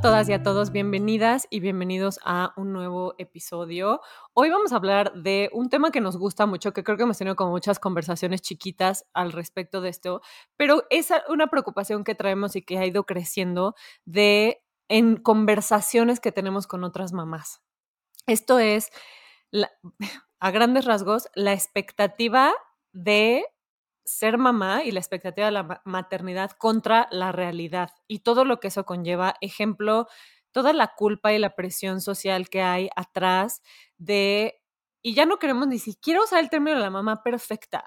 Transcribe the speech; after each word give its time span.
todas 0.00 0.30
y 0.30 0.32
a 0.32 0.42
todos, 0.42 0.72
bienvenidas 0.72 1.46
y 1.50 1.60
bienvenidos 1.60 2.20
a 2.24 2.54
un 2.56 2.72
nuevo 2.72 3.14
episodio. 3.18 4.00
Hoy 4.32 4.48
vamos 4.48 4.72
a 4.72 4.76
hablar 4.76 5.12
de 5.12 5.50
un 5.52 5.68
tema 5.68 5.90
que 5.90 6.00
nos 6.00 6.16
gusta 6.16 6.46
mucho, 6.46 6.72
que 6.72 6.82
creo 6.82 6.96
que 6.96 7.02
hemos 7.02 7.18
tenido 7.18 7.36
como 7.36 7.50
muchas 7.50 7.78
conversaciones 7.78 8.40
chiquitas 8.40 9.04
al 9.12 9.30
respecto 9.30 9.82
de 9.82 9.90
esto, 9.90 10.22
pero 10.56 10.84
es 10.88 11.08
una 11.28 11.48
preocupación 11.48 12.02
que 12.02 12.14
traemos 12.14 12.56
y 12.56 12.62
que 12.62 12.78
ha 12.78 12.86
ido 12.86 13.04
creciendo 13.04 13.74
de 14.06 14.62
en 14.88 15.16
conversaciones 15.16 16.18
que 16.18 16.32
tenemos 16.32 16.66
con 16.66 16.82
otras 16.82 17.12
mamás. 17.12 17.60
Esto 18.26 18.58
es, 18.58 18.90
a 20.40 20.50
grandes 20.50 20.86
rasgos, 20.86 21.28
la 21.34 21.52
expectativa 21.52 22.54
de 22.92 23.44
ser 24.04 24.38
mamá 24.38 24.84
y 24.84 24.90
la 24.92 25.00
expectativa 25.00 25.46
de 25.46 25.52
la 25.52 25.82
maternidad 25.84 26.52
contra 26.52 27.08
la 27.10 27.32
realidad 27.32 27.90
y 28.08 28.20
todo 28.20 28.44
lo 28.44 28.60
que 28.60 28.68
eso 28.68 28.84
conlleva. 28.84 29.34
Ejemplo, 29.40 30.06
toda 30.52 30.72
la 30.72 30.94
culpa 30.96 31.32
y 31.32 31.38
la 31.38 31.54
presión 31.54 32.00
social 32.00 32.48
que 32.48 32.62
hay 32.62 32.90
atrás 32.96 33.62
de, 33.98 34.60
y 35.02 35.14
ya 35.14 35.26
no 35.26 35.38
queremos 35.38 35.68
ni 35.68 35.78
siquiera 35.78 36.22
usar 36.22 36.40
el 36.40 36.50
término 36.50 36.76
de 36.76 36.82
la 36.82 36.90
mamá 36.90 37.22
perfecta, 37.22 37.84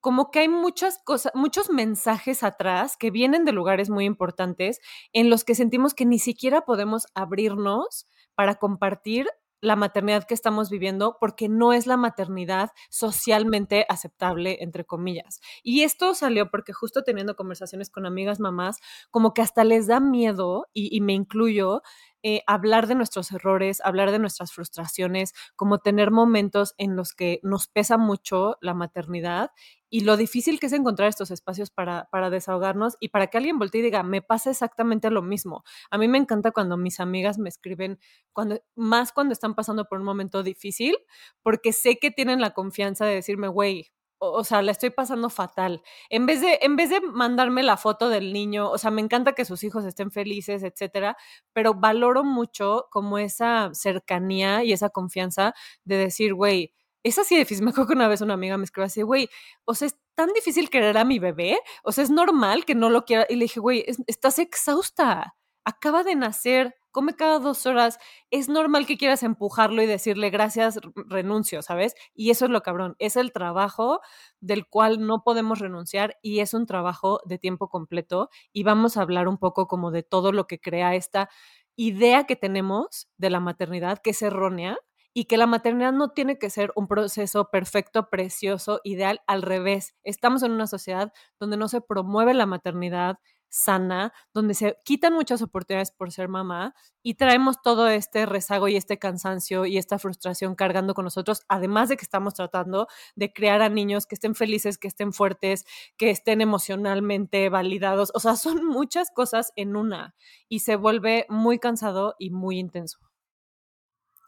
como 0.00 0.30
que 0.30 0.40
hay 0.40 0.48
muchas 0.48 0.98
cosas, 1.04 1.32
muchos 1.34 1.70
mensajes 1.70 2.42
atrás 2.44 2.96
que 2.96 3.10
vienen 3.10 3.44
de 3.44 3.52
lugares 3.52 3.90
muy 3.90 4.04
importantes 4.04 4.80
en 5.12 5.30
los 5.30 5.42
que 5.44 5.54
sentimos 5.56 5.94
que 5.94 6.04
ni 6.06 6.18
siquiera 6.18 6.62
podemos 6.62 7.06
abrirnos 7.14 8.06
para 8.34 8.54
compartir 8.56 9.26
la 9.60 9.76
maternidad 9.76 10.24
que 10.24 10.34
estamos 10.34 10.70
viviendo 10.70 11.16
porque 11.20 11.48
no 11.48 11.72
es 11.72 11.86
la 11.86 11.96
maternidad 11.96 12.70
socialmente 12.90 13.86
aceptable, 13.88 14.58
entre 14.60 14.84
comillas. 14.84 15.40
Y 15.62 15.82
esto 15.82 16.14
salió 16.14 16.50
porque 16.50 16.72
justo 16.72 17.02
teniendo 17.02 17.36
conversaciones 17.36 17.90
con 17.90 18.06
amigas 18.06 18.40
mamás, 18.40 18.78
como 19.10 19.34
que 19.34 19.42
hasta 19.42 19.64
les 19.64 19.86
da 19.86 20.00
miedo, 20.00 20.66
y, 20.72 21.00
me 21.00 21.14
incluyo, 21.14 21.82
eh, 22.22 22.42
hablar 22.46 22.86
de 22.86 22.94
nuestros 22.94 23.30
errores, 23.32 23.80
hablar 23.84 24.10
de 24.10 24.18
nuestras 24.18 24.52
frustraciones, 24.52 25.32
como 25.54 25.78
tener 25.78 26.10
momentos 26.10 26.74
en 26.78 26.96
los 26.96 27.12
que 27.14 27.40
nos 27.42 27.68
pesa 27.68 27.98
mucho 27.98 28.56
la 28.60 28.74
maternidad 28.74 29.50
y 29.88 30.00
lo 30.00 30.16
difícil 30.16 30.58
que 30.58 30.66
es 30.66 30.72
encontrar 30.72 31.08
estos 31.08 31.30
espacios 31.30 31.70
para, 31.70 32.08
para 32.10 32.28
desahogarnos 32.30 32.96
y 33.00 33.08
para 33.08 33.28
que 33.28 33.38
alguien 33.38 33.58
voltee 33.58 33.80
y 33.80 33.84
diga, 33.84 34.02
me 34.02 34.22
pasa 34.22 34.50
exactamente 34.50 35.10
lo 35.10 35.22
mismo. 35.22 35.62
A 35.90 35.98
mí 35.98 36.08
me 36.08 36.18
encanta 36.18 36.50
cuando 36.50 36.76
mis 36.76 37.00
amigas 37.00 37.38
me 37.38 37.48
escriben, 37.48 37.98
cuando, 38.32 38.60
más 38.74 39.12
cuando 39.12 39.32
están 39.32 39.54
pasando 39.54 39.84
por 39.86 39.98
un 39.98 40.04
momento 40.04 40.42
difícil, 40.42 40.96
porque 41.42 41.72
sé 41.72 41.98
que 41.98 42.10
tienen 42.10 42.40
la 42.40 42.50
confianza 42.50 43.06
de 43.06 43.14
decirme, 43.14 43.48
güey, 43.48 43.92
o, 44.18 44.44
sea, 44.44 44.62
la 44.62 44.72
estoy 44.72 44.90
pasando 44.90 45.30
fatal. 45.30 45.82
En 46.10 46.26
vez, 46.26 46.40
de, 46.40 46.58
en 46.62 46.76
vez 46.76 46.90
de 46.90 47.00
mandarme 47.00 47.62
la 47.62 47.76
foto 47.76 48.08
del 48.08 48.32
niño, 48.32 48.70
o 48.70 48.78
sea, 48.78 48.90
me 48.90 49.02
encanta 49.02 49.32
que 49.32 49.44
sus 49.44 49.62
hijos 49.64 49.84
estén 49.84 50.10
felices, 50.10 50.62
etcétera, 50.62 51.16
pero 51.52 51.74
valoro 51.74 52.24
mucho 52.24 52.86
como 52.90 53.18
esa 53.18 53.70
cercanía 53.74 54.64
y 54.64 54.72
esa 54.72 54.90
confianza 54.90 55.54
de 55.84 55.96
decir, 55.96 56.34
güey, 56.34 56.72
es 57.02 57.18
así 57.18 57.36
difícil. 57.36 57.64
Me 57.64 57.70
acuerdo 57.70 57.88
que 57.88 57.94
una 57.94 58.08
vez 58.08 58.20
una 58.20 58.34
amiga 58.34 58.56
me 58.58 58.64
escribió 58.64 58.86
así, 58.86 59.02
güey, 59.02 59.28
o 59.64 59.74
sea, 59.74 59.86
es 59.86 59.96
tan 60.14 60.32
difícil 60.32 60.70
querer 60.70 60.98
a 60.98 61.04
mi 61.04 61.18
bebé, 61.18 61.58
o 61.84 61.92
sea, 61.92 62.04
es 62.04 62.10
normal 62.10 62.64
que 62.64 62.74
no 62.74 62.90
lo 62.90 63.04
quiera. 63.04 63.26
Y 63.28 63.36
le 63.36 63.44
dije, 63.44 63.60
güey, 63.60 63.84
estás 64.06 64.38
exhausta, 64.38 65.36
acaba 65.64 66.02
de 66.04 66.14
nacer, 66.16 66.74
come 66.96 67.14
cada 67.14 67.40
dos 67.40 67.66
horas, 67.66 67.98
es 68.30 68.48
normal 68.48 68.86
que 68.86 68.96
quieras 68.96 69.22
empujarlo 69.22 69.82
y 69.82 69.86
decirle 69.86 70.30
gracias, 70.30 70.80
renuncio, 70.94 71.60
¿sabes? 71.60 71.94
Y 72.14 72.30
eso 72.30 72.46
es 72.46 72.50
lo 72.50 72.62
cabrón, 72.62 72.96
es 72.98 73.16
el 73.16 73.32
trabajo 73.32 74.00
del 74.40 74.66
cual 74.66 75.06
no 75.06 75.22
podemos 75.22 75.58
renunciar 75.58 76.16
y 76.22 76.40
es 76.40 76.54
un 76.54 76.64
trabajo 76.64 77.20
de 77.26 77.38
tiempo 77.38 77.68
completo 77.68 78.30
y 78.50 78.62
vamos 78.62 78.96
a 78.96 79.02
hablar 79.02 79.28
un 79.28 79.36
poco 79.36 79.66
como 79.66 79.90
de 79.90 80.04
todo 80.04 80.32
lo 80.32 80.46
que 80.46 80.58
crea 80.58 80.94
esta 80.94 81.28
idea 81.76 82.24
que 82.24 82.34
tenemos 82.34 83.10
de 83.18 83.28
la 83.28 83.40
maternidad, 83.40 83.98
que 83.98 84.10
es 84.10 84.22
errónea, 84.22 84.78
y 85.12 85.24
que 85.24 85.36
la 85.36 85.46
maternidad 85.46 85.92
no 85.92 86.10
tiene 86.10 86.38
que 86.38 86.50
ser 86.50 86.72
un 86.76 86.88
proceso 86.88 87.50
perfecto, 87.50 88.08
precioso, 88.10 88.80
ideal, 88.84 89.20
al 89.26 89.42
revés. 89.42 89.94
Estamos 90.02 90.42
en 90.42 90.52
una 90.52 90.66
sociedad 90.66 91.12
donde 91.38 91.58
no 91.58 91.68
se 91.68 91.82
promueve 91.82 92.32
la 92.32 92.46
maternidad, 92.46 93.18
sana, 93.48 94.12
donde 94.32 94.54
se 94.54 94.78
quitan 94.84 95.14
muchas 95.14 95.42
oportunidades 95.42 95.90
por 95.90 96.12
ser 96.12 96.28
mamá 96.28 96.74
y 97.02 97.14
traemos 97.14 97.62
todo 97.62 97.88
este 97.88 98.26
rezago 98.26 98.68
y 98.68 98.76
este 98.76 98.98
cansancio 98.98 99.66
y 99.66 99.78
esta 99.78 99.98
frustración 99.98 100.54
cargando 100.54 100.94
con 100.94 101.04
nosotros, 101.04 101.42
además 101.48 101.88
de 101.88 101.96
que 101.96 102.04
estamos 102.04 102.34
tratando 102.34 102.88
de 103.14 103.32
crear 103.32 103.62
a 103.62 103.68
niños 103.68 104.06
que 104.06 104.14
estén 104.14 104.34
felices, 104.34 104.78
que 104.78 104.88
estén 104.88 105.12
fuertes, 105.12 105.64
que 105.96 106.10
estén 106.10 106.40
emocionalmente 106.40 107.48
validados. 107.48 108.10
O 108.14 108.20
sea, 108.20 108.36
son 108.36 108.64
muchas 108.66 109.10
cosas 109.10 109.52
en 109.56 109.76
una 109.76 110.14
y 110.48 110.60
se 110.60 110.76
vuelve 110.76 111.26
muy 111.28 111.58
cansado 111.58 112.14
y 112.18 112.30
muy 112.30 112.58
intenso. 112.58 112.98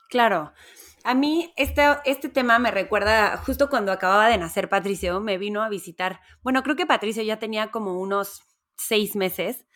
Claro. 0.09 0.53
A 1.05 1.15
mí 1.15 1.53
este, 1.56 1.83
este 2.05 2.29
tema 2.29 2.59
me 2.59 2.71
recuerda 2.71 3.37
justo 3.39 3.71
cuando 3.71 3.93
acababa 3.93 4.29
de 4.29 4.39
nacer 4.39 4.69
Patricio, 4.69 5.21
me 5.21 5.39
vino 5.39 5.62
a 5.62 5.69
visitar. 5.69 6.21
Bueno, 6.43 6.62
creo 6.62 6.77
que 6.77 6.87
Patricio 6.87 7.23
ya 7.23 7.39
tenía 7.39 7.71
como 7.71 7.99
unos 8.00 8.43
seis 8.78 9.16
meses, 9.16 9.66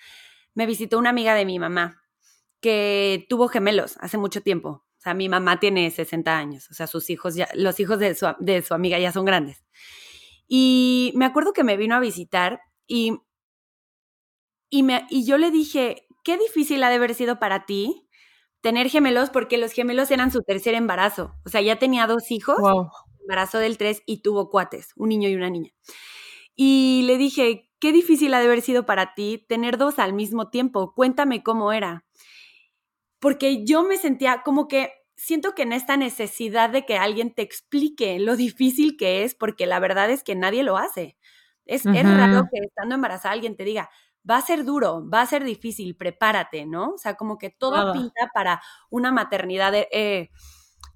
me 0.55 0.67
visitó 0.67 0.99
una 0.99 1.11
amiga 1.11 1.35
de 1.35 1.45
mi 1.45 1.59
mamá 1.59 2.03
que 2.61 3.27
tuvo 3.29 3.49
gemelos 3.49 3.97
hace 4.01 4.19
mucho 4.19 4.43
tiempo. 4.43 4.69
O 4.69 5.01
sea, 5.03 5.15
mi 5.15 5.29
mamá 5.29 5.59
tiene 5.59 5.91
60 5.91 6.39
años, 6.39 6.71
o 6.71 6.75
sea, 6.75 6.87
sus 6.87 7.11
hijos 7.11 7.35
ya, 7.35 7.49
los 7.55 7.81
hijos 7.81 7.99
de 7.99 8.15
su, 8.15 8.27
de 8.39 8.63
su 8.63 8.73
amiga 8.73 9.01
ya 9.01 9.11
son 9.11 9.25
grandes. 9.25 9.65
Y 10.47 11.13
me 11.17 11.25
acuerdo 11.25 11.53
que 11.53 11.65
me 11.65 11.77
vino 11.77 11.97
a 11.97 12.01
visitar 12.01 12.61
y, 12.87 13.19
y, 14.71 14.85
me, 14.85 15.07
y 15.11 15.27
yo 15.27 15.39
le 15.39 15.51
dije, 15.51 16.07
qué 16.23 16.39
difícil 16.39 16.83
ha 16.85 16.89
de 16.89 16.97
haber 16.97 17.15
sido 17.15 17.41
para 17.41 17.67
ti 17.67 18.09
tener 18.61 18.89
gemelos 18.89 19.31
porque 19.31 19.59
los 19.59 19.73
gemelos 19.73 20.11
eran 20.13 20.31
su 20.31 20.43
tercer 20.43 20.75
embarazo. 20.75 21.35
O 21.45 21.49
sea, 21.49 21.61
ya 21.63 21.81
tenía 21.81 22.07
dos 22.07 22.31
hijos, 22.31 22.59
embarazo 23.23 23.59
del 23.59 23.79
tres 23.79 24.03
y 24.07 24.23
tuvo 24.23 24.51
cuates, 24.51 24.91
un 24.95 25.09
niño 25.09 25.29
y 25.29 25.35
una 25.35 25.51
niña. 25.51 25.73
Y 26.55 27.03
le 27.07 27.19
dije, 27.19 27.72
qué 27.83 27.91
difícil 27.91 28.33
ha 28.33 28.39
de 28.39 28.45
haber 28.45 28.63
sido 28.63 28.87
para 28.87 29.13
ti 29.13 29.45
tener 29.49 29.77
dos 29.77 29.99
al 29.99 30.13
mismo 30.13 30.51
tiempo. 30.51 30.95
Cuéntame 30.95 31.43
cómo 31.43 31.73
era. 31.73 32.05
Porque 33.19 33.65
yo 33.65 33.83
me 33.83 33.99
sentía 33.99 34.43
como 34.45 34.69
que 34.69 34.93
siento 35.17 35.57
que 35.57 35.63
en 35.63 35.73
esta 35.73 35.97
necesidad 35.97 36.71
de 36.71 36.87
que 36.87 36.97
alguien 36.97 37.35
te 37.35 37.43
explique 37.43 38.21
lo 38.21 38.37
difícil 38.37 38.97
que 38.97 39.25
es, 39.25 39.35
porque 39.35 39.67
la 39.67 39.81
verdad 39.81 40.11
es 40.11 40.23
que 40.23 40.37
nadie 40.37 40.63
lo 40.63 40.77
hace. 40.77 41.17
Es, 41.65 41.85
raro 41.85 42.45
que 42.53 42.61
estando 42.65 42.95
embarazada 42.95 43.35
alguien 43.35 43.57
te 43.57 43.65
diga, 43.65 43.91
va 44.29 44.37
a 44.37 44.43
ser 44.43 44.65
duro, 44.65 45.05
va 45.13 45.23
a 45.23 45.27
ser 45.27 45.43
difícil, 45.43 45.97
prepárate, 45.97 46.67
¿no? 46.67 46.91
O 46.91 46.99
sea, 46.99 47.17
como 47.17 47.37
que 47.37 47.51
todo 47.51 47.93
pinta 47.93 48.31
para 48.33 48.63
una 48.91 49.11
maternidad 49.11 49.75
eh, 49.75 50.31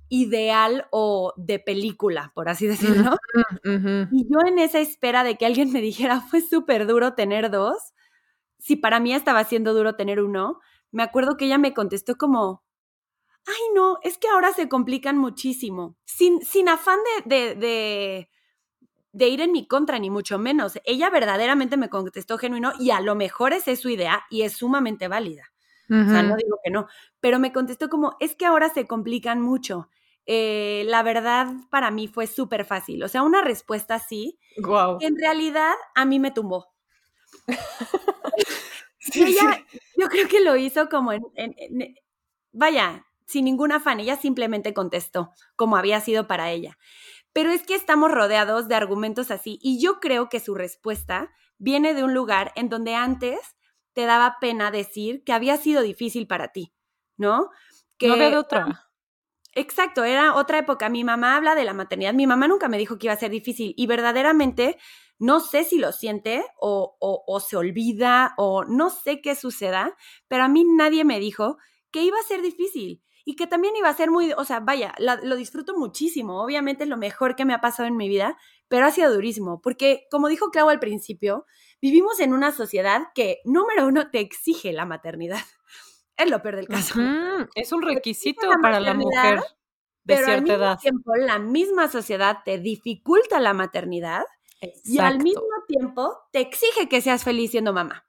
ideal 0.08 0.86
o 0.90 1.32
de 1.36 1.58
película, 1.58 2.32
por 2.34 2.48
así 2.48 2.66
decirlo. 2.66 3.16
Y 3.64 4.26
yo 4.30 4.38
en 4.46 4.58
esa 4.58 4.78
espera 4.78 5.24
de 5.24 5.36
que 5.36 5.46
alguien 5.46 5.72
me 5.72 5.80
dijera, 5.80 6.20
fue 6.20 6.40
súper 6.40 6.86
duro 6.86 7.14
tener 7.14 7.50
dos, 7.50 7.94
si 8.58 8.76
para 8.76 9.00
mí 9.00 9.12
estaba 9.12 9.44
siendo 9.44 9.74
duro 9.74 9.96
tener 9.96 10.20
uno, 10.20 10.60
me 10.90 11.02
acuerdo 11.02 11.36
que 11.36 11.46
ella 11.46 11.58
me 11.58 11.74
contestó 11.74 12.16
como, 12.16 12.64
ay 13.46 13.74
no, 13.74 13.98
es 14.02 14.18
que 14.18 14.28
ahora 14.28 14.52
se 14.52 14.68
complican 14.68 15.18
muchísimo, 15.18 15.96
sin, 16.04 16.42
sin 16.42 16.68
afán 16.68 16.98
de, 17.24 17.54
de, 17.54 18.28
de, 19.12 19.28
ir 19.28 19.40
en 19.40 19.52
mi 19.52 19.66
contra, 19.66 19.98
ni 19.98 20.10
mucho 20.10 20.38
menos. 20.38 20.78
Ella 20.84 21.10
verdaderamente 21.10 21.76
me 21.76 21.90
contestó 21.90 22.38
genuino 22.38 22.72
y 22.78 22.90
a 22.90 23.00
lo 23.00 23.14
mejor 23.14 23.52
esa 23.52 23.70
es 23.70 23.80
su 23.80 23.88
idea 23.88 24.24
y 24.30 24.42
es 24.42 24.54
sumamente 24.54 25.08
válida. 25.08 25.52
O 25.88 26.10
sea, 26.10 26.22
no 26.22 26.36
digo 26.36 26.58
que 26.64 26.70
no, 26.70 26.88
pero 27.20 27.38
me 27.38 27.52
contestó 27.52 27.88
como, 27.88 28.16
es 28.18 28.34
que 28.34 28.44
ahora 28.46 28.68
se 28.70 28.86
complican 28.86 29.40
mucho. 29.40 29.88
Eh, 30.26 30.82
la 30.86 31.04
verdad 31.04 31.52
para 31.70 31.92
mí 31.92 32.08
fue 32.08 32.26
súper 32.26 32.64
fácil. 32.64 33.02
O 33.04 33.08
sea, 33.08 33.22
una 33.22 33.42
respuesta 33.42 33.94
así, 33.94 34.38
wow. 34.58 34.98
en 35.00 35.16
realidad 35.16 35.74
a 35.94 36.04
mí 36.04 36.18
me 36.18 36.32
tumbó. 36.32 36.74
ella, 39.14 39.64
yo 39.96 40.08
creo 40.08 40.28
que 40.28 40.40
lo 40.40 40.56
hizo 40.56 40.88
como 40.88 41.12
en, 41.12 41.24
vaya, 42.52 43.06
sin 43.26 43.44
ningún 43.44 43.72
afán, 43.72 44.00
ella 44.00 44.16
simplemente 44.16 44.74
contestó 44.74 45.32
como 45.54 45.76
había 45.76 46.00
sido 46.00 46.26
para 46.26 46.50
ella. 46.50 46.78
Pero 47.32 47.50
es 47.50 47.62
que 47.64 47.74
estamos 47.74 48.10
rodeados 48.10 48.66
de 48.66 48.74
argumentos 48.74 49.30
así 49.30 49.58
y 49.62 49.80
yo 49.80 50.00
creo 50.00 50.28
que 50.28 50.40
su 50.40 50.54
respuesta 50.54 51.30
viene 51.58 51.94
de 51.94 52.02
un 52.02 52.14
lugar 52.14 52.52
en 52.56 52.68
donde 52.68 52.94
antes 52.94 53.55
te 53.96 54.04
daba 54.04 54.36
pena 54.42 54.70
decir 54.70 55.24
que 55.24 55.32
había 55.32 55.56
sido 55.56 55.80
difícil 55.80 56.26
para 56.26 56.52
ti, 56.52 56.74
¿no? 57.16 57.48
Que, 57.96 58.08
no 58.08 58.16
de 58.16 58.36
otra. 58.36 58.90
Exacto, 59.54 60.04
era 60.04 60.34
otra 60.34 60.58
época. 60.58 60.90
Mi 60.90 61.02
mamá 61.02 61.34
habla 61.34 61.54
de 61.54 61.64
la 61.64 61.72
maternidad. 61.72 62.12
Mi 62.12 62.26
mamá 62.26 62.46
nunca 62.46 62.68
me 62.68 62.76
dijo 62.76 62.98
que 62.98 63.06
iba 63.06 63.14
a 63.14 63.18
ser 63.18 63.30
difícil 63.30 63.72
y 63.74 63.86
verdaderamente 63.86 64.76
no 65.18 65.40
sé 65.40 65.64
si 65.64 65.78
lo 65.78 65.92
siente 65.92 66.44
o, 66.60 66.98
o, 67.00 67.40
se 67.40 67.56
olvida 67.56 68.34
o 68.36 68.64
no 68.64 68.90
sé 68.90 69.22
qué 69.22 69.34
suceda, 69.34 69.96
pero 70.28 70.44
a 70.44 70.48
mí 70.48 70.62
nadie 70.64 71.06
me 71.06 71.18
dijo 71.18 71.56
que 71.90 72.02
iba 72.02 72.18
a 72.18 72.28
ser 72.28 72.42
difícil 72.42 73.02
y 73.28 73.34
que 73.34 73.48
también 73.48 73.74
iba 73.76 73.88
a 73.88 73.94
ser 73.94 74.10
muy, 74.10 74.32
o 74.36 74.44
sea, 74.44 74.60
vaya, 74.60 74.94
lo 74.98 75.34
disfruto 75.34 75.76
muchísimo. 75.76 76.40
Obviamente 76.42 76.84
es 76.84 76.88
lo 76.88 76.96
mejor 76.96 77.34
que 77.34 77.44
me 77.44 77.54
ha 77.54 77.60
pasado 77.60 77.88
en 77.88 77.96
mi 77.96 78.08
vida, 78.08 78.38
pero 78.68 78.86
ha 78.86 78.92
sido 78.92 79.12
durísimo 79.12 79.60
porque, 79.60 80.06
como 80.12 80.28
dijo 80.28 80.50
Clau 80.50 80.68
al 80.68 80.78
principio, 80.78 81.44
vivimos 81.82 82.20
en 82.20 82.32
una 82.32 82.52
sociedad 82.52 83.08
que, 83.16 83.40
número 83.44 83.88
uno, 83.88 84.10
te 84.10 84.20
exige 84.20 84.72
la 84.72 84.86
maternidad. 84.86 85.40
Es 86.16 86.30
lo 86.30 86.40
peor 86.40 86.56
del 86.56 86.68
caso. 86.68 86.94
Es 87.54 87.72
un 87.72 87.82
requisito 87.82 88.46
para 88.62 88.80
la 88.80 88.94
mujer 88.94 89.38
de 90.04 90.14
pero 90.14 90.24
cierta 90.24 90.32
al 90.34 90.42
mismo 90.42 90.64
edad. 90.64 90.78
tiempo 90.80 91.14
la 91.16 91.38
misma 91.38 91.88
sociedad 91.88 92.38
te 92.42 92.58
dificulta 92.58 93.38
la 93.38 93.52
maternidad 93.52 94.24
y 94.84 95.00
al 95.00 95.18
mismo 95.20 95.42
tiempo 95.68 96.16
te 96.32 96.40
exige 96.40 96.88
que 96.88 97.02
seas 97.02 97.22
feliz 97.22 97.50
siendo 97.50 97.74
mamá. 97.74 98.06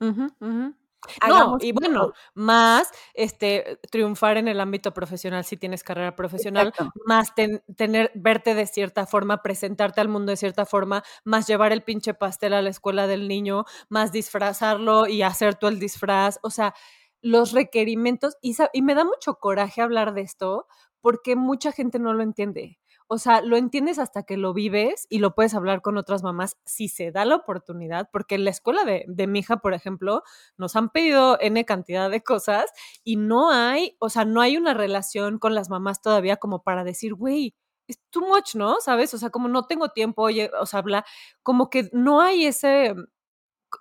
Ujú, 0.00 0.24
ujú. 0.40 0.64
No, 0.74 0.79
Hagamos 1.20 1.64
y 1.64 1.72
bueno, 1.72 2.12
más 2.34 2.90
este 3.14 3.78
triunfar 3.90 4.36
en 4.36 4.48
el 4.48 4.60
ámbito 4.60 4.92
profesional 4.92 5.44
si 5.44 5.56
tienes 5.56 5.82
carrera 5.82 6.14
profesional, 6.14 6.68
Exacto. 6.68 6.92
más 7.06 7.34
ten- 7.34 7.62
tener 7.76 8.10
verte 8.14 8.54
de 8.54 8.66
cierta 8.66 9.06
forma, 9.06 9.42
presentarte 9.42 10.00
al 10.00 10.08
mundo 10.08 10.30
de 10.30 10.36
cierta 10.36 10.66
forma, 10.66 11.02
más 11.24 11.46
llevar 11.46 11.72
el 11.72 11.82
pinche 11.82 12.14
pastel 12.14 12.52
a 12.54 12.62
la 12.62 12.70
escuela 12.70 13.06
del 13.06 13.28
niño, 13.28 13.64
más 13.88 14.12
disfrazarlo 14.12 15.06
y 15.06 15.22
hacer 15.22 15.54
tú 15.54 15.66
el 15.68 15.78
disfraz, 15.78 16.38
o 16.42 16.50
sea, 16.50 16.74
los 17.22 17.52
requerimientos 17.52 18.36
y, 18.40 18.56
y 18.72 18.82
me 18.82 18.94
da 18.94 19.04
mucho 19.04 19.34
coraje 19.36 19.82
hablar 19.82 20.14
de 20.14 20.22
esto 20.22 20.66
porque 21.00 21.36
mucha 21.36 21.72
gente 21.72 21.98
no 21.98 22.12
lo 22.12 22.22
entiende. 22.22 22.78
O 23.12 23.18
sea, 23.18 23.40
lo 23.42 23.56
entiendes 23.56 23.98
hasta 23.98 24.22
que 24.22 24.36
lo 24.36 24.54
vives 24.54 25.06
y 25.10 25.18
lo 25.18 25.34
puedes 25.34 25.54
hablar 25.54 25.82
con 25.82 25.96
otras 25.96 26.22
mamás 26.22 26.56
si 26.64 26.88
se 26.88 27.10
da 27.10 27.24
la 27.24 27.34
oportunidad, 27.34 28.08
porque 28.12 28.36
en 28.36 28.44
la 28.44 28.50
escuela 28.50 28.84
de, 28.84 29.04
de 29.08 29.26
mi 29.26 29.40
hija, 29.40 29.56
por 29.56 29.74
ejemplo, 29.74 30.22
nos 30.56 30.76
han 30.76 30.90
pedido 30.90 31.36
N 31.40 31.64
cantidad 31.64 32.08
de 32.08 32.22
cosas 32.22 32.70
y 33.02 33.16
no 33.16 33.50
hay, 33.50 33.96
o 33.98 34.10
sea, 34.10 34.24
no 34.24 34.40
hay 34.40 34.56
una 34.56 34.74
relación 34.74 35.40
con 35.40 35.56
las 35.56 35.70
mamás 35.70 36.00
todavía 36.00 36.36
como 36.36 36.62
para 36.62 36.84
decir, 36.84 37.14
güey, 37.14 37.56
es 37.88 37.98
too 38.10 38.20
much, 38.28 38.54
¿no? 38.54 38.76
¿Sabes? 38.80 39.12
O 39.14 39.18
sea, 39.18 39.30
como 39.30 39.48
no 39.48 39.64
tengo 39.64 39.88
tiempo, 39.88 40.22
oye, 40.22 40.48
o 40.60 40.66
sea, 40.66 40.78
habla, 40.78 41.04
como 41.42 41.68
que 41.68 41.90
no 41.92 42.20
hay 42.20 42.46
ese 42.46 42.94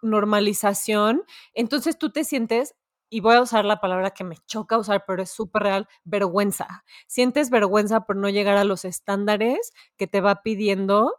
normalización, 0.01 1.23
entonces 1.53 1.97
tú 1.97 2.11
te 2.11 2.23
sientes, 2.23 2.75
y 3.09 3.21
voy 3.21 3.35
a 3.35 3.41
usar 3.41 3.65
la 3.65 3.81
palabra 3.81 4.11
que 4.11 4.23
me 4.23 4.37
choca 4.47 4.77
usar, 4.77 5.05
pero 5.07 5.23
es 5.23 5.31
súper 5.31 5.63
real, 5.63 5.87
vergüenza. 6.03 6.83
Sientes 7.07 7.49
vergüenza 7.49 8.01
por 8.05 8.15
no 8.15 8.29
llegar 8.29 8.57
a 8.57 8.63
los 8.63 8.85
estándares 8.85 9.71
que 9.97 10.07
te 10.07 10.21
va 10.21 10.41
pidiendo 10.43 11.15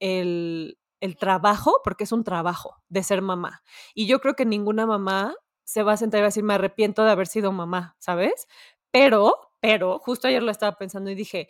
el, 0.00 0.78
el 1.00 1.16
trabajo, 1.16 1.80
porque 1.84 2.04
es 2.04 2.12
un 2.12 2.24
trabajo 2.24 2.76
de 2.88 3.02
ser 3.02 3.22
mamá. 3.22 3.62
Y 3.94 4.06
yo 4.06 4.20
creo 4.20 4.34
que 4.34 4.46
ninguna 4.46 4.86
mamá 4.86 5.34
se 5.64 5.82
va 5.82 5.92
a 5.94 5.96
sentar 5.96 6.18
y 6.18 6.22
va 6.22 6.26
a 6.26 6.28
decir, 6.28 6.44
me 6.44 6.54
arrepiento 6.54 7.04
de 7.04 7.10
haber 7.10 7.26
sido 7.26 7.52
mamá, 7.52 7.96
¿sabes? 7.98 8.46
Pero, 8.90 9.52
pero, 9.60 9.98
justo 9.98 10.28
ayer 10.28 10.42
lo 10.42 10.50
estaba 10.50 10.76
pensando 10.76 11.10
y 11.10 11.14
dije, 11.14 11.48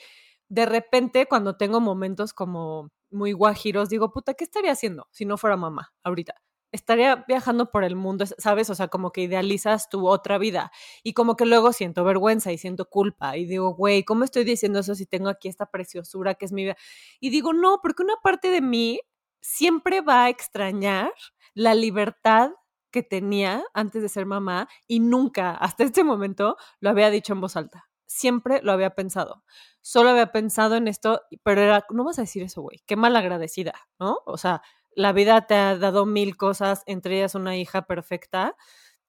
de 0.49 0.67
repente 0.67 1.27
cuando 1.27 1.57
tengo 1.57 1.81
momentos 1.81 2.33
como 2.33 2.91
muy 3.11 3.33
guajiros, 3.33 3.89
digo, 3.89 4.11
puta, 4.13 4.35
¿qué 4.35 4.45
estaría 4.45 4.73
haciendo 4.73 5.09
si 5.13 5.25
no 5.25 5.37
fuera 5.39 5.57
mamá 5.57 5.93
ahorita? 6.03 6.42
Estaría 6.73 7.25
viajando 7.29 7.71
por 7.71 7.85
el 7.85 7.97
mundo, 7.97 8.25
¿sabes? 8.39 8.71
O 8.71 8.75
sea, 8.75 8.89
como 8.89 9.13
que 9.13 9.21
idealizas 9.21 9.89
tu 9.91 10.09
otra 10.09 10.39
vida 10.39 10.73
y 11.03 11.13
como 11.13 11.37
que 11.37 11.45
luego 11.45 11.73
siento 11.73 12.03
vergüenza 12.03 12.51
y 12.51 12.59
siento 12.59 12.89
culpa 12.89 13.37
y 13.37 13.45
digo, 13.45 13.75
güey, 13.75 14.05
¿cómo 14.05 14.25
estoy 14.25 14.45
diciendo 14.45 14.81
eso 14.81 14.95
si 14.95 15.05
tengo 15.07 15.29
aquí 15.29 15.49
esta 15.49 15.67
preciosura 15.67 16.35
que 16.35 16.47
es 16.47 16.53
mi 16.53 16.65
vida? 16.65 16.77
Y 17.21 17.31
digo, 17.31 17.53
no, 17.53 17.81
porque 17.83 18.03
una 18.03 18.17
parte 18.23 18.49
de 18.51 18.63
mí 18.63 19.01
siempre 19.43 20.01
va 20.01 20.25
a 20.25 20.29
extrañar 20.31 21.13
la 21.55 21.75
libertad 21.75 22.53
que 22.91 23.03
tenía 23.03 23.65
antes 23.75 24.03
de 24.03 24.09
ser 24.09 24.27
mamá 24.27 24.69
y 24.87 25.01
nunca, 25.01 25.53
hasta 25.53 25.85
este 25.85 26.05
momento, 26.05 26.57
lo 26.81 26.91
había 26.91 27.11
dicho 27.11 27.33
en 27.33 27.41
voz 27.41 27.57
alta. 27.57 27.89
Siempre 28.07 28.61
lo 28.63 28.73
había 28.73 28.91
pensado. 28.91 29.45
Solo 29.81 30.11
había 30.11 30.31
pensado 30.31 30.77
en 30.77 30.87
esto, 30.87 31.23
pero 31.43 31.63
era, 31.63 31.85
no 31.91 32.05
vas 32.05 32.19
a 32.19 32.23
decir 32.23 32.43
eso, 32.43 32.63
güey, 32.63 32.83
qué 32.87 32.95
mal 32.97 33.17
agradecida, 33.17 33.75
¿no? 33.99 34.21
O 34.27 34.37
sea, 34.37 34.63
la 34.97 35.13
vida 35.13 35.47
te 35.47 35.55
ha 35.55 35.77
dado 35.77 36.07
mil 36.07 36.37
cosas, 36.37 36.83
entre 36.87 37.19
ellas 37.19 37.35
una 37.35 37.57
hija 37.57 37.83
perfecta, 37.87 38.57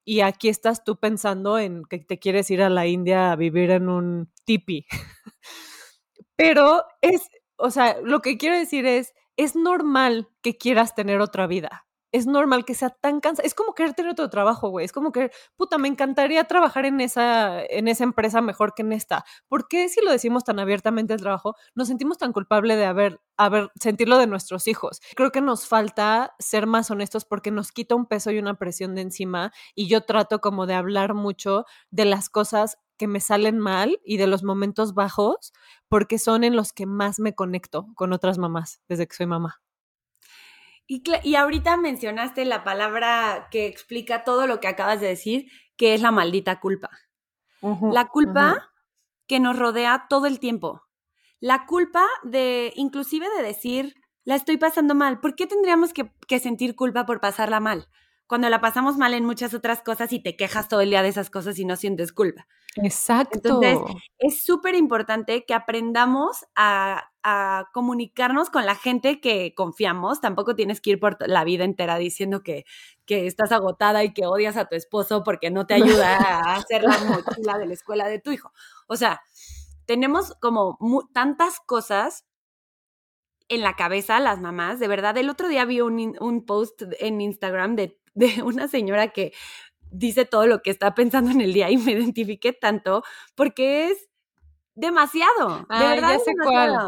y 0.05 0.21
aquí 0.21 0.49
estás 0.49 0.83
tú 0.83 0.97
pensando 0.99 1.57
en 1.59 1.83
que 1.85 1.99
te 1.99 2.19
quieres 2.19 2.51
ir 2.51 2.61
a 2.61 2.69
la 2.69 2.87
India 2.87 3.31
a 3.31 3.35
vivir 3.35 3.71
en 3.71 3.89
un 3.89 4.31
tipi. 4.45 4.85
Pero 6.35 6.83
es, 7.01 7.29
o 7.57 7.71
sea, 7.71 7.97
lo 8.01 8.21
que 8.21 8.37
quiero 8.37 8.57
decir 8.57 8.85
es, 8.85 9.13
es 9.37 9.55
normal 9.55 10.29
que 10.41 10.57
quieras 10.57 10.95
tener 10.95 11.21
otra 11.21 11.47
vida. 11.47 11.85
Es 12.13 12.27
normal 12.27 12.63
que 12.63 12.75
sea 12.75 12.91
tan 12.91 13.19
cansado. 13.19 13.45
Es 13.45 13.55
como 13.55 13.73
querer 13.73 13.93
tener 13.93 14.11
otro 14.11 14.29
trabajo, 14.29 14.69
güey. 14.69 14.85
Es 14.85 14.93
como 14.93 15.11
que, 15.11 15.31
puta, 15.57 15.77
me 15.77 15.87
encantaría 15.87 16.45
trabajar 16.45 16.85
en 16.85 17.01
esa, 17.01 17.61
en 17.65 17.87
esa 17.87 18.03
empresa 18.03 18.39
mejor 18.39 18.73
que 18.75 18.83
en 18.83 18.93
esta. 18.93 19.25
¿Por 19.49 19.67
qué 19.67 19.89
si 19.89 19.99
lo 20.01 20.11
decimos 20.11 20.43
tan 20.45 20.59
abiertamente 20.59 21.13
el 21.13 21.19
trabajo, 21.19 21.55
nos 21.75 21.87
sentimos 21.89 22.19
tan 22.19 22.31
culpable 22.31 22.75
de 22.75 22.85
haber, 22.85 23.19
haber, 23.35 23.71
sentirlo 23.81 24.17
de 24.19 24.27
nuestros 24.27 24.67
hijos? 24.67 25.01
Creo 25.15 25.31
que 25.31 25.41
nos 25.41 25.67
falta 25.67 26.35
ser 26.39 26.67
más 26.67 26.91
honestos 26.91 27.25
porque 27.25 27.51
nos 27.51 27.71
quita 27.71 27.95
un 27.95 28.05
peso 28.05 28.31
y 28.31 28.39
una 28.39 28.53
presión 28.55 28.95
de 28.95 29.01
encima 29.01 29.51
y 29.75 29.87
yo 29.87 30.01
trato 30.05 30.39
como 30.39 30.67
de 30.67 30.75
hablar 30.75 31.15
mucho 31.15 31.65
de 31.89 32.05
las 32.05 32.29
cosas 32.29 32.77
que 32.97 33.07
me 33.07 33.19
salen 33.19 33.59
mal 33.59 33.99
y 34.05 34.17
de 34.17 34.27
los 34.27 34.43
momentos 34.43 34.93
bajos 34.93 35.51
porque 35.89 36.19
son 36.19 36.43
en 36.43 36.55
los 36.55 36.73
que 36.73 36.85
más 36.85 37.19
me 37.19 37.33
conecto 37.33 37.87
con 37.95 38.13
otras 38.13 38.37
mamás 38.37 38.81
desde 38.87 39.07
que 39.07 39.15
soy 39.15 39.25
mamá. 39.25 39.61
Y, 40.93 41.01
y, 41.23 41.33
ahorita 41.33 41.75
mencionaste 41.75 42.45
la 42.45 42.63
palabra 42.63 43.47
que 43.49 43.65
explica 43.65 44.23
todo 44.23 44.45
lo 44.45 44.59
que 44.59 44.67
acabas 44.67 45.01
de 45.01 45.07
decir, 45.07 45.49
que 45.75 45.95
es 45.95 46.01
la 46.03 46.11
maldita 46.11 46.59
culpa. 46.59 46.91
Uh 47.61 47.75
-huh, 47.75 47.91
la 47.91 48.09
culpa 48.09 48.51
uh 48.51 48.55
-huh. 48.57 48.69
que 49.25 49.39
nos 49.39 49.57
rodea 49.57 50.05
todo 50.07 50.27
el 50.27 50.37
tiempo. 50.39 50.83
La 51.39 51.65
culpa 51.65 52.05
de, 52.21 52.73
inclusive 52.75 53.27
de 53.35 53.41
decir, 53.41 53.95
la 54.23 54.35
estoy 54.35 54.57
pasando 54.57 54.93
mal. 54.93 55.19
¿Por 55.19 55.33
qué 55.33 55.47
tendríamos 55.47 55.93
que, 55.93 56.11
que 56.27 56.39
sentir 56.39 56.75
culpa 56.75 57.07
por 57.07 57.19
pasarla 57.19 57.59
mal? 57.59 57.87
Cuando 58.33 58.49
la 58.49 58.61
pasamos 58.61 58.97
mal 58.97 59.13
en 59.13 59.25
muchas 59.25 59.53
otras 59.53 59.83
cosas 59.83 60.11
y 60.11 60.19
te 60.19 60.35
quejas 60.35 60.67
todo 60.67 60.81
el 60.81 60.89
día 60.89 61.03
de 61.03 61.09
esas 61.09 61.29
cosas 61.29 61.59
y 61.59 61.65
no 61.65 61.75
sientes 61.75 62.11
culpa. 62.11 62.47
Exacto. 62.77 63.35
Entonces, 63.35 63.77
es 64.17 64.43
súper 64.43 64.73
importante 64.73 65.45
que 65.45 65.53
aprendamos 65.53 66.43
a, 66.55 67.11
a, 67.21 67.65
comunicarnos 67.75 68.49
con 68.49 68.65
la 68.65 68.73
gente 68.73 69.21
que 69.21 69.53
confiamos. 69.53 70.19
Tampoco 70.19 70.55
tienes 70.55 70.81
que 70.81 70.89
ir 70.89 70.99
por 70.99 71.15
la 71.29 71.43
vida 71.43 71.63
entera 71.63 71.99
diciendo 71.99 72.41
que, 72.41 72.65
que 73.05 73.27
estás 73.27 73.51
agotada 73.51 74.03
y 74.03 74.15
que 74.15 74.25
odias 74.25 74.57
a 74.57 74.65
tu 74.65 74.75
esposo 74.75 75.23
porque 75.23 75.51
no 75.51 75.67
te 75.67 75.75
ayuda 75.75 76.17
a 76.17 76.55
hacer 76.55 76.81
la 76.81 76.97
mochila 77.03 77.59
de 77.59 77.67
la 77.67 77.73
escuela 77.75 78.07
de 78.07 78.17
tu 78.17 78.31
hijo. 78.31 78.51
O 78.87 78.95
sea, 78.95 79.21
tenemos 79.85 80.33
como 80.41 80.79
tantas 81.13 81.59
cosas 81.59 82.25
en 83.47 83.61
la 83.61 83.75
cabeza 83.75 84.19
las 84.19 84.41
mamás. 84.41 84.79
De 84.79 84.87
verdad, 84.87 85.15
el 85.17 85.29
otro 85.29 85.47
día 85.49 85.65
vi 85.65 85.81
un, 85.81 86.15
un 86.19 86.45
post 86.47 86.81
en 86.99 87.21
Instagram 87.21 87.75
de, 87.75 87.99
de 88.13 88.41
una 88.43 88.67
señora 88.67 89.09
que 89.09 89.33
dice 89.91 90.25
todo 90.25 90.47
lo 90.47 90.61
que 90.61 90.71
está 90.71 90.95
pensando 90.95 91.31
en 91.31 91.41
el 91.41 91.53
día 91.53 91.69
y 91.69 91.77
me 91.77 91.91
identifiqué 91.91 92.53
tanto 92.53 93.03
porque 93.35 93.89
es 93.89 94.09
demasiado. 94.75 95.65
De 95.69 95.87
verdad, 95.87 96.13
ya 96.13 96.19
sé 96.19 96.31
demasiado. 96.31 96.87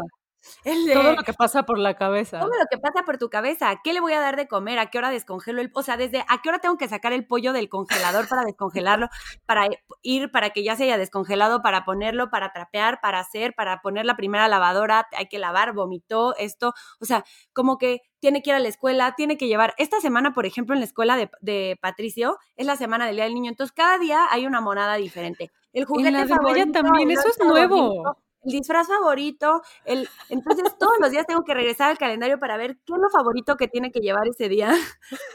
De, 0.64 0.92
todo 0.92 1.14
lo 1.14 1.22
que 1.22 1.32
pasa 1.32 1.64
por 1.64 1.78
la 1.78 1.94
cabeza. 1.94 2.40
Todo 2.40 2.50
lo 2.50 2.66
que 2.70 2.78
pasa 2.78 3.04
por 3.04 3.18
tu 3.18 3.28
cabeza. 3.28 3.80
¿Qué 3.82 3.92
le 3.92 4.00
voy 4.00 4.12
a 4.12 4.20
dar 4.20 4.36
de 4.36 4.48
comer? 4.48 4.78
¿A 4.78 4.90
qué 4.90 4.98
hora 4.98 5.10
descongelo 5.10 5.60
el 5.60 5.70
O 5.74 5.82
sea, 5.82 5.96
desde 5.96 6.24
a 6.28 6.42
qué 6.42 6.48
hora 6.48 6.58
tengo 6.58 6.76
que 6.76 6.88
sacar 6.88 7.12
el 7.12 7.26
pollo 7.26 7.52
del 7.52 7.68
congelador 7.68 8.28
para 8.28 8.44
descongelarlo, 8.44 9.08
para 9.46 9.68
ir, 10.02 10.30
para 10.30 10.50
que 10.50 10.64
ya 10.64 10.76
se 10.76 10.84
haya 10.84 10.98
descongelado, 10.98 11.62
para 11.62 11.84
ponerlo, 11.84 12.30
para 12.30 12.52
trapear, 12.52 13.00
para 13.00 13.20
hacer, 13.20 13.54
para 13.54 13.80
poner 13.80 14.06
la 14.06 14.16
primera 14.16 14.48
lavadora, 14.48 15.06
hay 15.16 15.26
que 15.26 15.38
lavar, 15.38 15.72
vomitó, 15.72 16.36
esto. 16.36 16.74
O 17.00 17.04
sea, 17.04 17.24
como 17.52 17.78
que 17.78 18.02
tiene 18.18 18.42
que 18.42 18.50
ir 18.50 18.56
a 18.56 18.60
la 18.60 18.68
escuela, 18.68 19.14
tiene 19.16 19.36
que 19.36 19.46
llevar. 19.46 19.74
Esta 19.78 20.00
semana, 20.00 20.32
por 20.32 20.46
ejemplo, 20.46 20.74
en 20.74 20.80
la 20.80 20.86
escuela 20.86 21.16
de, 21.16 21.30
de 21.40 21.78
Patricio, 21.80 22.38
es 22.56 22.66
la 22.66 22.76
semana 22.76 23.06
del 23.06 23.16
Día 23.16 23.24
del 23.24 23.34
Niño. 23.34 23.50
Entonces, 23.50 23.72
cada 23.72 23.98
día 23.98 24.26
hay 24.30 24.46
una 24.46 24.60
monada 24.60 24.96
diferente. 24.96 25.50
El 25.72 25.84
juguete 25.84 26.08
en 26.08 26.14
la 26.14 26.20
de 26.22 26.28
favorito. 26.28 26.66
Maya 26.66 26.72
también, 26.72 27.10
eso 27.10 27.28
es 27.28 27.38
nuevo. 27.38 28.02
Favorito, 28.02 28.25
el 28.46 28.52
disfraz 28.52 28.86
favorito, 28.86 29.62
el, 29.84 30.08
entonces 30.28 30.78
todos 30.78 30.94
los 31.00 31.10
días 31.10 31.26
tengo 31.26 31.42
que 31.42 31.54
regresar 31.54 31.90
al 31.90 31.98
calendario 31.98 32.38
para 32.38 32.56
ver 32.56 32.76
qué 32.86 32.92
es 32.94 32.98
lo 32.98 33.10
favorito 33.10 33.56
que 33.56 33.68
tiene 33.68 33.90
que 33.90 34.00
llevar 34.00 34.28
ese 34.28 34.48
día. 34.48 34.72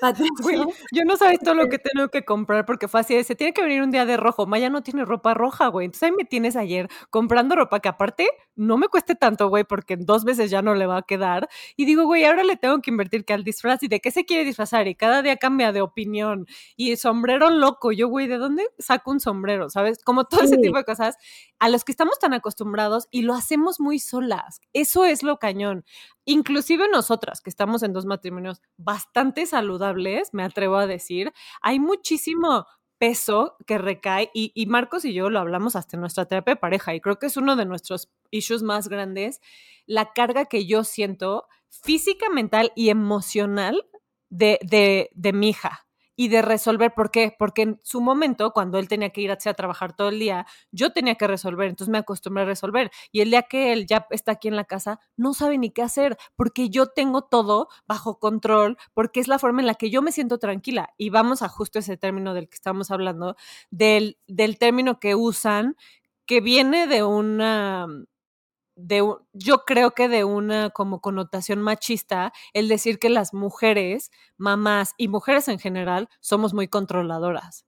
Yo 0.91 1.03
no 1.05 1.17
sabes 1.17 1.39
todo 1.39 1.55
lo 1.55 1.67
que 1.67 1.77
tengo 1.77 2.07
que 2.09 2.23
comprar 2.23 2.65
porque 2.65 2.87
fue 2.87 3.01
así, 3.01 3.21
se 3.23 3.35
tiene 3.35 3.53
que 3.53 3.61
venir 3.61 3.81
un 3.81 3.91
día 3.91 4.05
de 4.05 4.17
rojo, 4.17 4.45
Maya 4.45 4.69
no 4.69 4.81
tiene 4.81 5.05
ropa 5.05 5.33
roja, 5.33 5.67
güey, 5.67 5.85
entonces 5.85 6.03
ahí 6.03 6.15
me 6.17 6.25
tienes 6.25 6.55
ayer 6.55 6.87
comprando 7.09 7.55
ropa 7.55 7.79
que 7.79 7.89
aparte 7.89 8.29
no 8.55 8.77
me 8.77 8.87
cueste 8.87 9.15
tanto, 9.15 9.49
güey, 9.49 9.63
porque 9.63 9.93
en 9.95 10.05
dos 10.05 10.23
veces 10.23 10.51
ya 10.51 10.61
no 10.61 10.75
le 10.75 10.85
va 10.85 10.97
a 10.97 11.01
quedar, 11.01 11.49
y 11.75 11.85
digo, 11.85 12.05
güey, 12.05 12.25
ahora 12.25 12.43
le 12.43 12.57
tengo 12.57 12.79
que 12.81 12.91
invertir 12.91 13.25
que 13.25 13.33
al 13.33 13.43
disfraz, 13.43 13.83
y 13.83 13.87
de 13.87 13.99
qué 13.99 14.11
se 14.11 14.25
quiere 14.25 14.45
disfrazar, 14.45 14.87
y 14.87 14.95
cada 14.95 15.21
día 15.21 15.37
cambia 15.37 15.71
de 15.71 15.81
opinión, 15.81 16.45
y 16.75 16.95
sombrero 16.95 17.49
loco, 17.49 17.91
yo, 17.91 18.07
güey, 18.07 18.27
¿de 18.27 18.37
dónde 18.37 18.67
saco 18.77 19.11
un 19.11 19.19
sombrero? 19.19 19.69
¿Sabes? 19.69 20.03
Como 20.03 20.25
todo 20.25 20.41
ese 20.41 20.57
tipo 20.57 20.77
de 20.77 20.83
cosas 20.83 21.17
a 21.59 21.69
los 21.69 21.83
que 21.83 21.91
estamos 21.91 22.19
tan 22.19 22.33
acostumbrados 22.33 23.00
y 23.11 23.23
lo 23.23 23.33
hacemos 23.33 23.79
muy 23.79 23.99
solas. 23.99 24.59
Eso 24.73 25.05
es 25.05 25.23
lo 25.23 25.37
cañón. 25.37 25.85
Inclusive 26.25 26.87
nosotras, 26.89 27.41
que 27.41 27.49
estamos 27.49 27.83
en 27.83 27.93
dos 27.93 28.05
matrimonios 28.05 28.61
bastante 28.77 29.45
saludables, 29.45 30.33
me 30.33 30.43
atrevo 30.43 30.77
a 30.77 30.87
decir, 30.87 31.33
hay 31.61 31.79
muchísimo 31.79 32.65
peso 33.01 33.57
que 33.65 33.79
recae 33.79 34.29
y, 34.31 34.65
Marcos 34.67 35.05
y 35.05 35.13
yo 35.13 35.31
lo 35.31 35.39
hablamos 35.39 35.75
hasta 35.75 35.97
en 35.97 36.01
nuestra 36.01 36.25
terapia 36.25 36.53
de 36.53 36.59
pareja 36.59 36.93
y 36.93 37.01
creo 37.01 37.17
que 37.17 37.25
es 37.25 37.35
uno 37.35 37.55
de 37.55 37.65
nuestros 37.65 38.11
issues 38.29 38.61
más 38.61 38.89
grandes, 38.89 39.41
la 39.87 40.13
carga 40.13 40.45
que 40.45 40.67
yo 40.67 40.83
siento 40.83 41.47
física, 41.69 42.29
mental 42.29 42.71
y 42.75 42.89
emocional 42.89 43.87
de, 44.29 44.59
de, 44.61 45.09
de 45.15 45.33
mi 45.33 45.49
hija. 45.49 45.87
Y 46.21 46.27
de 46.27 46.43
resolver. 46.43 46.93
¿Por 46.93 47.09
qué? 47.09 47.35
Porque 47.35 47.63
en 47.63 47.79
su 47.81 47.99
momento, 47.99 48.53
cuando 48.53 48.77
él 48.77 48.87
tenía 48.87 49.09
que 49.09 49.21
ir 49.21 49.31
a, 49.31 49.39
a 49.43 49.53
trabajar 49.55 49.95
todo 49.95 50.09
el 50.09 50.19
día, 50.19 50.45
yo 50.71 50.93
tenía 50.93 51.15
que 51.15 51.25
resolver, 51.25 51.67
entonces 51.67 51.91
me 51.91 51.97
acostumbré 51.97 52.43
a 52.43 52.45
resolver. 52.45 52.91
Y 53.11 53.21
el 53.21 53.31
día 53.31 53.41
que 53.41 53.73
él 53.73 53.87
ya 53.87 54.05
está 54.11 54.33
aquí 54.33 54.47
en 54.47 54.55
la 54.55 54.65
casa, 54.65 54.99
no 55.17 55.33
sabe 55.33 55.57
ni 55.57 55.71
qué 55.71 55.81
hacer, 55.81 56.19
porque 56.35 56.69
yo 56.69 56.85
tengo 56.85 57.23
todo 57.23 57.69
bajo 57.87 58.19
control, 58.19 58.77
porque 58.93 59.19
es 59.19 59.27
la 59.27 59.39
forma 59.39 59.61
en 59.61 59.65
la 59.65 59.73
que 59.73 59.89
yo 59.89 60.03
me 60.03 60.11
siento 60.11 60.37
tranquila. 60.37 60.93
Y 60.95 61.09
vamos 61.09 61.41
a 61.41 61.49
justo 61.49 61.79
ese 61.79 61.97
término 61.97 62.35
del 62.35 62.47
que 62.49 62.55
estamos 62.55 62.91
hablando, 62.91 63.35
del, 63.71 64.19
del 64.27 64.59
término 64.59 64.99
que 64.99 65.15
usan, 65.15 65.75
que 66.27 66.39
viene 66.39 66.85
de 66.85 67.03
una 67.03 67.87
de 68.81 69.03
yo 69.33 69.59
creo 69.65 69.91
que 69.91 70.09
de 70.09 70.23
una 70.23 70.69
como 70.71 71.01
connotación 71.01 71.61
machista 71.61 72.33
el 72.53 72.67
decir 72.67 72.99
que 72.99 73.09
las 73.09 73.33
mujeres, 73.33 74.11
mamás 74.37 74.93
y 74.97 75.07
mujeres 75.07 75.47
en 75.47 75.59
general 75.59 76.09
somos 76.19 76.53
muy 76.53 76.67
controladoras. 76.67 77.65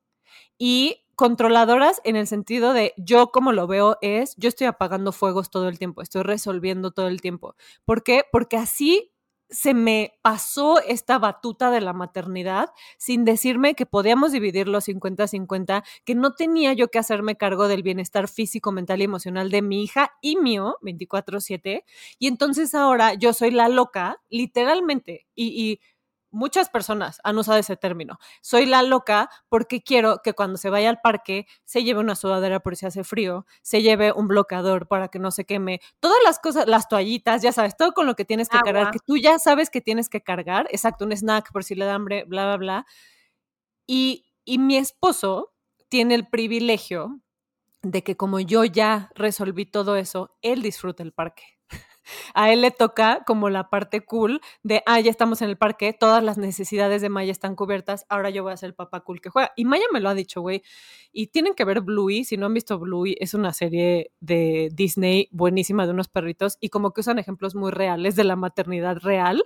Y 0.58 1.05
controladoras 1.15 2.01
en 2.03 2.15
el 2.15 2.27
sentido 2.27 2.74
de 2.74 2.93
yo 2.98 3.32
como 3.32 3.51
lo 3.53 3.67
veo 3.67 3.98
es, 4.01 4.36
yo 4.38 4.50
estoy 4.50 4.67
apagando 4.67 5.12
fuegos 5.12 5.50
todo 5.50 5.70
el 5.70 5.79
tiempo, 5.79 6.01
estoy 6.01 6.24
resolviendo 6.24 6.91
todo 6.91 7.08
el 7.08 7.22
tiempo. 7.22 7.55
¿Por 7.86 8.03
qué? 8.03 8.24
Porque 8.32 8.58
así 8.58 9.12
se 9.50 9.74
me 9.74 10.14
pasó 10.22 10.82
esta 10.82 11.20
batuta 11.20 11.70
de 11.72 11.82
la 11.82 11.94
maternidad 11.94 12.70
sin 12.98 13.26
decirme 13.26 13.76
que 13.76 13.86
podíamos 13.86 14.32
dividirlo 14.32 14.82
50-50, 14.82 15.84
que 16.06 16.16
no 16.16 16.34
tenía 16.34 16.74
yo 16.74 16.90
que 16.90 17.00
hacerme 17.00 17.36
cargo 17.38 17.68
del 17.68 17.84
bienestar 17.84 18.28
físico, 18.28 18.72
mental 18.72 19.02
y 19.02 19.04
emocional 19.06 19.52
de 19.52 19.62
mi 19.62 19.84
hija 19.84 20.12
y 20.22 20.38
mío 20.38 20.78
24/7. 20.82 21.84
Y 22.20 22.28
entonces 22.28 22.74
ahora 22.76 23.14
yo 23.14 23.34
soy 23.34 23.52
la 23.52 23.70
loca, 23.70 24.22
literalmente, 24.30 25.28
y, 25.36 25.48
y 25.72 25.80
muchas 26.34 26.70
personas 26.70 27.22
han 27.24 27.38
usado 27.38 27.60
ese 27.60 27.78
término. 27.78 28.20
Soy 28.42 28.66
la 28.66 28.84
loca 28.84 29.30
porque 29.48 29.82
quiero 29.82 30.22
que 30.24 30.34
cuando 30.34 30.58
se 30.58 30.70
vaya 30.70 30.90
al 30.90 31.00
parque 31.00 31.46
se 31.63 31.84
lleve 31.84 32.00
una 32.00 32.16
sudadera 32.16 32.60
por 32.60 32.75
si 32.75 32.86
hace 32.86 33.04
frío, 33.04 33.46
se 33.62 33.82
lleve 33.82 34.12
un 34.12 34.28
bloqueador 34.28 34.88
para 34.88 35.08
que 35.08 35.20
no 35.20 35.32
se 35.32 35.46
queme, 35.46 35.80
todas 36.00 36.18
las 36.25 36.40
cosas, 36.40 36.68
las 36.68 36.90
toallitas, 36.90 37.42
ya 37.42 37.52
sabes, 37.52 37.78
todo 37.78 37.94
con 37.94 38.08
lo 38.08 38.16
que 38.16 38.25
tienes 38.25 38.50
que 38.50 38.60
cargar, 38.60 38.92
que 38.92 39.00
tú 39.00 39.16
ya 39.18 39.40
sabes 39.40 39.70
que 39.70 39.80
tienes 39.80 40.10
que 40.10 40.22
cargar, 40.22 40.68
exacto, 40.72 41.06
un 41.06 41.12
snack 41.12 41.52
por 41.52 41.63
si 41.63 41.75
le 41.75 41.86
da 41.86 41.94
hambre, 41.94 42.25
bla, 42.25 42.46
bla, 42.46 42.58
bla. 42.58 42.86
Y, 43.86 44.25
y 44.44 44.58
mi 44.58 44.78
esposo 44.78 45.54
tiene 45.88 46.16
el 46.16 46.28
privilegio 46.28 47.20
de 47.84 48.04
que 48.04 48.18
como 48.18 48.40
yo 48.40 48.63
ya 48.63 49.12
resolví 49.13 49.66
todo 49.66 49.96
eso, 49.98 50.36
él 50.42 50.62
disfruta 50.62 51.04
el 51.04 51.13
parque 51.13 51.44
a 52.33 52.51
él 52.51 52.62
le 52.62 52.72
toca 52.72 53.24
como 53.25 53.50
la 53.50 53.69
parte 53.69 54.01
cool 54.05 54.41
de, 54.63 54.83
ah, 54.86 55.00
ya 55.00 55.12
estamos 55.12 55.41
en 55.41 55.50
el 55.50 55.57
parque, 55.57 55.93
todas 55.93 56.24
las 56.24 56.38
necesidades 56.38 57.01
de 57.01 57.10
Maya 57.10 57.31
están 57.31 57.55
cubiertas, 57.55 58.05
ahora 58.10 58.29
yo 58.29 58.43
voy 58.43 58.53
a 58.53 58.57
ser 58.57 58.67
el 58.67 58.75
papá 58.75 59.01
cool 59.01 59.22
que 59.22 59.29
juega. 59.29 59.51
Y 59.55 59.65
Maya 59.65 59.86
me 59.91 60.00
lo 60.00 60.10
ha 60.10 60.13
dicho, 60.13 60.41
güey. 60.41 60.63
Y 61.12 61.27
tienen 61.27 61.53
que 61.53 61.65
ver 61.65 61.81
Bluey, 61.81 62.24
si 62.24 62.38
no 62.38 62.48
han 62.48 62.53
visto 62.53 62.79
Bluey, 62.79 63.15
es 63.19 63.33
una 63.33 63.53
serie 63.53 64.12
de 64.19 64.69
Disney 64.74 65.29
buenísima 65.31 65.86
de 65.86 65.91
unos 65.91 66.07
perritos 66.07 66.57
y 66.60 66.69
como 66.69 66.91
que 66.91 67.01
usan 67.01 67.19
ejemplos 67.19 67.55
muy 67.55 67.72
reales 67.72 68.15
de 68.15 68.24
la 68.24 68.36
maternidad 68.36 68.98
real. 68.98 69.43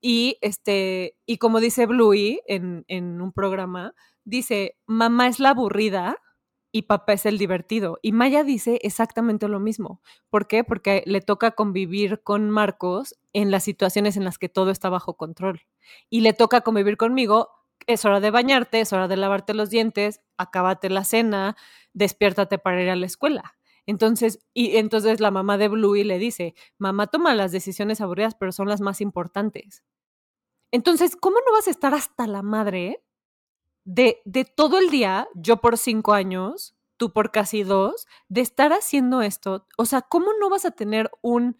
Y, 0.00 0.38
este, 0.40 1.16
y 1.26 1.38
como 1.38 1.60
dice 1.60 1.86
Bluey 1.86 2.40
en, 2.46 2.84
en 2.88 3.20
un 3.20 3.32
programa, 3.32 3.94
dice, 4.24 4.76
mamá 4.86 5.28
es 5.28 5.40
la 5.40 5.50
aburrida 5.50 6.16
y 6.76 6.82
papá 6.82 7.14
es 7.14 7.24
el 7.24 7.38
divertido. 7.38 7.98
Y 8.02 8.12
Maya 8.12 8.44
dice 8.44 8.78
exactamente 8.82 9.48
lo 9.48 9.60
mismo. 9.60 10.02
¿Por 10.28 10.46
qué? 10.46 10.62
Porque 10.62 11.02
le 11.06 11.22
toca 11.22 11.52
convivir 11.52 12.22
con 12.22 12.50
Marcos 12.50 13.16
en 13.32 13.50
las 13.50 13.64
situaciones 13.64 14.18
en 14.18 14.24
las 14.24 14.36
que 14.36 14.50
todo 14.50 14.70
está 14.70 14.90
bajo 14.90 15.16
control. 15.16 15.62
Y 16.10 16.20
le 16.20 16.34
toca 16.34 16.60
convivir 16.60 16.98
conmigo, 16.98 17.48
es 17.86 18.04
hora 18.04 18.20
de 18.20 18.30
bañarte, 18.30 18.80
es 18.80 18.92
hora 18.92 19.08
de 19.08 19.16
lavarte 19.16 19.54
los 19.54 19.70
dientes, 19.70 20.20
acábate 20.36 20.90
la 20.90 21.04
cena, 21.04 21.56
despiértate 21.94 22.58
para 22.58 22.82
ir 22.82 22.90
a 22.90 22.96
la 22.96 23.06
escuela. 23.06 23.54
Entonces, 23.86 24.40
y 24.52 24.76
entonces 24.76 25.18
la 25.18 25.30
mamá 25.30 25.56
de 25.56 25.68
Bluey 25.68 26.04
le 26.04 26.18
dice, 26.18 26.54
mamá 26.76 27.06
toma 27.06 27.34
las 27.34 27.52
decisiones 27.52 28.02
aburridas, 28.02 28.34
pero 28.34 28.52
son 28.52 28.68
las 28.68 28.82
más 28.82 29.00
importantes. 29.00 29.82
Entonces, 30.72 31.16
¿cómo 31.16 31.38
no 31.38 31.52
vas 31.52 31.68
a 31.68 31.70
estar 31.70 31.94
hasta 31.94 32.26
la 32.26 32.42
madre 32.42 33.02
de, 33.86 34.20
de 34.24 34.44
todo 34.44 34.78
el 34.78 34.90
día, 34.90 35.28
yo 35.34 35.58
por 35.58 35.78
cinco 35.78 36.12
años, 36.12 36.74
tú 36.98 37.12
por 37.12 37.30
casi 37.30 37.62
dos, 37.62 38.06
de 38.28 38.42
estar 38.42 38.72
haciendo 38.72 39.22
esto, 39.22 39.66
o 39.78 39.86
sea, 39.86 40.02
¿cómo 40.02 40.32
no 40.40 40.50
vas 40.50 40.64
a 40.66 40.72
tener 40.72 41.10
un, 41.22 41.56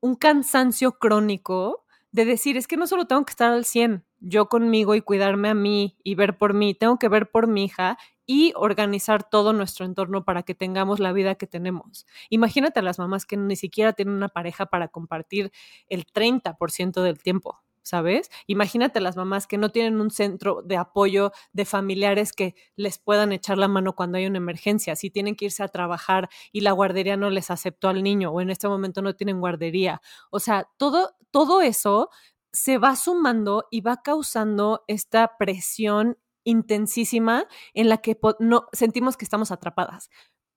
un 0.00 0.14
cansancio 0.14 0.92
crónico 0.98 1.84
de 2.12 2.24
decir, 2.24 2.56
es 2.56 2.66
que 2.66 2.76
no 2.76 2.86
solo 2.86 3.06
tengo 3.06 3.24
que 3.24 3.30
estar 3.30 3.52
al 3.52 3.64
100, 3.64 4.04
yo 4.18 4.48
conmigo 4.48 4.94
y 4.94 5.00
cuidarme 5.00 5.48
a 5.48 5.54
mí 5.54 5.96
y 6.04 6.16
ver 6.16 6.36
por 6.36 6.54
mí, 6.54 6.74
tengo 6.74 6.98
que 6.98 7.08
ver 7.08 7.30
por 7.30 7.46
mi 7.46 7.64
hija 7.64 7.96
y 8.26 8.52
organizar 8.56 9.28
todo 9.28 9.52
nuestro 9.52 9.86
entorno 9.86 10.24
para 10.24 10.42
que 10.42 10.54
tengamos 10.54 11.00
la 11.00 11.12
vida 11.12 11.36
que 11.36 11.46
tenemos. 11.46 12.06
Imagínate 12.28 12.80
a 12.80 12.82
las 12.82 12.98
mamás 12.98 13.26
que 13.26 13.36
ni 13.36 13.56
siquiera 13.56 13.92
tienen 13.92 14.14
una 14.14 14.28
pareja 14.28 14.66
para 14.66 14.88
compartir 14.88 15.50
el 15.88 16.04
30% 16.06 17.02
del 17.02 17.18
tiempo. 17.22 17.62
¿Sabes? 17.90 18.30
Imagínate 18.46 19.00
las 19.00 19.16
mamás 19.16 19.48
que 19.48 19.58
no 19.58 19.70
tienen 19.70 20.00
un 20.00 20.10
centro 20.10 20.62
de 20.62 20.76
apoyo 20.76 21.32
de 21.52 21.64
familiares 21.64 22.32
que 22.32 22.54
les 22.76 22.98
puedan 22.98 23.32
echar 23.32 23.58
la 23.58 23.66
mano 23.66 23.96
cuando 23.96 24.16
hay 24.16 24.26
una 24.26 24.38
emergencia, 24.38 24.94
si 24.94 25.10
tienen 25.10 25.34
que 25.34 25.46
irse 25.46 25.64
a 25.64 25.68
trabajar 25.68 26.30
y 26.52 26.60
la 26.60 26.70
guardería 26.70 27.16
no 27.16 27.30
les 27.30 27.50
aceptó 27.50 27.88
al 27.88 28.04
niño 28.04 28.30
o 28.30 28.40
en 28.40 28.50
este 28.50 28.68
momento 28.68 29.02
no 29.02 29.16
tienen 29.16 29.40
guardería. 29.40 30.00
O 30.30 30.38
sea, 30.38 30.68
todo, 30.76 31.16
todo 31.32 31.62
eso 31.62 32.10
se 32.52 32.78
va 32.78 32.94
sumando 32.94 33.66
y 33.72 33.80
va 33.80 34.02
causando 34.02 34.84
esta 34.86 35.36
presión 35.36 36.16
intensísima 36.44 37.46
en 37.74 37.88
la 37.88 37.98
que 37.98 38.16
no 38.38 38.68
sentimos 38.72 39.16
que 39.16 39.24
estamos 39.24 39.50
atrapadas. 39.50 40.10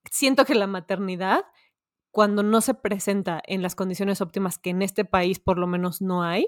Siento 0.08 0.44
que 0.44 0.54
la 0.54 0.68
maternidad 0.68 1.46
cuando 2.12 2.44
no 2.44 2.60
se 2.60 2.74
presenta 2.74 3.42
en 3.44 3.60
las 3.60 3.74
condiciones 3.74 4.20
óptimas 4.20 4.56
que 4.56 4.70
en 4.70 4.82
este 4.82 5.04
país 5.04 5.40
por 5.40 5.58
lo 5.58 5.66
menos 5.66 6.00
no 6.00 6.22
hay, 6.22 6.46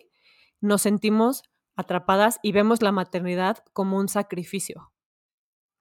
nos 0.61 0.83
sentimos 0.83 1.43
atrapadas 1.77 2.39
y 2.43 2.53
vemos 2.53 2.83
la 2.83 2.93
maternidad 2.93 3.59
como 3.73 3.99
un 3.99 4.09
sacrificio, 4.09 4.93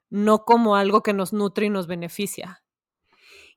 no 0.09 0.45
como 0.45 0.75
algo 0.75 1.01
que 1.01 1.13
nos 1.13 1.33
nutre 1.33 1.67
y 1.67 1.69
nos 1.69 1.87
beneficia. 1.87 2.63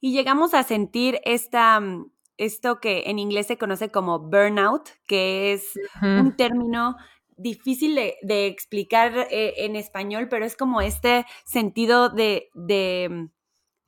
Y 0.01 0.13
llegamos 0.13 0.55
a 0.55 0.63
sentir 0.63 1.21
esta, 1.25 1.81
mm, 1.81 2.11
esto 2.37 2.79
que 2.81 3.05
en 3.07 3.19
inglés 3.19 3.49
se 3.49 3.59
conoce 3.59 3.91
como 3.91 4.21
burnout, 4.21 4.91
que 5.07 5.53
es 5.53 5.73
un 6.01 6.37
término 6.37 6.97
difícil 7.37 7.97
de, 8.23 8.47
explicar 8.47 9.27
eh, 9.31 9.55
en 9.59 9.77
español, 9.77 10.29
pero 10.29 10.45
es 10.45 10.57
como 10.57 10.81
este 10.81 11.27
sentido 11.45 12.09
de, 12.09 12.51
de 12.55 13.09
mm, 13.11 13.27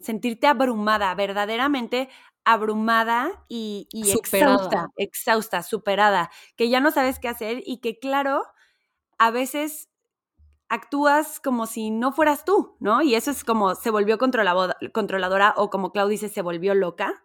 sentirte 0.00 0.46
abrumada, 0.48 1.14
verdaderamente 1.14 2.08
abrumada 2.44 3.44
y, 3.48 3.88
exhausta, 3.92 4.88
exhausta, 4.96 5.62
superada, 5.62 6.30
que 6.56 6.68
ya 6.68 6.80
no 6.80 6.90
sabes 6.90 7.18
qué 7.18 7.28
hacer 7.28 7.62
y 7.64 7.78
que 7.78 7.98
claro, 7.98 8.44
a 9.18 9.30
veces 9.30 9.88
actúas 10.68 11.40
como 11.40 11.66
si 11.66 11.90
no 11.90 12.12
fueras 12.12 12.44
tú, 12.44 12.76
¿no? 12.80 13.02
Y 13.02 13.14
eso 13.14 13.30
es 13.30 13.44
como 13.44 13.74
se 13.74 13.90
volvió 13.90 14.18
controladora 14.18 15.54
o 15.56 15.68
como 15.68 15.92
Clau 15.92 16.08
dice, 16.08 16.28
se 16.28 16.42
volvió 16.42 16.74
loca. 16.74 17.22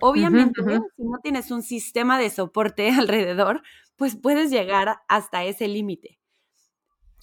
Obviamente, 0.00 0.62
si 0.96 1.04
no 1.04 1.18
tienes 1.22 1.50
un 1.50 1.62
sistema 1.62 2.18
de 2.18 2.30
soporte 2.30 2.88
alrededor, 2.98 3.62
pues 3.96 4.16
puedes 4.16 4.50
llegar 4.50 5.00
hasta 5.08 5.44
ese 5.44 5.68
límite. 5.68 6.18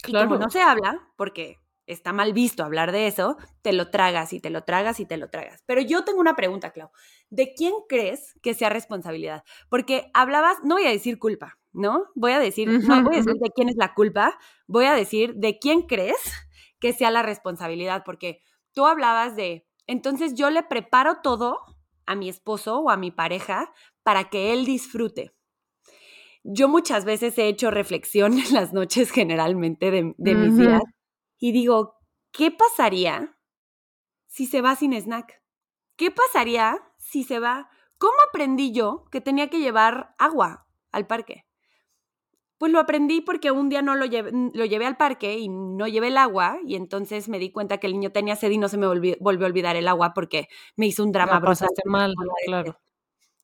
Claro. 0.04 0.26
Y 0.26 0.30
como 0.30 0.40
no 0.40 0.50
se 0.52 0.62
habla, 0.62 1.10
porque 1.16 1.58
está 1.88 2.14
mal 2.14 2.34
visto 2.34 2.64
hablar 2.64 2.92
de 2.92 3.08
eso, 3.08 3.38
te 3.62 3.74
lo 3.74 3.90
tragas 3.90 4.34
y 4.34 4.40
te 4.40 4.50
lo 4.50 4.64
tragas 4.64 5.00
y 5.00 5.06
te 5.06 5.18
lo 5.18 5.30
tragas. 5.30 5.64
Pero 5.66 5.82
yo 5.82 6.04
tengo 6.04 6.20
una 6.20 6.36
pregunta, 6.36 6.72
Clau. 6.72 6.92
¿De 7.30 7.54
quién 7.56 7.74
crees 7.90 8.36
que 8.44 8.54
sea 8.54 8.70
responsabilidad? 8.70 9.44
Porque 9.70 10.12
hablabas, 10.14 10.58
no 10.64 10.76
voy 10.76 10.86
a 10.86 10.92
decir 10.92 11.18
culpa, 11.18 11.58
¿no? 11.72 12.06
Voy 12.14 12.34
a 12.34 12.40
decir, 12.40 12.70
no 12.70 13.04
voy 13.04 13.16
a 13.16 13.20
decir 13.20 13.34
de 13.34 13.52
quién 13.56 13.70
es 13.70 13.78
la 13.78 13.94
culpa, 13.94 14.38
voy 14.68 14.86
a 14.86 14.94
decir 14.94 15.36
de 15.36 15.58
quién 15.58 15.84
crees 15.84 16.18
que 16.80 16.94
sea 16.94 17.10
la 17.10 17.24
responsabilidad, 17.24 18.04
porque 18.06 18.42
tú 18.74 18.86
hablabas 18.86 19.36
de, 19.36 19.66
entonces 19.88 20.36
yo 20.36 20.50
le 20.50 20.64
preparo 20.64 21.22
todo 21.24 21.58
a 22.06 22.16
mi 22.16 22.30
esposo 22.30 22.80
o 22.80 22.90
a 22.90 22.98
mi 22.98 23.12
pareja 23.12 23.74
para 24.04 24.30
que 24.30 24.54
él 24.54 24.66
disfrute. 24.66 25.34
Yo 26.44 26.70
muchas 26.70 27.04
veces 27.04 27.38
he 27.38 27.48
hecho 27.48 27.72
reflexión 27.72 28.34
en 28.40 28.54
las 28.54 28.74
noches 28.74 29.12
generalmente 29.12 29.90
de, 29.92 30.14
mis 30.18 30.58
días 30.58 30.82
y 31.40 31.52
digo, 31.52 31.96
¿qué 32.32 32.52
pasaría 32.52 33.38
si 34.26 34.46
se 34.46 34.62
va 34.62 34.76
sin 34.76 34.94
snack? 34.94 35.42
¿Qué 35.96 36.12
pasaría 36.12 36.80
si 36.98 37.24
se 37.24 37.40
va? 37.40 37.70
¿Cómo 37.98 38.16
aprendí 38.30 38.72
yo 38.72 39.06
que 39.12 39.22
tenía 39.22 39.50
que 39.50 39.60
llevar 39.60 40.16
agua 40.20 40.68
al 40.92 41.08
parque? 41.08 41.46
Pues 42.58 42.72
lo 42.72 42.80
aprendí 42.80 43.22
porque 43.22 43.52
un 43.52 43.70
día 43.70 43.84
no 43.84 43.96
lo 43.96 44.06
llevé, 44.06 44.32
lo 44.32 44.66
llevé 44.66 44.86
al 44.88 44.98
parque 44.98 45.38
y 45.38 45.48
no 45.48 45.88
llevé 45.88 46.08
el 46.08 46.18
agua 46.18 46.58
y 46.66 46.76
entonces 46.76 47.30
me 47.30 47.38
di 47.38 47.52
cuenta 47.52 47.78
que 47.78 47.86
el 47.86 47.94
niño 47.94 48.12
tenía 48.12 48.36
sed 48.36 48.50
y 48.50 48.58
no 48.58 48.68
se 48.68 48.78
me 48.78 48.88
volvió, 48.88 49.16
a 49.16 49.46
olvidar 49.46 49.76
el 49.76 49.88
agua 49.88 50.14
porque 50.16 50.48
me 50.76 50.88
hizo 50.88 51.04
un 51.04 51.12
drama 51.12 51.40
brutal. 51.40 51.70
mal, 51.86 52.16
claro. 52.46 52.80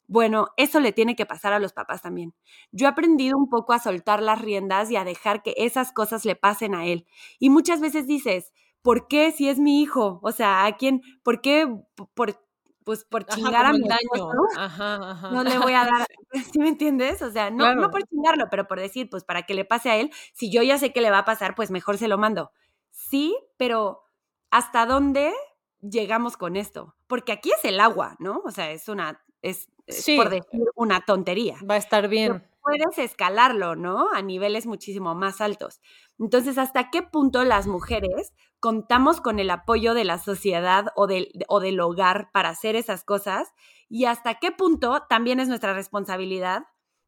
Bueno, 0.08 0.48
eso 0.58 0.80
le 0.80 0.92
tiene 0.92 1.16
que 1.16 1.26
pasar 1.26 1.54
a 1.54 1.60
los 1.60 1.74
papás 1.74 2.02
también. 2.02 2.34
Yo 2.72 2.88
he 2.88 2.90
aprendido 2.90 3.38
un 3.38 3.50
poco 3.50 3.74
a 3.74 3.80
soltar 3.80 4.22
las 4.22 4.42
riendas 4.42 4.92
y 4.92 4.96
a 4.96 5.04
dejar 5.04 5.44
que 5.44 5.54
esas 5.58 5.92
cosas 5.92 6.26
le 6.26 6.36
pasen 6.36 6.76
a 6.76 6.86
él. 6.86 7.08
Y 7.40 7.50
muchas 7.50 7.80
veces 7.80 8.06
dices, 8.06 8.52
¿por 8.82 9.08
qué 9.08 9.32
si 9.32 9.50
es 9.50 9.60
mi 9.60 9.82
hijo? 9.82 10.20
O 10.22 10.32
sea, 10.32 10.66
¿a 10.66 10.78
quién? 10.78 11.02
¿Por 11.24 11.42
qué? 11.42 11.68
Por, 12.14 12.40
pues 12.84 13.06
por 13.06 13.26
chingar 13.26 13.66
a 13.66 13.74
mi 13.74 13.88
daño. 13.88 14.30
Ajá, 14.58 15.12
ajá. 15.12 15.32
no 15.32 15.44
le 15.44 15.58
voy 15.58 15.74
a 15.74 15.86
dar, 15.86 16.06
¿sí 16.54 16.60
me 16.60 16.68
entiendes? 16.68 17.22
O 17.22 17.32
sea, 17.32 17.50
no, 17.50 17.74
no 17.76 17.90
por 17.90 18.04
chingarlo, 18.04 18.48
pero 18.52 18.68
por 18.68 18.80
decir, 18.80 19.10
pues 19.10 19.24
para 19.24 19.44
que 19.44 19.54
le 19.54 19.66
pase 19.66 19.90
a 19.90 19.96
él, 19.98 20.12
si 20.34 20.52
yo 20.52 20.62
ya 20.62 20.78
sé 20.78 20.92
que 20.92 21.02
le 21.02 21.12
va 21.12 21.20
a 21.20 21.26
pasar, 21.26 21.56
pues 21.56 21.72
mejor 21.72 21.98
se 21.98 22.08
lo 22.08 22.18
mando. 22.18 22.52
Sí, 22.92 23.36
pero 23.58 24.04
¿hasta 24.52 24.86
dónde 24.86 25.34
llegamos 25.82 26.38
con 26.38 26.56
esto? 26.56 26.96
Porque 27.08 27.32
aquí 27.32 27.52
es 27.52 27.66
el 27.66 27.80
agua, 27.80 28.16
¿no? 28.20 28.42
O 28.46 28.52
sea, 28.52 28.72
es 28.72 28.88
una, 28.90 29.24
es, 29.44 29.68
por 30.16 30.30
decir 30.30 30.62
una 30.76 31.02
tontería. 31.02 31.58
Va 31.70 31.76
a 31.76 31.78
estar 31.78 32.08
bien. 32.08 32.44
puedes 32.62 32.98
escalarlo, 32.98 33.76
¿no? 33.76 34.08
A 34.14 34.22
niveles 34.22 34.66
muchísimo 34.66 35.14
más 35.14 35.42
altos. 35.42 35.82
Entonces, 36.18 36.58
¿hasta 36.58 36.90
qué 36.90 37.04
punto 37.04 37.44
las 37.44 37.68
mujeres 37.68 38.34
contamos 38.60 39.20
con 39.20 39.40
el 39.40 39.50
apoyo 39.50 39.94
de 39.94 40.06
la 40.06 40.18
sociedad 40.18 40.88
o 40.96 41.08
del, 41.08 41.30
o 41.50 41.60
del 41.60 41.80
hogar 41.82 42.32
para 42.32 42.50
hacer 42.50 42.78
esas 42.78 43.04
cosas? 43.04 43.52
Y 43.90 44.06
hasta 44.06 44.40
qué 44.40 44.52
punto 44.52 45.04
también 45.10 45.42
es 45.42 45.50
nuestra 45.50 45.74
responsabilidad 45.74 46.64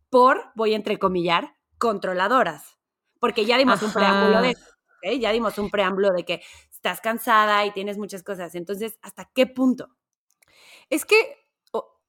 por, 0.10 0.52
voy 0.56 0.74
a 0.74 0.76
entrecomillar, 0.76 1.56
controladoras. 1.78 2.78
Porque 3.20 3.46
ya 3.46 3.58
dimos 3.58 3.82
un 3.82 3.94
preámbulo 3.94 4.42
de 4.42 4.56
Ya 5.20 5.32
dimos 5.32 5.58
un 5.58 5.70
preámbulo 5.70 6.12
de 6.12 6.26
que 6.26 6.42
estás 6.70 7.00
cansada 7.00 7.66
y 7.66 7.72
tienes 7.72 7.98
muchas 7.98 8.24
cosas. 8.24 8.56
Entonces, 8.56 9.00
¿hasta 9.02 9.32
qué 9.34 9.48
punto? 9.48 9.96
Es 10.90 11.06
que 11.06 11.45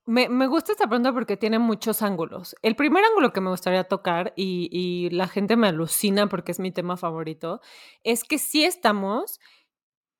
me, 0.06 0.46
gusta 0.46 0.72
esta 0.72 0.86
pregunta 0.86 1.12
porque 1.12 1.36
tiene 1.36 1.58
muchos 1.58 2.00
ángulos. 2.00 2.54
El 2.62 2.76
primer 2.76 3.04
ángulo 3.04 3.32
que 3.32 3.40
me 3.40 3.50
gustaría 3.50 3.84
tocar, 3.84 4.32
y, 4.36 5.10
la 5.10 5.28
gente 5.28 5.56
me 5.56 5.68
alucina 5.68 6.28
porque 6.28 6.52
es 6.52 6.60
mi 6.60 6.70
tema 6.70 6.96
favorito, 6.96 7.60
es 8.04 8.22
que 8.24 8.38
sí 8.38 8.64
estamos 8.64 9.40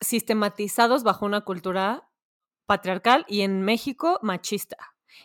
sistematizados 0.01 1.05
bajo 1.05 1.25
una 1.25 1.43
cultura 1.43 2.11
patriarcal 2.67 3.25
y 3.29 3.43
en 3.43 3.63
México 3.63 4.19
machista. 4.23 4.77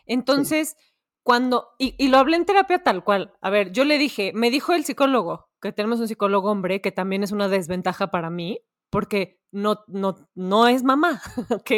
Entonces, 0.05 0.77
cuando, 1.23 1.69
y, 1.79 1.95
y, 1.97 2.09
lo 2.09 2.19
hablé 2.19 2.37
en 2.37 2.45
terapia 2.45 2.83
tal 2.83 3.03
cual, 3.03 3.33
a 3.41 3.49
ver, 3.49 3.71
yo 3.71 3.83
le 3.83 3.97
dije, 3.97 4.31
me 4.33 4.51
dijo 4.51 4.73
el 4.73 4.85
psicólogo, 4.85 5.49
que 5.59 5.71
tenemos 5.71 5.99
un 5.99 6.07
psicólogo 6.07 6.51
hombre, 6.51 6.81
que 6.81 6.91
también 6.91 7.23
es 7.23 7.31
una 7.31 7.47
desventaja 7.47 8.11
para 8.11 8.29
mí, 8.29 8.59
porque 8.91 9.41
no, 9.51 9.83
no, 9.87 10.29
no 10.35 10.67
es 10.67 10.83
mamá, 10.83 11.21
¿ok? 11.49 11.71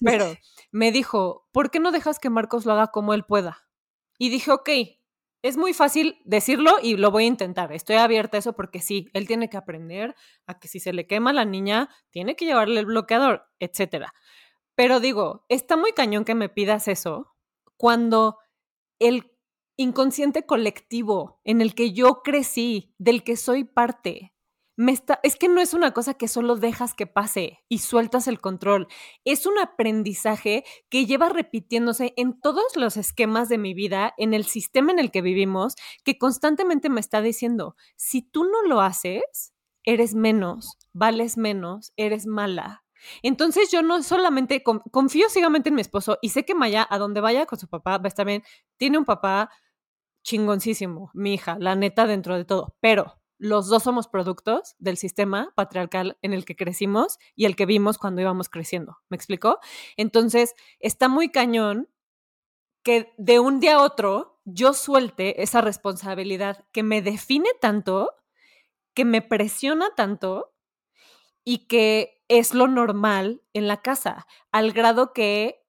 Pero 0.00 0.34
me 0.72 0.92
dijo, 0.92 1.46
¿por 1.52 1.70
qué 1.70 1.80
no 1.80 1.92
dejas 1.92 2.18
que 2.18 2.30
Marcos 2.30 2.64
lo 2.64 2.72
haga 2.72 2.88
como 2.88 3.12
él 3.12 3.24
pueda? 3.24 3.68
Y 4.18 4.30
dije, 4.30 4.50
ok, 4.50 4.70
es 5.42 5.56
muy 5.58 5.74
fácil 5.74 6.22
decirlo 6.24 6.76
y 6.82 6.96
lo 6.96 7.10
voy 7.10 7.24
a 7.24 7.28
intentar. 7.28 7.72
Estoy 7.72 7.96
abierta 7.96 8.38
a 8.38 8.40
eso 8.40 8.54
porque 8.54 8.80
sí, 8.80 9.10
él 9.12 9.26
tiene 9.26 9.50
que 9.50 9.58
aprender 9.58 10.14
a 10.46 10.58
que 10.58 10.68
si 10.68 10.80
se 10.80 10.92
le 10.92 11.06
quema 11.06 11.30
a 11.30 11.34
la 11.34 11.44
niña, 11.44 11.90
tiene 12.10 12.34
que 12.34 12.46
llevarle 12.46 12.80
el 12.80 12.86
bloqueador, 12.86 13.44
etc. 13.58 14.06
Pero 14.74 15.00
digo, 15.00 15.44
está 15.48 15.76
muy 15.76 15.92
cañón 15.92 16.24
que 16.24 16.34
me 16.34 16.48
pidas 16.48 16.88
eso 16.88 17.36
cuando 17.76 18.38
el 18.98 19.32
inconsciente 19.76 20.46
colectivo 20.46 21.40
en 21.44 21.60
el 21.60 21.74
que 21.74 21.92
yo 21.92 22.22
crecí, 22.22 22.94
del 22.98 23.22
que 23.24 23.36
soy 23.36 23.64
parte, 23.64 24.33
es 25.22 25.36
que 25.36 25.48
no 25.48 25.60
es 25.60 25.74
una 25.74 25.92
cosa 25.92 26.14
que 26.14 26.28
solo 26.28 26.56
dejas 26.56 26.94
que 26.94 27.06
pase 27.06 27.60
y 27.68 27.78
sueltas 27.78 28.26
el 28.26 28.40
control. 28.40 28.88
Es 29.24 29.46
un 29.46 29.58
aprendizaje 29.58 30.64
que 30.88 31.06
lleva 31.06 31.28
repitiéndose 31.28 32.12
en 32.16 32.40
todos 32.40 32.76
los 32.76 32.96
esquemas 32.96 33.48
de 33.48 33.58
mi 33.58 33.74
vida, 33.74 34.14
en 34.18 34.34
el 34.34 34.44
sistema 34.44 34.92
en 34.92 34.98
el 34.98 35.10
que 35.10 35.22
vivimos, 35.22 35.76
que 36.04 36.18
constantemente 36.18 36.88
me 36.88 37.00
está 37.00 37.20
diciendo, 37.20 37.76
si 37.96 38.22
tú 38.22 38.44
no 38.44 38.62
lo 38.62 38.80
haces, 38.80 39.52
eres 39.84 40.14
menos, 40.14 40.76
vales 40.92 41.36
menos, 41.36 41.92
eres 41.96 42.26
mala. 42.26 42.84
Entonces 43.22 43.70
yo 43.70 43.82
no 43.82 44.02
solamente 44.02 44.62
confío 44.62 45.28
ciegamente 45.28 45.68
en 45.68 45.74
mi 45.74 45.82
esposo 45.82 46.18
y 46.22 46.30
sé 46.30 46.44
que 46.44 46.54
Maya, 46.54 46.86
a 46.88 46.98
donde 46.98 47.20
vaya 47.20 47.46
con 47.46 47.58
su 47.58 47.68
papá, 47.68 47.98
va 47.98 48.04
a 48.04 48.08
estar 48.08 48.26
bien. 48.26 48.42
Tiene 48.78 48.98
un 48.98 49.04
papá 49.04 49.50
chingoncísimo, 50.24 51.10
mi 51.12 51.34
hija, 51.34 51.58
la 51.60 51.76
neta 51.76 52.06
dentro 52.06 52.34
de 52.36 52.46
todo, 52.46 52.76
pero 52.80 53.20
los 53.38 53.68
dos 53.68 53.82
somos 53.82 54.08
productos 54.08 54.76
del 54.78 54.96
sistema 54.96 55.52
patriarcal 55.56 56.18
en 56.22 56.32
el 56.32 56.44
que 56.44 56.56
crecimos 56.56 57.18
y 57.34 57.46
el 57.46 57.56
que 57.56 57.66
vimos 57.66 57.98
cuando 57.98 58.20
íbamos 58.20 58.48
creciendo. 58.48 58.98
¿Me 59.08 59.16
explicó? 59.16 59.58
Entonces, 59.96 60.54
está 60.80 61.08
muy 61.08 61.30
cañón 61.30 61.88
que 62.82 63.12
de 63.16 63.40
un 63.40 63.60
día 63.60 63.76
a 63.76 63.82
otro 63.82 64.40
yo 64.44 64.74
suelte 64.74 65.42
esa 65.42 65.60
responsabilidad 65.60 66.64
que 66.70 66.82
me 66.82 67.02
define 67.02 67.48
tanto, 67.60 68.12
que 68.94 69.04
me 69.04 69.22
presiona 69.22 69.94
tanto 69.96 70.54
y 71.44 71.66
que 71.66 72.22
es 72.28 72.54
lo 72.54 72.68
normal 72.68 73.42
en 73.52 73.68
la 73.68 73.82
casa, 73.82 74.26
al 74.52 74.72
grado 74.72 75.12
que 75.12 75.64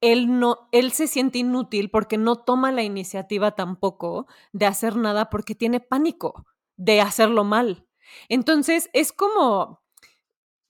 él 0.00 0.38
no 0.38 0.68
él 0.72 0.92
se 0.92 1.06
siente 1.06 1.38
inútil 1.38 1.90
porque 1.90 2.16
no 2.16 2.36
toma 2.36 2.72
la 2.72 2.82
iniciativa 2.82 3.52
tampoco 3.52 4.26
de 4.52 4.66
hacer 4.66 4.96
nada 4.96 5.28
porque 5.30 5.54
tiene 5.54 5.80
pánico 5.80 6.46
de 6.80 7.02
hacerlo 7.02 7.44
mal. 7.44 7.86
Entonces 8.30 8.88
es 8.94 9.12
como, 9.12 9.82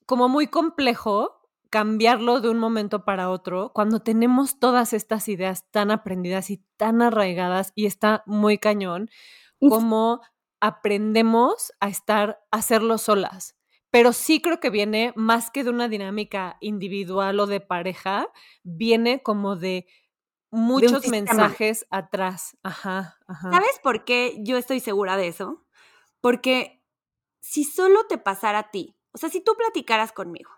como 0.06 0.28
muy 0.28 0.48
complejo 0.48 1.48
cambiarlo 1.70 2.40
de 2.40 2.50
un 2.50 2.58
momento 2.58 3.04
para 3.04 3.30
otro 3.30 3.70
cuando 3.72 4.00
tenemos 4.00 4.58
todas 4.58 4.92
estas 4.92 5.28
ideas 5.28 5.70
tan 5.70 5.92
aprendidas 5.92 6.50
y 6.50 6.64
tan 6.76 7.00
arraigadas 7.00 7.72
y 7.76 7.86
está 7.86 8.24
muy 8.26 8.58
cañón 8.58 9.08
como 9.60 10.20
aprendemos 10.58 11.72
a 11.78 11.88
estar, 11.88 12.42
a 12.50 12.56
hacerlo 12.56 12.98
solas. 12.98 13.56
Pero 13.92 14.12
sí 14.12 14.42
creo 14.42 14.58
que 14.58 14.70
viene 14.70 15.12
más 15.14 15.50
que 15.50 15.62
de 15.62 15.70
una 15.70 15.88
dinámica 15.88 16.56
individual 16.60 17.38
o 17.38 17.46
de 17.46 17.60
pareja, 17.60 18.28
viene 18.64 19.22
como 19.22 19.54
de 19.54 19.86
muchos 20.50 21.06
mensajes 21.08 21.86
atrás. 21.90 22.56
Ajá, 22.62 23.16
ajá. 23.28 23.50
¿Sabes 23.50 23.80
por 23.82 24.04
qué 24.04 24.36
yo 24.40 24.56
estoy 24.56 24.80
segura 24.80 25.16
de 25.16 25.28
eso? 25.28 25.64
Porque 26.20 26.84
si 27.40 27.64
solo 27.64 28.04
te 28.06 28.18
pasara 28.18 28.58
a 28.58 28.70
ti, 28.70 28.96
o 29.12 29.18
sea, 29.18 29.28
si 29.28 29.40
tú 29.40 29.54
platicaras 29.56 30.12
conmigo 30.12 30.50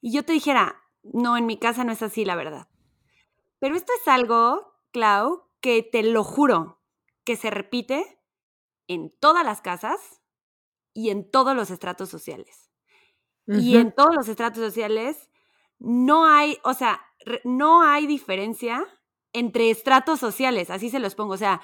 y 0.00 0.12
yo 0.12 0.24
te 0.24 0.32
dijera, 0.32 0.82
no, 1.02 1.36
en 1.36 1.46
mi 1.46 1.58
casa 1.58 1.84
no 1.84 1.92
es 1.92 2.02
así, 2.02 2.24
la 2.24 2.36
verdad. 2.36 2.68
Pero 3.58 3.76
esto 3.76 3.92
es 4.00 4.08
algo, 4.08 4.74
Clau, 4.92 5.44
que 5.60 5.82
te 5.82 6.02
lo 6.02 6.24
juro, 6.24 6.80
que 7.24 7.36
se 7.36 7.50
repite 7.50 8.20
en 8.88 9.10
todas 9.20 9.44
las 9.44 9.60
casas 9.60 10.22
y 10.92 11.10
en 11.10 11.30
todos 11.30 11.54
los 11.54 11.70
estratos 11.70 12.08
sociales. 12.08 12.70
Y 13.46 13.78
en 13.78 13.92
todos 13.92 14.14
los 14.14 14.28
estratos 14.28 14.62
sociales 14.62 15.28
no 15.80 16.24
hay, 16.24 16.58
o 16.62 16.72
sea, 16.72 17.04
no 17.42 17.82
hay 17.82 18.06
diferencia 18.06 18.86
entre 19.32 19.70
estratos 19.70 20.20
sociales, 20.20 20.70
así 20.70 20.88
se 20.88 21.00
los 21.00 21.16
pongo. 21.16 21.34
O 21.34 21.38
sea, 21.38 21.60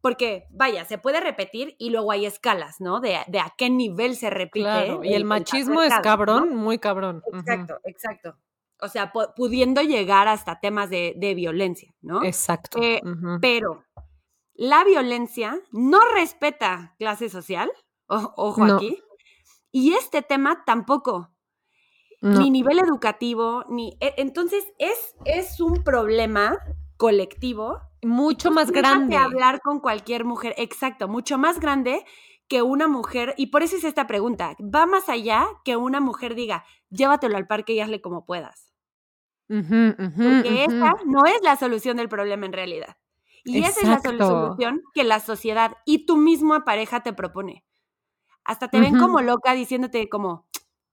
porque, 0.00 0.46
vaya, 0.50 0.84
se 0.84 0.98
puede 0.98 1.20
repetir 1.20 1.74
y 1.78 1.90
luego 1.90 2.12
hay 2.12 2.26
escalas, 2.26 2.80
¿no? 2.80 3.00
De, 3.00 3.16
a 3.16 3.54
qué 3.56 3.70
nivel 3.70 4.16
se 4.16 4.30
repite. 4.30 4.64
Claro, 4.64 5.04
y 5.04 5.14
el, 5.14 5.24
machismo 5.24 5.82
es 5.82 5.92
cabrón, 6.02 6.54
muy 6.54 6.78
cabrón. 6.78 7.22
Exacto, 7.32 7.78
exacto. 7.84 8.36
O 8.80 8.88
sea, 8.88 9.10
pudiendo 9.10 9.80
llegar 9.80 10.28
hasta 10.28 10.60
temas 10.60 10.90
de, 10.90 11.32
violencia, 11.34 11.94
¿no? 12.02 12.22
Exacto. 12.22 12.78
Eh, 12.82 13.00
pero 13.40 13.84
la 14.54 14.84
violencia 14.84 15.58
no 15.72 16.00
respeta 16.14 16.94
clase 16.98 17.28
social, 17.28 17.70
ojo 18.06 18.64
aquí, 18.64 19.02
y 19.72 19.94
este 19.94 20.22
tema 20.22 20.62
tampoco. 20.64 21.32
Ni 22.22 22.50
nivel 22.50 22.80
educativo, 22.80 23.64
ni... 23.68 23.96
E, 24.00 24.14
entonces, 24.16 24.64
es, 24.78 25.14
es 25.26 25.60
un 25.60 25.84
problema 25.84 26.58
colectivo 26.96 27.80
mucho 28.02 28.50
más 28.50 28.70
grande. 28.70 29.16
hablar 29.16 29.60
con 29.60 29.80
cualquier 29.80 30.24
mujer, 30.24 30.54
exacto, 30.56 31.08
mucho 31.08 31.38
más 31.38 31.60
grande 31.60 32.04
que 32.48 32.62
una 32.62 32.86
mujer, 32.88 33.34
y 33.36 33.46
por 33.46 33.62
eso 33.62 33.76
es 33.76 33.84
esta 33.84 34.06
pregunta, 34.06 34.56
va 34.62 34.86
más 34.86 35.08
allá 35.08 35.48
que 35.64 35.76
una 35.76 36.00
mujer 36.00 36.34
diga, 36.34 36.64
llévatelo 36.90 37.36
al 37.36 37.46
parque 37.46 37.72
y 37.72 37.80
hazle 37.80 38.00
como 38.00 38.24
puedas. 38.24 38.72
Porque 39.48 40.64
esa 40.64 40.94
no 41.06 41.24
es 41.24 41.40
la 41.42 41.56
solución 41.56 41.96
del 41.96 42.08
problema 42.08 42.46
en 42.46 42.52
realidad. 42.52 42.96
Y 43.44 43.62
esa 43.62 43.80
es 43.80 43.88
la 43.88 44.00
solución 44.00 44.82
que 44.92 45.04
la 45.04 45.20
sociedad 45.20 45.76
y 45.84 46.04
tu 46.04 46.16
misma 46.16 46.64
pareja 46.64 47.02
te 47.02 47.12
propone. 47.12 47.64
Hasta 48.44 48.68
te 48.68 48.80
ven 48.80 48.98
como 48.98 49.20
loca 49.22 49.52
diciéndote 49.54 50.08
como, 50.08 50.48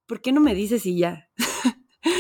¿por 0.06 0.22
qué 0.22 0.32
no 0.32 0.40
me 0.42 0.54
dices 0.54 0.86
y 0.86 0.98
ya? 0.98 1.30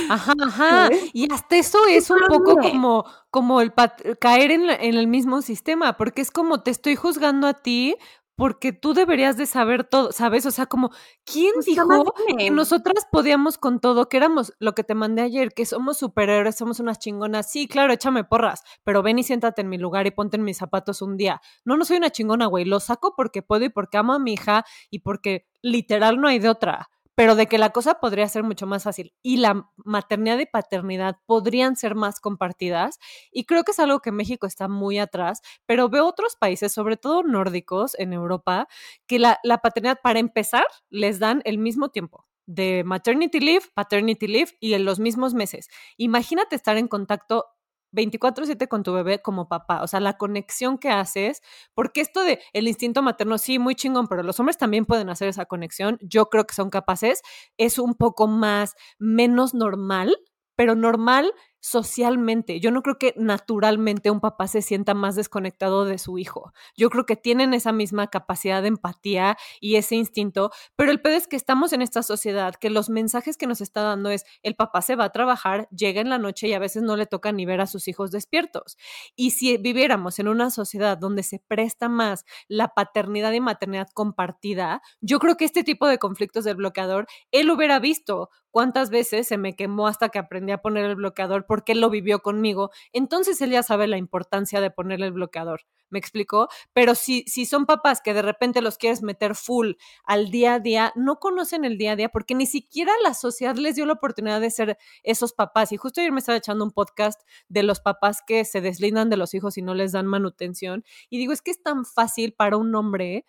Ajá, 0.09 0.33
ajá. 0.41 0.89
Y 1.13 1.31
hasta 1.31 1.57
eso 1.57 1.79
es 1.87 2.09
un 2.09 2.21
poco 2.27 2.57
como, 2.57 3.05
como 3.29 3.61
el 3.61 3.73
caer 4.19 4.51
en, 4.51 4.69
en, 4.69 4.95
el 4.95 5.07
mismo 5.07 5.41
sistema, 5.41 5.97
porque 5.97 6.21
es 6.21 6.31
como 6.31 6.61
te 6.61 6.71
estoy 6.71 6.95
juzgando 6.95 7.47
a 7.47 7.53
ti 7.53 7.95
porque 8.35 8.73
tú 8.73 8.93
deberías 8.93 9.37
de 9.37 9.45
saber 9.45 9.83
todo, 9.83 10.11
¿sabes? 10.11 10.45
O 10.45 10.51
sea, 10.51 10.65
como, 10.65 10.89
¿quién 11.23 11.53
Pues, 11.53 11.65
dijo 11.67 12.13
que 12.37 12.49
nosotras 12.49 13.05
podíamos 13.11 13.57
con 13.57 13.79
todo? 13.79 14.09
Que 14.09 14.17
éramos 14.17 14.53
lo 14.59 14.73
que 14.73 14.83
te 14.83 14.95
mandé 14.95 15.21
ayer, 15.21 15.53
que 15.53 15.65
somos 15.65 15.97
superhéroes, 15.97 16.57
somos 16.57 16.79
unas 16.79 16.97
chingonas. 16.99 17.51
Sí, 17.51 17.67
claro, 17.67 17.93
échame 17.93 18.23
porras, 18.23 18.63
pero 18.83 19.03
ven 19.03 19.19
y 19.19 19.23
siéntate 19.23 19.61
en 19.61 19.69
mi 19.69 19.77
lugar 19.77 20.07
y 20.07 20.11
ponte 20.11 20.37
en 20.37 20.43
mis 20.43 20.57
zapatos 20.57 21.01
un 21.01 21.15
día. 21.15 21.41
No, 21.63 21.77
no 21.77 21.85
soy 21.85 21.97
una 21.97 22.09
chingona, 22.09 22.47
güey. 22.47 22.65
Lo 22.65 22.79
saco 22.79 23.13
porque 23.15 23.43
puedo 23.43 23.65
y 23.65 23.69
porque 23.69 23.97
amo 23.97 24.13
a 24.13 24.19
mi 24.19 24.33
hija 24.33 24.65
y 24.89 24.99
porque 24.99 25.45
literal 25.61 26.19
no 26.19 26.27
hay 26.27 26.39
de 26.39 26.49
otra. 26.49 26.89
Pero 27.15 27.35
de 27.35 27.47
que 27.47 27.57
la 27.57 27.69
cosa 27.69 27.95
podría 27.95 28.27
ser 28.27 28.43
mucho 28.43 28.65
más 28.67 28.83
fácil 28.83 29.13
y 29.21 29.37
la 29.37 29.69
maternidad 29.77 30.39
y 30.39 30.45
paternidad 30.45 31.17
podrían 31.25 31.75
ser 31.75 31.95
más 31.95 32.19
compartidas. 32.19 32.99
Y 33.31 33.45
creo 33.45 33.63
que 33.63 33.71
es 33.71 33.79
algo 33.79 33.99
que 33.99 34.11
México 34.11 34.47
está 34.47 34.67
muy 34.67 34.97
atrás, 34.99 35.41
pero 35.65 35.89
veo 35.89 36.07
otros 36.07 36.35
países, 36.35 36.71
sobre 36.71 36.97
todo 36.97 37.23
nórdicos 37.23 37.95
en 37.99 38.13
Europa, 38.13 38.67
que 39.07 39.19
la, 39.19 39.39
la 39.43 39.59
paternidad, 39.59 39.99
para 40.01 40.19
empezar, 40.19 40.65
les 40.89 41.19
dan 41.19 41.41
el 41.45 41.57
mismo 41.57 41.89
tiempo 41.89 42.25
de 42.45 42.83
maternity 42.85 43.39
leave, 43.39 43.65
paternity 43.73 44.27
leave 44.27 44.51
y 44.59 44.73
en 44.73 44.85
los 44.85 44.99
mismos 44.99 45.33
meses. 45.33 45.69
Imagínate 45.97 46.55
estar 46.55 46.77
en 46.77 46.87
contacto 46.87 47.45
24/7 47.93 48.67
con 48.67 48.83
tu 48.83 48.91
bebé 48.93 49.21
como 49.21 49.47
papá, 49.47 49.81
o 49.83 49.87
sea, 49.87 49.99
la 50.01 50.17
conexión 50.17 50.77
que 50.77 50.89
haces, 50.89 51.41
porque 51.73 52.01
esto 52.01 52.23
de 52.23 52.41
el 52.53 52.67
instinto 52.67 53.01
materno, 53.01 53.37
sí, 53.37 53.59
muy 53.59 53.75
chingón, 53.75 54.07
pero 54.07 54.23
los 54.23 54.39
hombres 54.39 54.57
también 54.57 54.85
pueden 54.85 55.09
hacer 55.09 55.29
esa 55.29 55.45
conexión, 55.45 55.97
yo 56.01 56.25
creo 56.29 56.45
que 56.45 56.55
son 56.55 56.69
capaces, 56.69 57.21
es 57.57 57.79
un 57.79 57.95
poco 57.95 58.27
más, 58.27 58.75
menos 58.99 59.53
normal, 59.53 60.15
pero 60.55 60.75
normal 60.75 61.33
socialmente. 61.63 62.59
Yo 62.59 62.71
no 62.71 62.83
creo 62.83 62.99
que 62.99 63.13
naturalmente 63.15 64.11
un 64.11 64.19
papá 64.19 64.49
se 64.49 64.61
sienta 64.61 64.93
más 64.93 65.15
desconectado 65.15 65.85
de 65.85 65.97
su 65.97 66.17
hijo. 66.17 66.51
Yo 66.75 66.89
creo 66.89 67.05
que 67.05 67.15
tienen 67.15 67.53
esa 67.53 67.71
misma 67.71 68.07
capacidad 68.07 68.61
de 68.61 68.67
empatía 68.67 69.37
y 69.61 69.77
ese 69.77 69.95
instinto, 69.95 70.51
pero 70.75 70.91
el 70.91 70.99
pedo 70.99 71.15
es 71.15 71.25
que 71.25 71.37
estamos 71.37 71.71
en 71.71 71.81
esta 71.81 72.03
sociedad 72.03 72.53
que 72.55 72.69
los 72.69 72.89
mensajes 72.89 73.37
que 73.37 73.47
nos 73.47 73.61
está 73.61 73.81
dando 73.81 74.09
es 74.09 74.25
el 74.41 74.55
papá 74.55 74.81
se 74.81 74.97
va 74.97 75.05
a 75.05 75.11
trabajar, 75.13 75.69
llega 75.69 76.01
en 76.01 76.09
la 76.09 76.17
noche 76.17 76.49
y 76.49 76.53
a 76.53 76.59
veces 76.59 76.83
no 76.83 76.97
le 76.97 77.05
toca 77.05 77.31
ni 77.31 77.45
ver 77.45 77.61
a 77.61 77.67
sus 77.67 77.87
hijos 77.87 78.11
despiertos. 78.11 78.77
Y 79.15 79.31
si 79.31 79.55
viviéramos 79.55 80.19
en 80.19 80.27
una 80.27 80.49
sociedad 80.49 80.97
donde 80.97 81.23
se 81.23 81.39
presta 81.39 81.87
más 81.87 82.25
la 82.49 82.73
paternidad 82.73 83.31
y 83.31 83.39
maternidad 83.39 83.87
compartida, 83.93 84.81
yo 84.99 85.17
creo 85.17 85.37
que 85.37 85.45
este 85.45 85.63
tipo 85.63 85.87
de 85.87 85.97
conflictos 85.97 86.43
del 86.43 86.57
bloqueador, 86.57 87.07
él 87.31 87.49
hubiera 87.49 87.79
visto 87.79 88.31
cuántas 88.53 88.91
veces 88.91 89.27
se 89.27 89.39
me 89.39 89.55
quemó 89.55 89.87
hasta 89.87 90.09
que 90.09 90.19
aprendí 90.19 90.51
a 90.51 90.61
poner 90.61 90.85
el 90.85 90.95
bloqueador 90.95 91.47
porque 91.47 91.71
él 91.71 91.81
lo 91.81 91.89
vivió 91.89 92.19
conmigo, 92.19 92.69
entonces 92.93 93.41
él 93.41 93.49
ya 93.49 93.63
sabe 93.63 93.87
la 93.87 93.97
importancia 93.97 94.61
de 94.61 94.69
ponerle 94.69 95.07
el 95.07 95.13
bloqueador. 95.13 95.61
¿Me 95.89 95.97
explicó? 95.99 96.49
Pero 96.71 96.93
si, 96.95 97.23
si 97.27 97.45
son 97.45 97.65
papás 97.65 98.01
que 98.01 98.13
de 98.13 98.21
repente 98.21 98.61
los 98.61 98.77
quieres 98.77 99.01
meter 99.01 99.35
full 99.35 99.73
al 100.05 100.29
día 100.29 100.55
a 100.55 100.59
día, 100.59 100.93
no 100.95 101.19
conocen 101.19 101.65
el 101.65 101.77
día 101.77 101.91
a 101.93 101.95
día 101.95 102.09
porque 102.09 102.35
ni 102.35 102.45
siquiera 102.45 102.91
la 103.03 103.13
sociedad 103.15 103.55
les 103.55 103.75
dio 103.75 103.85
la 103.85 103.93
oportunidad 103.93 104.39
de 104.39 104.51
ser 104.51 104.77
esos 105.01 105.33
papás. 105.33 105.71
Y 105.71 105.77
justo 105.77 106.01
ayer 106.01 106.11
me 106.11 106.19
estaba 106.19 106.37
echando 106.37 106.63
un 106.63 106.71
podcast 106.71 107.21
de 107.47 107.63
los 107.63 107.79
papás 107.79 108.21
que 108.25 108.45
se 108.45 108.61
deslindan 108.61 109.09
de 109.09 109.17
los 109.17 109.33
hijos 109.33 109.57
y 109.57 109.63
no 109.63 109.73
les 109.73 109.91
dan 109.91 110.05
manutención. 110.05 110.83
Y 111.09 111.17
digo, 111.17 111.33
es 111.33 111.41
que 111.41 111.51
es 111.51 111.61
tan 111.61 111.85
fácil 111.85 112.33
para 112.33 112.57
un 112.57 112.73
hombre 112.75 113.25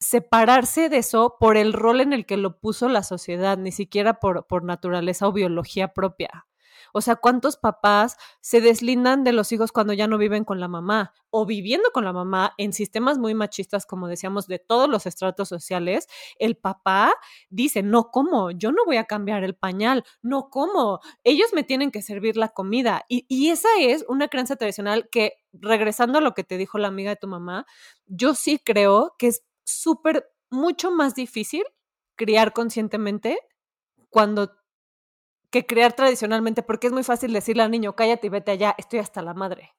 separarse 0.00 0.88
de 0.88 0.98
eso 0.98 1.36
por 1.38 1.56
el 1.56 1.72
rol 1.72 2.00
en 2.00 2.12
el 2.12 2.26
que 2.26 2.36
lo 2.36 2.58
puso 2.58 2.88
la 2.88 3.02
sociedad, 3.02 3.58
ni 3.58 3.70
siquiera 3.70 4.18
por, 4.18 4.46
por 4.46 4.64
naturaleza 4.64 5.28
o 5.28 5.32
biología 5.32 5.92
propia. 5.92 6.46
O 6.92 7.00
sea, 7.00 7.16
¿cuántos 7.16 7.56
papás 7.56 8.16
se 8.40 8.60
deslindan 8.60 9.24
de 9.24 9.32
los 9.32 9.52
hijos 9.52 9.72
cuando 9.72 9.92
ya 9.92 10.06
no 10.06 10.18
viven 10.18 10.44
con 10.44 10.60
la 10.60 10.68
mamá 10.68 11.12
o 11.30 11.46
viviendo 11.46 11.90
con 11.92 12.04
la 12.04 12.12
mamá 12.12 12.54
en 12.56 12.72
sistemas 12.72 13.18
muy 13.18 13.34
machistas, 13.34 13.86
como 13.86 14.08
decíamos, 14.08 14.46
de 14.46 14.58
todos 14.58 14.88
los 14.88 15.06
estratos 15.06 15.48
sociales? 15.48 16.08
El 16.38 16.56
papá 16.56 17.14
dice, 17.48 17.82
no 17.82 18.10
como, 18.10 18.50
yo 18.50 18.72
no 18.72 18.84
voy 18.84 18.96
a 18.96 19.04
cambiar 19.04 19.44
el 19.44 19.54
pañal, 19.54 20.04
no 20.22 20.50
como, 20.50 21.00
ellos 21.24 21.50
me 21.52 21.62
tienen 21.62 21.90
que 21.90 22.02
servir 22.02 22.36
la 22.36 22.48
comida. 22.48 23.04
Y, 23.08 23.24
y 23.28 23.50
esa 23.50 23.68
es 23.78 24.04
una 24.08 24.28
creencia 24.28 24.56
tradicional 24.56 25.08
que, 25.10 25.34
regresando 25.52 26.18
a 26.18 26.22
lo 26.22 26.34
que 26.34 26.44
te 26.44 26.56
dijo 26.56 26.78
la 26.78 26.88
amiga 26.88 27.10
de 27.10 27.16
tu 27.16 27.28
mamá, 27.28 27.66
yo 28.06 28.34
sí 28.34 28.58
creo 28.58 29.14
que 29.18 29.28
es 29.28 29.44
súper, 29.64 30.30
mucho 30.50 30.90
más 30.90 31.14
difícil 31.14 31.64
criar 32.16 32.52
conscientemente 32.52 33.38
cuando 34.10 34.52
que 35.50 35.66
crear 35.66 35.94
tradicionalmente, 35.94 36.62
porque 36.62 36.86
es 36.86 36.92
muy 36.92 37.02
fácil 37.02 37.32
decirle 37.32 37.62
al 37.62 37.70
niño, 37.70 37.96
cállate 37.96 38.28
y 38.28 38.30
vete 38.30 38.52
allá, 38.52 38.74
estoy 38.78 39.00
hasta 39.00 39.20
la 39.20 39.34
madre. 39.34 39.74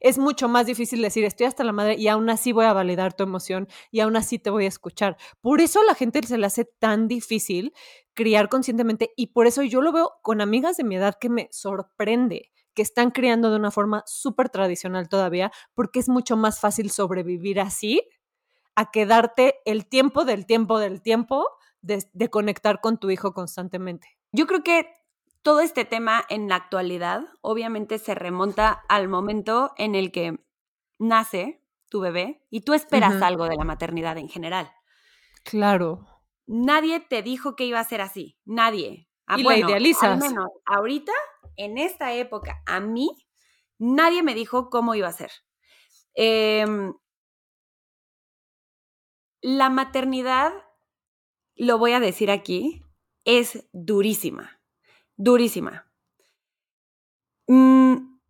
Es 0.00 0.18
mucho 0.18 0.48
más 0.48 0.66
difícil 0.66 1.00
decir, 1.00 1.24
estoy 1.24 1.46
hasta 1.46 1.64
la 1.64 1.72
madre 1.72 1.94
y 1.96 2.08
aún 2.08 2.28
así 2.28 2.52
voy 2.52 2.64
a 2.66 2.72
validar 2.72 3.14
tu 3.14 3.22
emoción 3.22 3.68
y 3.90 4.00
aún 4.00 4.16
así 4.16 4.38
te 4.38 4.50
voy 4.50 4.64
a 4.64 4.68
escuchar. 4.68 5.16
Por 5.40 5.60
eso 5.60 5.80
a 5.80 5.84
la 5.84 5.94
gente 5.94 6.20
se 6.26 6.36
le 6.36 6.46
hace 6.46 6.64
tan 6.64 7.08
difícil 7.08 7.72
criar 8.12 8.48
conscientemente 8.48 9.12
y 9.16 9.28
por 9.28 9.46
eso 9.46 9.62
yo 9.62 9.80
lo 9.80 9.92
veo 9.92 10.12
con 10.22 10.40
amigas 10.40 10.76
de 10.76 10.84
mi 10.84 10.96
edad 10.96 11.14
que 11.20 11.28
me 11.28 11.48
sorprende 11.52 12.50
que 12.74 12.82
están 12.82 13.12
criando 13.12 13.50
de 13.50 13.56
una 13.56 13.70
forma 13.70 14.02
súper 14.04 14.48
tradicional 14.48 15.08
todavía, 15.08 15.52
porque 15.74 16.00
es 16.00 16.08
mucho 16.08 16.36
más 16.36 16.58
fácil 16.58 16.90
sobrevivir 16.90 17.60
así 17.60 18.02
a 18.76 18.90
quedarte 18.90 19.56
el 19.64 19.86
tiempo 19.86 20.24
del 20.24 20.46
tiempo 20.46 20.78
del 20.78 21.02
tiempo 21.02 21.48
de, 21.80 22.04
de 22.12 22.30
conectar 22.30 22.80
con 22.80 22.98
tu 22.98 23.10
hijo 23.10 23.32
constantemente. 23.34 24.08
Yo 24.32 24.46
creo 24.46 24.62
que 24.62 24.88
todo 25.42 25.60
este 25.60 25.84
tema 25.84 26.24
en 26.28 26.48
la 26.48 26.56
actualidad 26.56 27.22
obviamente 27.42 27.98
se 27.98 28.14
remonta 28.14 28.70
al 28.88 29.08
momento 29.08 29.72
en 29.76 29.94
el 29.94 30.10
que 30.10 30.38
nace 30.98 31.62
tu 31.90 32.00
bebé 32.00 32.42
y 32.50 32.62
tú 32.62 32.72
esperas 32.74 33.20
algo 33.22 33.44
de 33.48 33.56
la 33.56 33.64
maternidad 33.64 34.16
en 34.18 34.28
general. 34.28 34.72
Claro. 35.44 36.06
Nadie 36.46 37.00
te 37.00 37.22
dijo 37.22 37.56
que 37.56 37.64
iba 37.66 37.78
a 37.78 37.84
ser 37.84 38.00
así, 38.00 38.38
nadie. 38.44 39.08
Ah, 39.26 39.36
Y 39.38 39.42
la 39.42 39.48
bueno, 39.48 39.66
Al 39.66 39.70
idealizas. 39.70 40.18
menos 40.18 40.48
ahorita, 40.66 41.12
en 41.56 41.78
esta 41.78 42.12
época, 42.14 42.62
a 42.66 42.80
mí, 42.80 43.08
nadie 43.78 44.22
me 44.22 44.34
dijo 44.34 44.70
cómo 44.70 44.94
iba 44.94 45.08
a 45.08 45.12
ser. 45.12 45.30
Em, 46.14 46.94
la 49.44 49.68
maternidad, 49.68 50.54
lo 51.54 51.76
voy 51.76 51.92
a 51.92 52.00
decir 52.00 52.30
aquí, 52.30 52.82
es 53.26 53.68
durísima, 53.74 54.58
durísima. 55.16 55.86
Mm, 57.46 58.20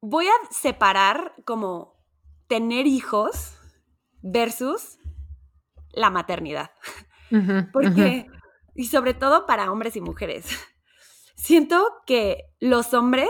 voy 0.00 0.26
a 0.28 0.32
separar 0.50 1.34
como 1.44 2.02
tener 2.46 2.86
hijos 2.86 3.54
versus 4.22 4.98
la 5.90 6.08
maternidad. 6.08 6.70
Porque, 7.74 8.30
y 8.74 8.86
sobre 8.86 9.12
todo 9.12 9.44
para 9.44 9.70
hombres 9.70 9.94
y 9.96 10.00
mujeres, 10.00 10.46
siento 11.36 11.86
que 12.06 12.46
los 12.60 12.94
hombres 12.94 13.28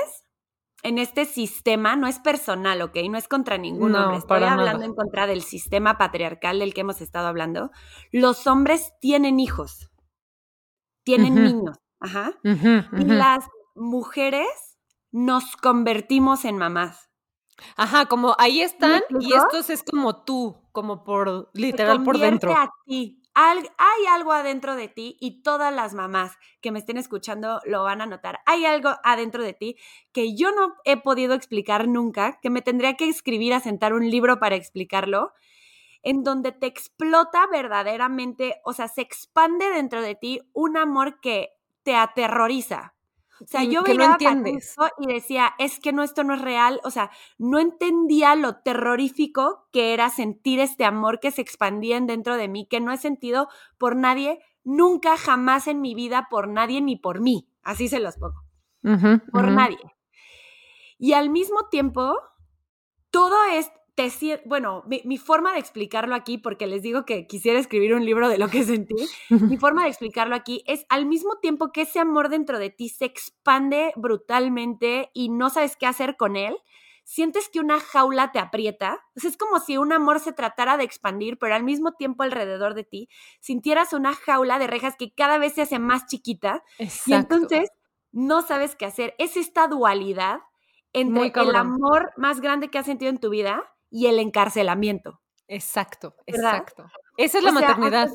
en 0.82 0.98
este 0.98 1.24
sistema 1.24 1.96
no 1.96 2.06
es 2.06 2.18
personal, 2.18 2.82
¿ok? 2.82 2.96
No 3.10 3.18
es 3.18 3.28
contra 3.28 3.56
ningún 3.58 3.92
No, 3.92 4.02
hombre. 4.04 4.18
Estoy 4.18 4.42
hablando 4.42 4.72
nada. 4.72 4.84
en 4.84 4.94
contra 4.94 5.26
del 5.26 5.42
sistema 5.42 5.96
patriarcal 5.98 6.58
del 6.58 6.74
que 6.74 6.80
hemos 6.82 7.00
estado 7.00 7.28
hablando. 7.28 7.70
Los 8.10 8.46
hombres 8.46 8.92
tienen 9.00 9.38
hijos, 9.40 9.90
tienen 11.04 11.34
Ujú. 11.34 11.42
niños, 11.42 11.76
ajá. 12.00 12.32
Ujú, 12.44 12.68
Y 12.98 13.04
ujú. 13.04 13.12
las 13.12 13.44
mujeres 13.74 14.46
nos 15.10 15.56
convertimos 15.56 16.44
en 16.44 16.58
mamás. 16.58 17.10
Ajá, 17.76 18.06
como 18.06 18.34
ahí 18.38 18.60
están 18.60 19.02
y 19.20 19.34
estos 19.34 19.70
es 19.70 19.82
como 19.84 20.24
tú, 20.24 20.56
como 20.72 21.04
por 21.04 21.50
literal 21.54 22.02
por 22.02 22.18
dentro. 22.18 22.52
a 22.54 22.68
ti. 22.86 23.21
Hay 23.34 24.06
algo 24.10 24.32
adentro 24.32 24.76
de 24.76 24.88
ti 24.88 25.16
y 25.18 25.42
todas 25.42 25.72
las 25.72 25.94
mamás 25.94 26.36
que 26.60 26.70
me 26.70 26.78
estén 26.78 26.98
escuchando 26.98 27.60
lo 27.64 27.82
van 27.84 28.02
a 28.02 28.06
notar. 28.06 28.40
Hay 28.44 28.66
algo 28.66 28.90
adentro 29.04 29.42
de 29.42 29.54
ti 29.54 29.76
que 30.12 30.34
yo 30.34 30.52
no 30.52 30.74
he 30.84 30.98
podido 30.98 31.34
explicar 31.34 31.88
nunca, 31.88 32.38
que 32.42 32.50
me 32.50 32.62
tendría 32.62 32.94
que 32.96 33.08
escribir 33.08 33.54
a 33.54 33.60
sentar 33.60 33.94
un 33.94 34.10
libro 34.10 34.38
para 34.38 34.56
explicarlo, 34.56 35.32
en 36.02 36.24
donde 36.24 36.52
te 36.52 36.66
explota 36.66 37.46
verdaderamente, 37.50 38.60
o 38.64 38.72
sea, 38.72 38.88
se 38.88 39.02
expande 39.02 39.70
dentro 39.70 40.02
de 40.02 40.14
ti 40.14 40.40
un 40.52 40.76
amor 40.76 41.20
que 41.20 41.50
te 41.84 41.94
aterroriza. 41.96 42.91
O 43.42 43.46
sea, 43.46 43.64
yo 43.64 43.82
que 43.82 43.94
no 43.94 43.98
veía 43.98 44.10
a 44.10 44.12
entiendes. 44.12 44.74
Patricio 44.76 44.94
y 44.98 45.12
decía, 45.14 45.54
es 45.58 45.80
que 45.80 45.92
no, 45.92 46.02
esto 46.02 46.24
no 46.24 46.34
es 46.34 46.40
real. 46.40 46.80
O 46.84 46.90
sea, 46.90 47.10
no 47.38 47.58
entendía 47.58 48.34
lo 48.34 48.56
terrorífico 48.56 49.68
que 49.72 49.94
era 49.94 50.10
sentir 50.10 50.60
este 50.60 50.84
amor 50.84 51.20
que 51.20 51.30
se 51.30 51.42
expandía 51.42 51.96
en 51.96 52.06
dentro 52.06 52.36
de 52.36 52.48
mí, 52.48 52.66
que 52.68 52.80
no 52.80 52.92
he 52.92 52.98
sentido 52.98 53.48
por 53.78 53.96
nadie, 53.96 54.40
nunca, 54.64 55.16
jamás 55.16 55.66
en 55.66 55.80
mi 55.80 55.94
vida, 55.94 56.28
por 56.30 56.48
nadie 56.48 56.80
ni 56.80 56.96
por 56.96 57.20
mí. 57.20 57.48
Así 57.62 57.88
se 57.88 58.00
los 58.00 58.16
pongo, 58.16 58.44
por 59.30 59.50
nadie. 59.50 59.78
Y 60.98 61.14
al 61.14 61.30
mismo 61.30 61.68
tiempo, 61.70 62.16
todo 63.10 63.36
es, 63.52 63.70
te 63.94 64.10
bueno, 64.46 64.82
mi, 64.86 65.02
mi 65.04 65.18
forma 65.18 65.52
de 65.52 65.58
explicarlo 65.58 66.14
aquí, 66.14 66.38
porque 66.38 66.66
les 66.66 66.82
digo 66.82 67.04
que 67.04 67.26
quisiera 67.26 67.58
escribir 67.58 67.94
un 67.94 68.04
libro 68.04 68.28
de 68.28 68.38
lo 68.38 68.48
que 68.48 68.64
sentí, 68.64 68.94
mi 69.28 69.58
forma 69.58 69.82
de 69.82 69.90
explicarlo 69.90 70.34
aquí 70.34 70.64
es 70.66 70.86
al 70.88 71.06
mismo 71.06 71.36
tiempo 71.40 71.72
que 71.72 71.82
ese 71.82 71.98
amor 71.98 72.28
dentro 72.30 72.58
de 72.58 72.70
ti 72.70 72.88
se 72.88 73.04
expande 73.04 73.92
brutalmente 73.96 75.10
y 75.12 75.28
no 75.28 75.50
sabes 75.50 75.76
qué 75.76 75.86
hacer 75.86 76.16
con 76.16 76.36
él, 76.36 76.56
sientes 77.04 77.50
que 77.50 77.60
una 77.60 77.80
jaula 77.80 78.32
te 78.32 78.38
aprieta. 78.38 79.00
es 79.14 79.36
como 79.36 79.58
si 79.58 79.76
un 79.76 79.92
amor 79.92 80.20
se 80.20 80.32
tratara 80.32 80.78
de 80.78 80.84
expandir, 80.84 81.38
pero 81.38 81.54
al 81.54 81.64
mismo 81.64 81.92
tiempo 81.92 82.22
alrededor 82.22 82.74
de 82.74 82.84
ti 82.84 83.08
sintieras 83.40 83.92
una 83.92 84.14
jaula 84.14 84.58
de 84.58 84.68
rejas 84.68 84.96
que 84.96 85.12
cada 85.12 85.36
vez 85.36 85.54
se 85.54 85.62
hace 85.62 85.78
más 85.78 86.06
chiquita. 86.06 86.64
Exacto. 86.78 87.10
Y 87.10 87.14
entonces 87.14 87.70
no 88.10 88.40
sabes 88.42 88.74
qué 88.74 88.86
hacer. 88.86 89.14
Es 89.18 89.36
esta 89.36 89.68
dualidad 89.68 90.40
entre 90.94 91.32
el 91.34 91.56
amor 91.56 92.12
más 92.16 92.40
grande 92.40 92.68
que 92.68 92.78
has 92.78 92.86
sentido 92.86 93.10
en 93.10 93.18
tu 93.18 93.30
vida 93.30 93.64
y 93.92 94.06
el 94.06 94.18
encarcelamiento. 94.18 95.20
Exacto, 95.46 96.16
exacto. 96.26 96.86
Esa 97.18 97.38
es 97.38 97.44
la 97.44 97.52
maternidad. 97.52 98.08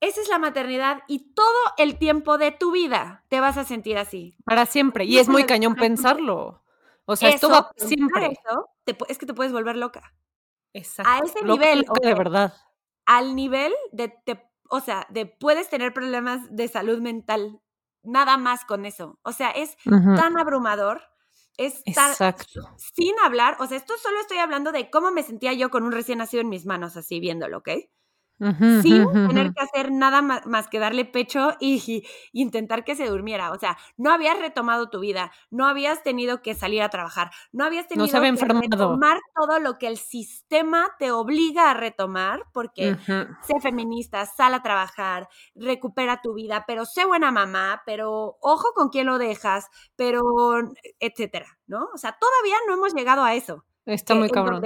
esa 0.00 0.20
es 0.20 0.28
la 0.28 0.38
maternidad 0.38 1.02
y 1.08 1.34
todo 1.34 1.58
el 1.76 1.98
tiempo 1.98 2.38
de 2.38 2.52
tu 2.52 2.70
vida 2.70 3.24
te 3.28 3.40
vas 3.40 3.58
a 3.58 3.64
sentir 3.64 3.98
así. 3.98 4.36
Para 4.44 4.64
siempre. 4.64 5.04
Y 5.04 5.18
es 5.18 5.28
muy 5.28 5.44
cañón 5.44 5.74
pensarlo. 5.74 6.62
O 7.04 7.16
sea, 7.16 7.30
esto 7.30 7.50
va 7.50 7.72
siempre. 7.76 8.38
es 9.08 9.18
que 9.18 9.26
te 9.26 9.34
puedes 9.34 9.52
volver 9.52 9.76
loca. 9.76 10.14
Exacto. 10.72 11.10
A 11.10 11.18
ese 11.26 11.44
nivel. 11.44 11.84
de 12.00 12.14
verdad. 12.14 12.54
Al 13.04 13.34
nivel 13.34 13.72
de, 13.90 14.14
o 14.70 14.80
sea, 14.80 15.06
de 15.10 15.26
puedes 15.26 15.68
tener 15.68 15.92
problemas 15.92 16.40
de 16.54 16.68
salud 16.68 17.00
mental 17.00 17.60
nada 18.04 18.36
más 18.36 18.64
con 18.64 18.86
eso. 18.86 19.18
O 19.22 19.32
sea, 19.32 19.50
es 19.50 19.76
tan 19.84 20.38
abrumador. 20.38 21.02
Es 21.56 21.82
tan, 21.84 22.10
Exacto. 22.10 22.60
Sin 22.94 23.18
hablar, 23.24 23.56
o 23.60 23.66
sea, 23.66 23.76
esto 23.76 23.94
solo 23.98 24.20
estoy 24.20 24.38
hablando 24.38 24.72
de 24.72 24.90
cómo 24.90 25.10
me 25.10 25.22
sentía 25.22 25.52
yo 25.52 25.70
con 25.70 25.84
un 25.84 25.92
recién 25.92 26.18
nacido 26.18 26.40
en 26.40 26.48
mis 26.48 26.66
manos, 26.66 26.96
así 26.96 27.20
viéndolo, 27.20 27.58
¿ok? 27.58 27.68
Sin 28.82 29.06
tener 29.12 29.52
que 29.52 29.62
hacer 29.62 29.92
nada 29.92 30.22
más, 30.22 30.68
que 30.68 30.78
darle 30.78 31.04
pecho 31.04 31.52
y, 31.60 32.04
intentar 32.32 32.84
que 32.84 32.96
se 32.96 33.08
durmiera. 33.08 33.52
O 33.52 33.58
sea, 33.58 33.76
no 33.96 34.12
habías 34.12 34.38
retomado 34.38 34.90
tu 34.90 35.00
vida, 35.00 35.32
no 35.50 35.66
habías 35.66 36.02
tenido 36.02 36.42
que 36.42 36.54
salir 36.54 36.82
a 36.82 36.88
trabajar, 36.88 37.30
no 37.52 37.64
habías 37.64 37.86
tenido 37.88 38.06
que 38.06 38.20
retomar 38.20 39.20
todo 39.34 39.58
lo 39.58 39.78
que 39.78 39.86
el 39.86 39.96
sistema 39.96 40.90
te 40.98 41.12
obliga 41.12 41.70
a 41.70 41.74
retomar, 41.74 42.44
porque 42.52 42.96
sé 43.42 43.60
feminista, 43.60 44.26
sal 44.26 44.54
a 44.54 44.62
trabajar, 44.62 45.28
recupera 45.54 46.20
tu 46.22 46.34
vida, 46.34 46.64
pero 46.66 46.84
sé 46.84 47.04
buena 47.04 47.30
mamá, 47.30 47.82
pero 47.86 48.38
ojo 48.40 48.68
con 48.74 48.88
quién 48.88 49.06
lo 49.06 49.18
dejas, 49.18 49.68
pero 49.96 50.22
etcétera, 51.00 51.58
¿no? 51.66 51.88
O 51.94 51.98
sea, 51.98 52.18
todavía 52.18 52.56
no 52.66 52.74
hemos 52.74 52.94
llegado 52.94 53.22
a 53.22 53.34
eso. 53.34 53.64
Está 53.86 54.14
muy 54.14 54.30
cabrón. 54.30 54.62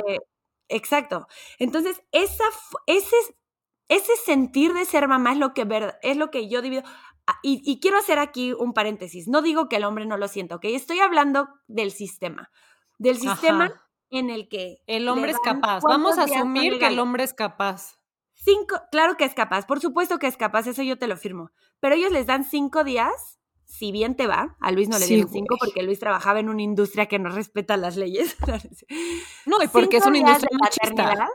Exacto. 0.69 1.27
Entonces, 1.59 2.03
esa, 2.13 2.45
ese 2.87 3.17
ese 3.89 4.17
sentir 4.17 4.73
de 4.73 4.85
ser 4.85 5.09
mamá 5.09 5.33
es 5.33 5.39
lo 5.39 5.55
que, 5.55 5.67
es 6.03 6.17
lo 6.17 6.31
que 6.31 6.49
yo 6.49 6.63
divido. 6.63 6.83
Ah, 7.27 7.39
y, 7.43 7.81
quiero 7.81 7.99
hacer 7.99 8.19
aquí 8.19 8.53
un 8.53 8.73
paréntesis. 8.73 9.27
No 9.29 9.43
digo 9.43 9.69
que 9.69 9.77
el 9.77 9.85
hombre 9.85 10.07
no 10.07 10.17
lo 10.17 10.29
sienta, 10.29 10.57
¿ok? 10.57 10.65
Estoy 10.67 11.01
hablando 11.01 11.49
del 11.67 11.91
sistema. 11.91 12.51
Del 12.99 13.19
sistema 13.19 13.83
en 14.11 14.31
el 14.31 14.49
que... 14.49 14.79
El 14.87 15.09
hombre 15.09 15.33
es 15.33 15.39
capaz. 15.41 15.83
Vamos 15.83 16.19
a 16.19 16.25
asumir 16.25 16.79
que 16.79 16.87
el 16.87 16.99
hombre 16.99 17.25
es 17.25 17.35
capaz. 17.35 17.99
Cinco, 18.33 18.81
claro 18.93 19.17
que 19.17 19.25
es 19.25 19.35
capaz, 19.35 19.67
por 19.67 19.81
supuesto 19.81 20.19
que 20.19 20.27
es 20.27 20.37
capaz, 20.37 20.67
eso 20.67 20.83
yo 20.83 20.99
te 20.99 21.09
lo 21.09 21.17
firmo. 21.17 21.51
Pero 21.81 21.95
ellos 21.95 22.13
les 22.13 22.27
dan 22.27 22.45
cinco 22.45 22.85
días, 22.85 23.41
si 23.65 23.91
bien 23.93 24.15
te 24.15 24.27
va, 24.27 24.57
a 24.61 24.71
Luis 24.73 24.89
no 24.89 24.99
le 24.99 25.07
dieron 25.07 25.29
cinco 25.29 25.57
porque 25.59 25.83
Luis 25.83 25.99
trabajaba 25.99 26.39
en 26.39 26.51
una 26.51 26.63
industria 26.63 27.07
que 27.07 27.19
no 27.19 27.31
respeta 27.31 27.77
las 27.77 27.97
leyes. 27.97 28.37
no, 29.47 29.63
y 29.63 29.69
porque 29.69 29.97
es 29.97 30.07
una 30.07 30.19
industria 30.19 30.51
machista 30.61 31.29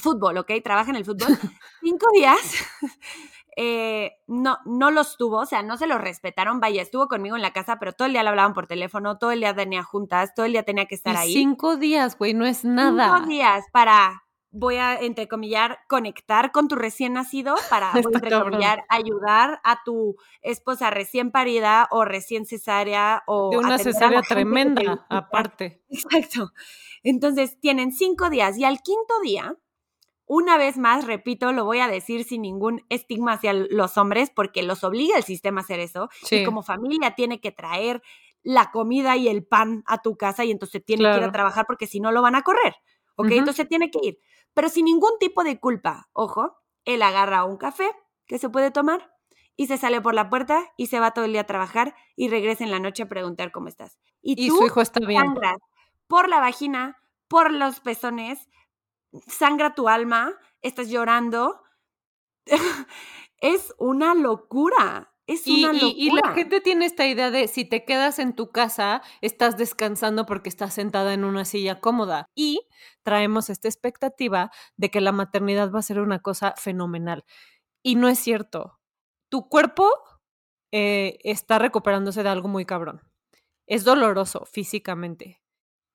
fútbol, 0.00 0.38
¿ok? 0.38 0.52
Trabaja 0.62 0.90
en 0.90 0.96
el 0.96 1.04
fútbol. 1.04 1.28
Cinco 1.82 2.06
días 2.14 2.38
eh, 3.60 4.12
no, 4.28 4.58
no 4.66 4.92
los 4.92 5.16
tuvo, 5.16 5.38
o 5.38 5.46
sea, 5.46 5.64
no 5.64 5.76
se 5.76 5.88
los 5.88 6.00
respetaron. 6.00 6.60
Vaya, 6.60 6.80
estuvo 6.80 7.08
conmigo 7.08 7.34
en 7.34 7.42
la 7.42 7.52
casa, 7.52 7.80
pero 7.80 7.92
todo 7.92 8.06
el 8.06 8.12
día 8.12 8.22
le 8.22 8.28
hablaban 8.28 8.54
por 8.54 8.68
teléfono, 8.68 9.18
todo 9.18 9.32
el 9.32 9.40
día 9.40 9.52
tenía 9.52 9.82
juntas, 9.82 10.32
todo 10.32 10.46
el 10.46 10.52
día 10.52 10.62
tenía 10.62 10.86
que 10.86 10.94
estar 10.94 11.16
ahí. 11.16 11.32
Cinco 11.32 11.76
días, 11.76 12.16
güey, 12.16 12.34
no 12.34 12.46
es 12.46 12.64
nada. 12.64 13.16
Cinco 13.16 13.28
días 13.28 13.64
para, 13.72 14.22
voy 14.52 14.76
a, 14.76 14.94
entrecomillar, 15.00 15.80
conectar 15.88 16.52
con 16.52 16.68
tu 16.68 16.76
recién 16.76 17.14
nacido, 17.14 17.56
para, 17.68 17.90
voy 18.00 18.12
a 18.14 18.18
entrecomillar, 18.18 18.84
ayudar 18.88 19.60
a 19.64 19.82
tu 19.82 20.14
esposa 20.40 20.90
recién 20.90 21.32
parida 21.32 21.88
o 21.90 22.04
recién 22.04 22.46
cesárea 22.46 23.24
o... 23.26 23.50
De 23.50 23.58
una 23.58 23.78
cesárea 23.78 24.22
tremenda, 24.22 25.04
aparte. 25.10 25.82
Exacto. 25.88 26.52
Entonces, 27.02 27.58
tienen 27.58 27.90
cinco 27.90 28.30
días 28.30 28.56
y 28.56 28.64
al 28.64 28.82
quinto 28.82 29.14
día 29.22 29.56
una 30.28 30.58
vez 30.58 30.76
más, 30.76 31.06
repito, 31.06 31.52
lo 31.52 31.64
voy 31.64 31.80
a 31.80 31.88
decir 31.88 32.24
sin 32.24 32.42
ningún 32.42 32.84
estigma 32.90 33.32
hacia 33.32 33.54
los 33.54 33.96
hombres, 33.96 34.30
porque 34.30 34.62
los 34.62 34.84
obliga 34.84 35.16
el 35.16 35.24
sistema 35.24 35.62
a 35.62 35.64
hacer 35.64 35.80
eso. 35.80 36.10
Y 36.30 36.44
como 36.44 36.62
familia 36.62 37.14
tiene 37.14 37.40
que 37.40 37.50
traer 37.50 38.02
la 38.42 38.70
comida 38.70 39.16
y 39.16 39.28
el 39.28 39.44
pan 39.44 39.82
a 39.86 40.02
tu 40.02 40.16
casa 40.16 40.44
y 40.44 40.50
entonces 40.50 40.84
tiene 40.84 41.10
que 41.10 41.16
ir 41.16 41.24
a 41.24 41.32
trabajar 41.32 41.66
porque 41.66 41.86
si 41.86 41.98
no 41.98 42.12
lo 42.12 42.20
van 42.20 42.34
a 42.34 42.42
correr. 42.42 42.76
¿Ok? 43.16 43.30
Entonces 43.32 43.68
tiene 43.68 43.90
que 43.90 43.98
ir. 44.02 44.18
Pero 44.52 44.68
sin 44.68 44.84
ningún 44.84 45.18
tipo 45.18 45.42
de 45.42 45.58
culpa. 45.58 46.08
Ojo, 46.12 46.58
él 46.84 47.02
agarra 47.02 47.44
un 47.44 47.56
café 47.56 47.90
que 48.26 48.38
se 48.38 48.50
puede 48.50 48.70
tomar 48.70 49.10
y 49.56 49.66
se 49.66 49.78
sale 49.78 50.00
por 50.00 50.14
la 50.14 50.28
puerta 50.28 50.72
y 50.76 50.86
se 50.86 51.00
va 51.00 51.12
todo 51.12 51.24
el 51.24 51.32
día 51.32 51.40
a 51.40 51.46
trabajar 51.46 51.94
y 52.16 52.28
regresa 52.28 52.64
en 52.64 52.70
la 52.70 52.80
noche 52.80 53.04
a 53.04 53.08
preguntar 53.08 53.50
cómo 53.50 53.68
estás. 53.68 53.98
Y, 54.20 54.48
su 54.50 54.64
hijo 54.66 54.82
está 54.82 55.00
bien. 55.04 55.34
por 56.06 56.28
la 56.28 56.38
vagina, 56.38 56.98
por 57.28 57.50
los 57.50 57.80
pezones, 57.80 58.48
sangra 59.26 59.74
tu 59.74 59.88
alma, 59.88 60.34
estás 60.62 60.88
llorando. 60.88 61.62
es 63.40 63.74
una 63.78 64.14
locura. 64.14 65.14
Es 65.26 65.46
una 65.46 65.72
locura. 65.74 65.92
Y, 65.94 66.10
la 66.10 66.32
gente 66.32 66.60
tiene 66.62 66.86
esta 66.86 67.06
idea 67.06 67.30
de 67.30 67.48
si 67.48 67.66
te 67.66 67.84
quedas 67.84 68.18
en 68.18 68.34
tu 68.34 68.50
casa, 68.50 69.02
estás 69.20 69.58
descansando 69.58 70.24
porque 70.24 70.48
estás 70.48 70.72
sentada 70.72 71.12
en 71.12 71.24
una 71.24 71.44
silla 71.44 71.80
cómoda. 71.80 72.26
Y 72.34 72.60
traemos 73.02 73.50
esta 73.50 73.68
expectativa 73.68 74.50
de 74.76 74.90
que 74.90 75.02
la 75.02 75.12
maternidad 75.12 75.70
va 75.70 75.80
a 75.80 75.82
ser 75.82 76.00
una 76.00 76.20
cosa 76.20 76.54
fenomenal. 76.56 77.24
Y 77.82 77.96
no 77.96 78.08
es 78.08 78.18
cierto. 78.18 78.80
Tu 79.28 79.48
cuerpo 79.48 79.90
eh, 80.72 81.18
está 81.24 81.58
recuperándose 81.58 82.22
de 82.22 82.28
algo 82.30 82.48
muy 82.48 82.64
cabrón. 82.64 83.02
Es 83.66 83.84
doloroso 83.84 84.46
físicamente. 84.46 85.42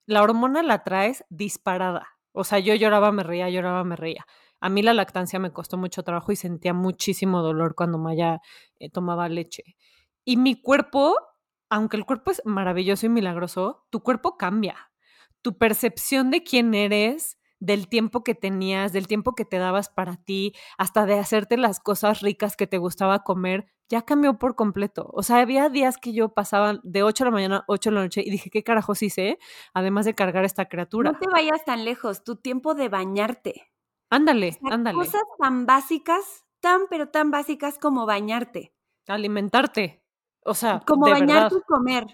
La 0.06 0.22
hormona 0.22 0.62
la 0.62 0.84
traes 0.84 1.24
disparada. 1.28 2.13
O 2.36 2.42
sea, 2.42 2.58
yo 2.58 2.74
lloraba, 2.74 3.12
me 3.12 3.22
reía, 3.22 3.48
lloraba, 3.48 3.84
me 3.84 3.94
reía. 3.94 4.26
A 4.60 4.68
mí 4.68 4.82
la 4.82 4.92
lactancia 4.92 5.38
me 5.38 5.52
costó 5.52 5.76
mucho 5.76 6.02
trabajo 6.02 6.32
y 6.32 6.36
sentía 6.36 6.74
muchísimo 6.74 7.42
dolor 7.42 7.76
cuando 7.76 7.96
Maya 7.96 8.40
eh, 8.80 8.90
tomaba 8.90 9.28
leche. 9.28 9.76
Y 10.24 10.36
mi 10.36 10.60
cuerpo, 10.60 11.16
aunque 11.70 11.96
el 11.96 12.04
cuerpo 12.04 12.32
es 12.32 12.42
maravilloso 12.44 13.06
y 13.06 13.08
milagroso, 13.08 13.86
tu 13.90 14.02
cuerpo 14.02 14.36
cambia. 14.36 14.90
Tu 15.42 15.56
percepción 15.58 16.32
de 16.32 16.42
quién 16.42 16.74
eres, 16.74 17.38
del 17.64 17.88
tiempo 17.88 18.22
que 18.22 18.34
tenías, 18.34 18.92
del 18.92 19.08
tiempo 19.08 19.34
que 19.34 19.46
te 19.46 19.56
dabas 19.56 19.88
para 19.88 20.16
ti, 20.16 20.54
hasta 20.76 21.06
de 21.06 21.18
hacerte 21.18 21.56
las 21.56 21.80
cosas 21.80 22.20
ricas 22.20 22.56
que 22.56 22.66
te 22.66 22.76
gustaba 22.76 23.24
comer, 23.24 23.66
ya 23.88 24.02
cambió 24.02 24.38
por 24.38 24.54
completo. 24.54 25.08
O 25.14 25.22
sea, 25.22 25.38
había 25.38 25.70
días 25.70 25.96
que 25.96 26.12
yo 26.12 26.34
pasaba 26.34 26.78
de 26.82 27.02
8 27.02 27.24
de 27.24 27.30
la 27.30 27.34
mañana 27.34 27.56
a 27.56 27.64
8 27.68 27.88
de 27.88 27.94
la 27.94 28.02
noche 28.02 28.22
y 28.24 28.30
dije, 28.30 28.50
¿qué 28.50 28.62
carajos 28.62 29.02
hice? 29.02 29.38
Además 29.72 30.04
de 30.04 30.14
cargar 30.14 30.44
esta 30.44 30.66
criatura. 30.66 31.12
No 31.12 31.18
te 31.18 31.26
vayas 31.26 31.64
tan 31.64 31.86
lejos, 31.86 32.22
tu 32.22 32.36
tiempo 32.36 32.74
de 32.74 32.90
bañarte. 32.90 33.72
Ándale, 34.10 34.58
ándale. 34.70 34.98
Cosas 34.98 35.22
tan 35.38 35.64
básicas, 35.64 36.44
tan 36.60 36.82
pero 36.90 37.08
tan 37.08 37.30
básicas 37.30 37.78
como 37.78 38.04
bañarte. 38.04 38.74
Alimentarte. 39.08 40.02
O 40.44 40.52
sea, 40.52 40.80
como 40.86 41.08
bañarte 41.08 41.56
y 41.56 41.60
comer. 41.62 42.04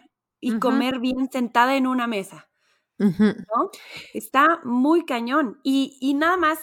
Y 0.43 0.59
comer 0.61 1.01
bien 1.01 1.29
sentada 1.31 1.77
en 1.77 1.89
una 1.89 2.07
mesa. 2.07 2.50
¿No? 3.01 3.71
Está 4.15 4.61
muy 4.65 5.05
cañón. 5.05 5.59
Y, 5.63 5.99
y 6.01 6.15
nada 6.15 6.37
más, 6.37 6.59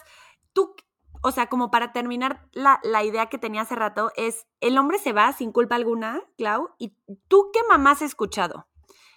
tú 0.53 0.75
o 1.21 1.31
sea, 1.31 1.47
como 1.47 1.71
para 1.71 1.91
terminar 1.91 2.47
la, 2.53 2.79
idea 3.03 3.27
que 3.27 3.37
tenía 3.37 3.61
hace 3.61 3.75
rato, 3.75 4.11
es 4.15 4.47
el 4.61 4.77
hombre 4.77 4.99
se 4.99 5.13
va 5.13 5.33
sin 5.33 5.51
culpa 5.51 5.75
alguna, 5.75 6.21
Clau, 6.37 6.69
y 6.77 6.95
tú 7.27 7.49
qué 7.53 7.59
mamá 7.67 7.91
has 7.91 8.01
escuchado, 8.01 8.67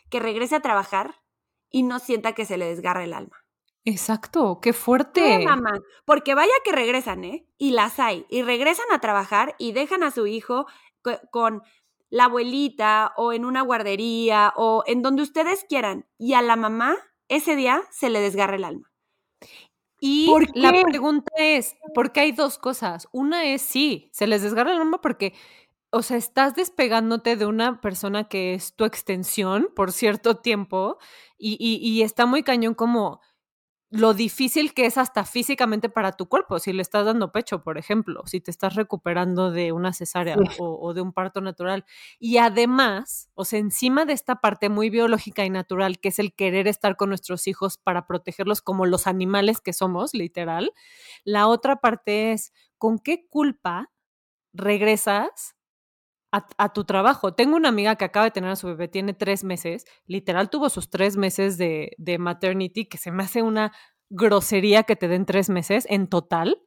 que 0.08 0.20
regrese 0.20 0.56
a 0.56 0.60
trabajar 0.60 1.22
y 1.70 1.82
no 1.82 1.98
sienta 1.98 2.32
que 2.32 2.44
se 2.44 2.56
le 2.56 2.66
desgarra 2.66 3.04
el 3.04 3.12
alma. 3.12 3.44
Exacto, 3.84 4.60
qué 4.60 4.72
fuerte. 4.72 5.22
¿Qué 5.22 5.44
mamá? 5.44 5.78
Porque 6.04 6.34
vaya 6.34 6.52
que 6.64 6.72
regresan, 6.72 7.24
¿eh? 7.24 7.46
Y 7.56 7.70
las 7.70 7.98
hay, 7.98 8.26
y 8.28 8.42
regresan 8.42 8.86
a 8.92 9.00
trabajar 9.00 9.54
y 9.58 9.72
dejan 9.72 10.02
a 10.02 10.10
su 10.10 10.26
hijo 10.26 10.66
con 11.30 11.62
la 12.10 12.24
abuelita 12.24 13.14
o 13.16 13.32
en 13.32 13.44
una 13.44 13.62
guardería 13.62 14.52
o 14.56 14.82
en 14.86 15.00
donde 15.00 15.22
ustedes 15.22 15.64
quieran, 15.68 16.06
y 16.18 16.34
a 16.34 16.42
la 16.42 16.56
mamá 16.56 16.96
ese 17.30 17.56
día 17.56 17.80
se 17.90 18.10
le 18.10 18.20
desgarra 18.20 18.56
el 18.56 18.64
alma. 18.64 18.90
Y 20.00 20.30
la 20.54 20.72
pregunta 20.82 21.30
es, 21.38 21.76
porque 21.94 22.20
hay 22.20 22.32
dos 22.32 22.58
cosas. 22.58 23.08
Una 23.12 23.44
es, 23.44 23.62
sí, 23.62 24.10
se 24.12 24.26
les 24.26 24.42
desgarra 24.42 24.72
el 24.72 24.78
alma 24.78 25.00
porque, 25.00 25.34
o 25.90 26.02
sea, 26.02 26.16
estás 26.16 26.54
despegándote 26.54 27.36
de 27.36 27.46
una 27.46 27.80
persona 27.80 28.28
que 28.28 28.54
es 28.54 28.74
tu 28.74 28.84
extensión 28.84 29.68
por 29.76 29.92
cierto 29.92 30.36
tiempo 30.36 30.98
y, 31.38 31.56
y, 31.60 31.86
y 31.86 32.02
está 32.02 32.26
muy 32.26 32.42
cañón 32.42 32.74
como 32.74 33.20
lo 33.90 34.14
difícil 34.14 34.72
que 34.72 34.86
es 34.86 34.96
hasta 34.98 35.24
físicamente 35.24 35.88
para 35.88 36.12
tu 36.12 36.28
cuerpo, 36.28 36.60
si 36.60 36.72
le 36.72 36.80
estás 36.80 37.04
dando 37.04 37.32
pecho, 37.32 37.64
por 37.64 37.76
ejemplo, 37.76 38.22
si 38.24 38.40
te 38.40 38.52
estás 38.52 38.76
recuperando 38.76 39.50
de 39.50 39.72
una 39.72 39.92
cesárea 39.92 40.36
o, 40.58 40.78
o, 40.80 40.94
de 40.94 41.00
un 41.00 41.12
parto 41.12 41.40
natural. 41.40 41.84
Y 42.20 42.38
además, 42.38 43.30
o 43.34 43.44
sea, 43.44 43.58
encima 43.58 44.04
de 44.04 44.12
esta 44.12 44.36
parte 44.36 44.68
muy 44.68 44.90
biológica 44.90 45.44
y 45.44 45.50
natural, 45.50 45.98
que 45.98 46.10
es 46.10 46.20
el 46.20 46.32
querer 46.34 46.68
estar 46.68 46.96
con 46.96 47.08
nuestros 47.08 47.48
hijos 47.48 47.78
para 47.78 48.06
protegerlos 48.06 48.62
como 48.62 48.86
los 48.86 49.08
animales 49.08 49.60
que 49.60 49.72
somos, 49.72 50.14
literal, 50.14 50.72
la 51.24 51.48
otra 51.48 51.76
parte 51.76 52.32
es, 52.32 52.52
¿con 52.78 53.00
qué 53.00 53.26
culpa 53.28 53.90
regresas 54.52 55.56
a, 56.32 56.72
tu 56.72 56.84
trabajo. 56.84 57.34
Tengo 57.34 57.56
una 57.56 57.68
amiga 57.68 57.96
que 57.96 58.04
acaba 58.04 58.24
de 58.24 58.30
tener 58.30 58.50
a 58.50 58.56
su 58.56 58.68
bebé, 58.68 58.88
tiene 58.88 59.14
tres 59.14 59.44
meses, 59.44 59.84
literal 60.06 60.50
tuvo 60.50 60.68
sus 60.68 60.90
tres 60.90 61.16
meses 61.16 61.58
de, 61.58 61.92
de 61.98 62.18
maternity, 62.18 62.86
que 62.86 62.98
se 62.98 63.10
me 63.10 63.22
hace 63.22 63.42
una 63.42 63.72
grosería 64.10 64.84
que 64.84 64.96
te 64.96 65.08
den 65.08 65.26
tres 65.26 65.50
meses 65.50 65.86
en 65.88 66.08
total. 66.08 66.58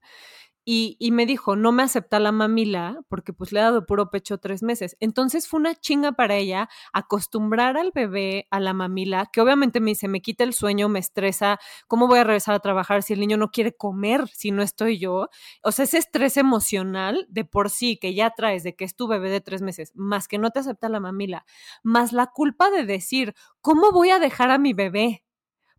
Y, 0.65 0.97
me 1.12 1.26
dijo, 1.26 1.58
no 1.58 1.73
me 1.73 1.84
acepta 1.84 2.19
la 2.19 2.32
mamila 2.32 3.02
porque 3.10 3.34
pues 3.34 3.52
le 3.52 3.60
ha 3.60 3.63
dado 3.63 3.86
puro 3.86 4.10
pecho 4.10 4.38
tres 4.38 4.63
meses. 4.63 4.95
Entonces 5.02 5.47
fue 5.47 5.60
una 5.60 5.76
chinga 5.76 6.13
para 6.13 6.36
ella 6.36 6.69
acostumbrar 6.93 7.76
al 7.78 7.91
bebé 7.93 8.47
a 8.49 8.62
la 8.62 8.73
mamila, 8.73 9.30
que 9.32 9.41
obviamente 9.41 9.82
me 9.82 9.91
dice, 9.91 10.08
me 10.08 10.21
quita 10.21 10.45
el 10.45 10.54
sueño, 10.54 10.88
me 10.88 10.99
estresa, 10.99 11.60
¿cómo 11.88 12.08
voy 12.08 12.19
a 12.19 12.23
regresar 12.23 12.56
a 12.56 12.60
trabajar 12.60 13.04
si 13.04 13.12
el 13.13 13.19
niño 13.19 13.36
no 13.36 13.52
quiere 13.52 13.76
comer, 13.76 14.28
si 14.30 14.52
no 14.52 14.63
estoy 14.63 14.99
yo? 14.99 15.28
O 15.63 15.71
sea, 15.73 15.84
ese 15.84 15.97
estrés 15.97 16.38
emocional 16.38 17.26
de 17.30 17.43
por 17.43 17.69
sí 17.69 17.97
que 17.97 18.13
ya 18.13 18.32
traes 18.32 18.63
de 18.63 18.76
que 18.76 18.86
es 18.86 18.95
tu 18.95 19.08
bebé 19.08 19.30
de 19.30 19.41
tres 19.41 19.62
meses, 19.62 19.91
más 19.95 20.28
que 20.30 20.38
no 20.38 20.52
te 20.52 20.60
acepta 20.60 20.88
la 20.88 21.02
mamila, 21.02 21.45
más 21.84 22.13
la 22.13 22.28
culpa 22.28 22.69
de 22.69 22.86
decir, 22.86 23.34
¿cómo 23.62 23.91
voy 23.91 24.12
a 24.12 24.19
dejar 24.19 24.49
a 24.49 24.58
mi 24.58 24.73
bebé? 24.73 25.23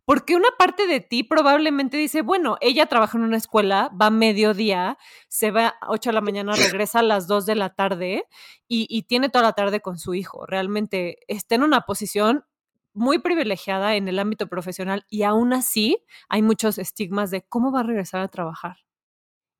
Porque 0.05 0.35
una 0.35 0.49
parte 0.57 0.87
de 0.87 0.99
ti 0.99 1.23
probablemente 1.23 1.97
dice, 1.97 2.21
bueno, 2.21 2.57
ella 2.61 2.85
trabaja 2.85 3.17
en 3.17 3.23
una 3.23 3.37
escuela, 3.37 3.89
va 3.99 4.07
a 4.07 4.11
mediodía, 4.11 4.97
se 5.27 5.51
va 5.51 5.75
a 5.81 5.89
8 5.89 6.11
de 6.11 6.13
la 6.13 6.21
mañana, 6.21 6.53
regresa 6.55 6.99
a 6.99 7.03
las 7.03 7.27
2 7.27 7.45
de 7.45 7.55
la 7.55 7.73
tarde 7.75 8.25
y, 8.67 8.85
y 8.89 9.03
tiene 9.03 9.29
toda 9.29 9.43
la 9.43 9.53
tarde 9.53 9.81
con 9.81 9.97
su 9.97 10.13
hijo. 10.13 10.45
Realmente 10.45 11.17
está 11.27 11.55
en 11.55 11.63
una 11.63 11.81
posición 11.81 12.45
muy 12.93 13.19
privilegiada 13.19 13.95
en 13.95 14.07
el 14.07 14.19
ámbito 14.19 14.47
profesional 14.47 15.05
y 15.09 15.23
aún 15.23 15.53
así 15.53 15.97
hay 16.29 16.41
muchos 16.41 16.77
estigmas 16.77 17.29
de 17.29 17.41
cómo 17.43 17.71
va 17.71 17.81
a 17.81 17.83
regresar 17.83 18.21
a 18.21 18.29
trabajar. 18.29 18.84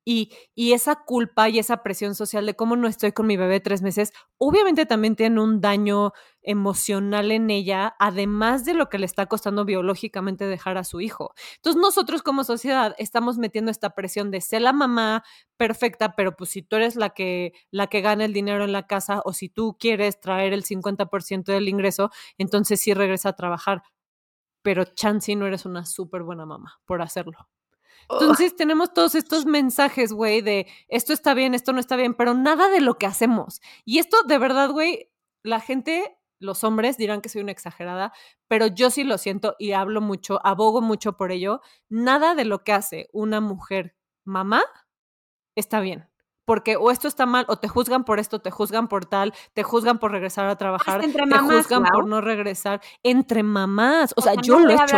Y, 0.08 0.30
esa 0.54 0.94
culpa 1.04 1.48
y 1.48 1.58
esa 1.58 1.82
presión 1.82 2.14
social 2.14 2.46
de 2.46 2.54
cómo 2.54 2.76
no 2.76 2.86
estoy 2.86 3.10
con 3.10 3.26
mi 3.26 3.36
bebé 3.36 3.58
tres 3.58 3.82
meses, 3.82 4.12
obviamente 4.38 4.86
también 4.86 5.16
tiene 5.16 5.40
un 5.40 5.60
daño 5.60 6.12
emocional 6.42 7.32
en 7.32 7.50
ella, 7.50 7.96
además 7.98 8.64
de 8.64 8.74
lo 8.74 8.88
que 8.88 8.98
le 9.00 9.06
está 9.06 9.26
costando 9.26 9.64
biológicamente 9.64 10.46
dejar 10.46 10.78
a 10.78 10.84
su 10.84 11.00
hijo. 11.00 11.34
Entonces 11.56 11.82
nosotros 11.82 12.22
como 12.22 12.44
sociedad 12.44 12.94
estamos 12.98 13.36
metiendo 13.38 13.72
esta 13.72 13.90
presión 13.96 14.30
de 14.30 14.40
ser 14.40 14.62
la 14.62 14.72
mamá 14.72 15.24
perfecta, 15.56 16.14
pero 16.14 16.36
pues 16.36 16.50
si 16.50 16.62
tú 16.62 16.76
eres 16.76 16.94
la 16.94 17.10
que, 17.10 17.52
la 17.72 17.88
que 17.88 18.00
gana 18.00 18.24
el 18.26 18.32
dinero 18.32 18.62
en 18.62 18.72
la 18.72 18.86
casa 18.86 19.22
o 19.24 19.32
si 19.32 19.48
tú 19.48 19.76
quieres 19.76 20.20
traer 20.20 20.52
el 20.52 20.62
50% 20.62 21.52
del 21.52 21.68
ingreso, 21.68 22.10
entonces 22.38 22.80
sí 22.80 22.94
regresa 22.94 23.30
a 23.30 23.36
trabajar. 23.36 23.82
Pero 24.62 24.84
Chansey 24.84 25.34
no 25.36 25.46
eres 25.46 25.66
una 25.66 25.84
súper 25.84 26.22
buena 26.22 26.46
mamá 26.46 26.80
por 26.86 27.02
hacerlo. 27.02 27.48
Oh. 28.08 28.18
Entonces 28.20 28.56
tenemos 28.56 28.92
todos 28.92 29.14
estos 29.14 29.46
mensajes, 29.46 30.12
güey, 30.12 30.40
de 30.40 30.66
esto 30.88 31.12
está 31.12 31.34
bien, 31.34 31.54
esto 31.54 31.72
no 31.72 31.80
está 31.80 31.96
bien, 31.96 32.14
pero 32.14 32.34
nada 32.34 32.68
de 32.68 32.80
lo 32.80 32.98
que 32.98 33.06
hacemos. 33.06 33.60
Y 33.84 33.98
esto 33.98 34.22
de 34.24 34.38
verdad, 34.38 34.70
güey, 34.70 35.10
la 35.42 35.60
gente, 35.60 36.18
los 36.38 36.64
hombres 36.64 36.96
dirán 36.96 37.20
que 37.20 37.28
soy 37.28 37.42
una 37.42 37.52
exagerada, 37.52 38.12
pero 38.48 38.66
yo 38.66 38.90
sí 38.90 39.04
lo 39.04 39.18
siento 39.18 39.56
y 39.58 39.72
hablo 39.72 40.00
mucho, 40.00 40.40
abogo 40.44 40.80
mucho 40.80 41.16
por 41.16 41.32
ello. 41.32 41.60
Nada 41.88 42.34
de 42.34 42.44
lo 42.44 42.64
que 42.64 42.72
hace 42.72 43.08
una 43.12 43.40
mujer 43.40 43.96
mamá 44.24 44.62
está 45.54 45.80
bien 45.80 46.08
porque 46.46 46.76
o 46.76 46.90
esto 46.90 47.08
está 47.08 47.26
mal, 47.26 47.44
o 47.48 47.58
te 47.58 47.68
juzgan 47.68 48.04
por 48.04 48.18
esto, 48.18 48.38
te 48.38 48.50
juzgan 48.50 48.88
por 48.88 49.04
tal, 49.04 49.34
te 49.52 49.62
juzgan 49.62 49.98
por 49.98 50.12
regresar 50.12 50.48
a 50.48 50.56
trabajar, 50.56 51.02
te 51.02 51.38
juzgan 51.38 51.84
por 51.84 52.06
no 52.06 52.22
regresar. 52.22 52.80
Entre 53.02 53.42
mamás. 53.42 54.14
O, 54.16 54.22
sea, 54.22 54.34
yo 54.40 54.58
lo 54.60 54.70
he 54.70 54.74
hecho. 54.74 54.96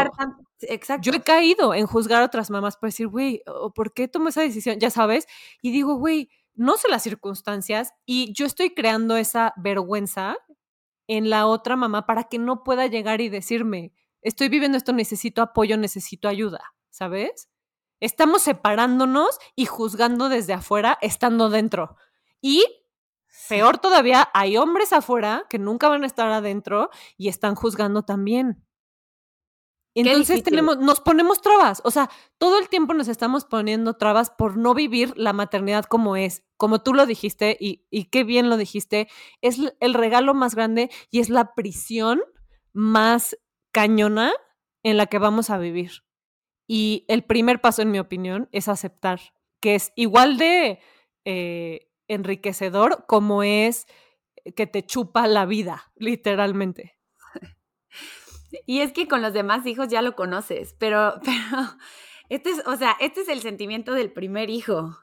Exacto. 0.60 1.10
Yo 1.10 1.16
he 1.16 1.22
caído 1.22 1.74
en 1.74 1.86
juzgar 1.86 2.22
a 2.22 2.26
otras 2.26 2.50
mamás 2.50 2.76
por 2.76 2.88
decir, 2.90 3.08
güey, 3.08 3.42
¿por 3.74 3.92
qué 3.92 4.08
tomo 4.08 4.28
esa 4.28 4.42
decisión? 4.42 4.78
Ya 4.78 4.90
sabes. 4.90 5.26
Y 5.62 5.70
digo, 5.70 5.94
güey, 5.94 6.30
no 6.54 6.76
sé 6.76 6.88
las 6.88 7.02
circunstancias 7.02 7.94
y 8.04 8.32
yo 8.34 8.44
estoy 8.44 8.74
creando 8.74 9.16
esa 9.16 9.54
vergüenza 9.56 10.36
en 11.06 11.30
la 11.30 11.46
otra 11.46 11.76
mamá 11.76 12.04
para 12.04 12.24
que 12.24 12.38
no 12.38 12.62
pueda 12.62 12.86
llegar 12.86 13.20
y 13.20 13.30
decirme, 13.30 13.92
estoy 14.20 14.48
viviendo 14.50 14.76
esto, 14.76 14.92
necesito 14.92 15.40
apoyo, 15.40 15.78
necesito 15.78 16.28
ayuda, 16.28 16.60
¿sabes? 16.90 17.48
Estamos 18.00 18.42
separándonos 18.42 19.38
y 19.56 19.66
juzgando 19.66 20.28
desde 20.28 20.52
afuera, 20.52 20.98
estando 21.00 21.50
dentro. 21.50 21.96
Y 22.40 22.64
peor 23.48 23.78
todavía, 23.78 24.28
hay 24.34 24.56
hombres 24.56 24.92
afuera 24.92 25.46
que 25.48 25.58
nunca 25.58 25.88
van 25.88 26.04
a 26.04 26.06
estar 26.06 26.30
adentro 26.30 26.90
y 27.16 27.28
están 27.28 27.54
juzgando 27.54 28.02
también. 28.02 28.64
Entonces 29.94 30.44
tenemos, 30.44 30.78
nos 30.78 31.00
ponemos 31.00 31.40
trabas, 31.40 31.80
o 31.84 31.90
sea, 31.90 32.08
todo 32.36 32.58
el 32.60 32.68
tiempo 32.68 32.94
nos 32.94 33.08
estamos 33.08 33.44
poniendo 33.44 33.94
trabas 33.94 34.30
por 34.30 34.56
no 34.56 34.72
vivir 34.72 35.12
la 35.16 35.32
maternidad 35.32 35.86
como 35.86 36.14
es, 36.14 36.44
como 36.56 36.82
tú 36.82 36.94
lo 36.94 37.04
dijiste 37.04 37.56
y, 37.58 37.84
y 37.90 38.04
qué 38.04 38.22
bien 38.22 38.48
lo 38.48 38.56
dijiste, 38.56 39.08
es 39.40 39.58
el 39.80 39.94
regalo 39.94 40.34
más 40.34 40.54
grande 40.54 40.90
y 41.10 41.18
es 41.18 41.30
la 41.30 41.54
prisión 41.54 42.20
más 42.72 43.36
cañona 43.72 44.32
en 44.84 44.98
la 44.98 45.06
que 45.06 45.18
vamos 45.18 45.50
a 45.50 45.58
vivir. 45.58 46.04
Y 46.68 47.06
el 47.08 47.24
primer 47.24 47.60
paso, 47.60 47.82
en 47.82 47.90
mi 47.90 47.98
opinión, 47.98 48.48
es 48.52 48.68
aceptar 48.68 49.20
que 49.60 49.74
es 49.74 49.92
igual 49.96 50.36
de 50.36 50.78
eh, 51.24 51.90
enriquecedor 52.06 53.06
como 53.08 53.42
es 53.42 53.86
que 54.54 54.66
te 54.66 54.84
chupa 54.84 55.26
la 55.26 55.46
vida, 55.46 55.92
literalmente. 55.96 56.96
Y 58.64 58.80
es 58.80 58.92
que 58.92 59.06
con 59.08 59.20
los 59.20 59.34
demás 59.34 59.66
hijos 59.66 59.88
ya 59.88 60.00
lo 60.00 60.16
conoces, 60.16 60.74
pero 60.78 61.20
este 62.28 62.50
es, 62.50 62.62
o 62.66 62.76
sea, 62.76 62.96
este 63.00 63.22
es 63.22 63.28
el 63.28 63.40
sentimiento 63.40 63.94
del 63.94 64.12
primer 64.12 64.50
hijo. 64.50 64.96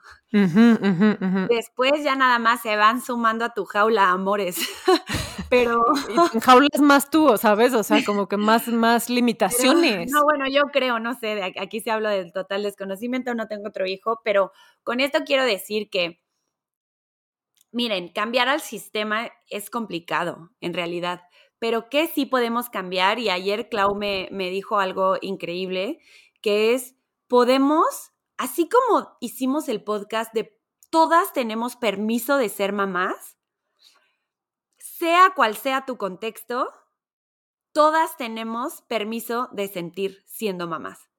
Después 1.48 2.04
ya 2.04 2.14
nada 2.14 2.38
más 2.38 2.62
se 2.62 2.76
van 2.76 3.00
sumando 3.02 3.44
a 3.44 3.54
tu 3.54 3.64
jaula 3.64 4.10
amores. 4.10 4.58
pero 5.48 5.82
en 6.08 6.40
jaulas 6.40 6.80
más 6.80 7.10
tú, 7.10 7.36
¿sabes? 7.38 7.74
O 7.74 7.82
sea, 7.82 8.04
como 8.04 8.28
que 8.28 8.36
más, 8.36 8.68
más 8.68 9.10
limitaciones. 9.10 10.10
no, 10.10 10.22
bueno, 10.24 10.46
yo 10.48 10.62
creo, 10.72 10.98
no 10.98 11.14
sé, 11.14 11.42
aquí 11.60 11.80
se 11.80 11.90
habla 11.90 12.10
del 12.10 12.32
total 12.32 12.62
desconocimiento, 12.62 13.34
no 13.34 13.46
tengo 13.46 13.68
otro 13.68 13.86
hijo, 13.86 14.20
pero 14.24 14.52
con 14.82 15.00
esto 15.00 15.20
quiero 15.24 15.44
decir 15.44 15.88
que, 15.90 16.20
miren, 17.72 18.08
cambiar 18.08 18.48
al 18.48 18.60
sistema 18.60 19.30
es 19.48 19.70
complicado, 19.70 20.50
en 20.60 20.74
realidad, 20.74 21.22
pero 21.58 21.88
que 21.88 22.06
sí 22.08 22.26
podemos 22.26 22.68
cambiar, 22.68 23.18
y 23.18 23.30
ayer 23.30 23.68
Clau 23.68 23.94
me, 23.94 24.28
me 24.30 24.50
dijo 24.50 24.78
algo 24.78 25.16
increíble, 25.20 26.00
que 26.40 26.74
es, 26.74 26.95
podemos, 27.28 28.12
así 28.36 28.68
como 28.68 29.16
hicimos 29.20 29.68
el 29.68 29.82
podcast 29.82 30.32
de 30.32 30.58
todas 30.90 31.32
tenemos 31.32 31.76
permiso 31.76 32.36
de 32.36 32.48
ser 32.48 32.72
mamás, 32.72 33.36
sea 34.78 35.32
cual 35.34 35.56
sea 35.56 35.84
tu 35.84 35.96
contexto, 35.96 36.72
todas 37.72 38.16
tenemos 38.16 38.82
permiso 38.82 39.50
de 39.52 39.68
sentir 39.68 40.22
siendo 40.26 40.66
mamás. 40.66 41.10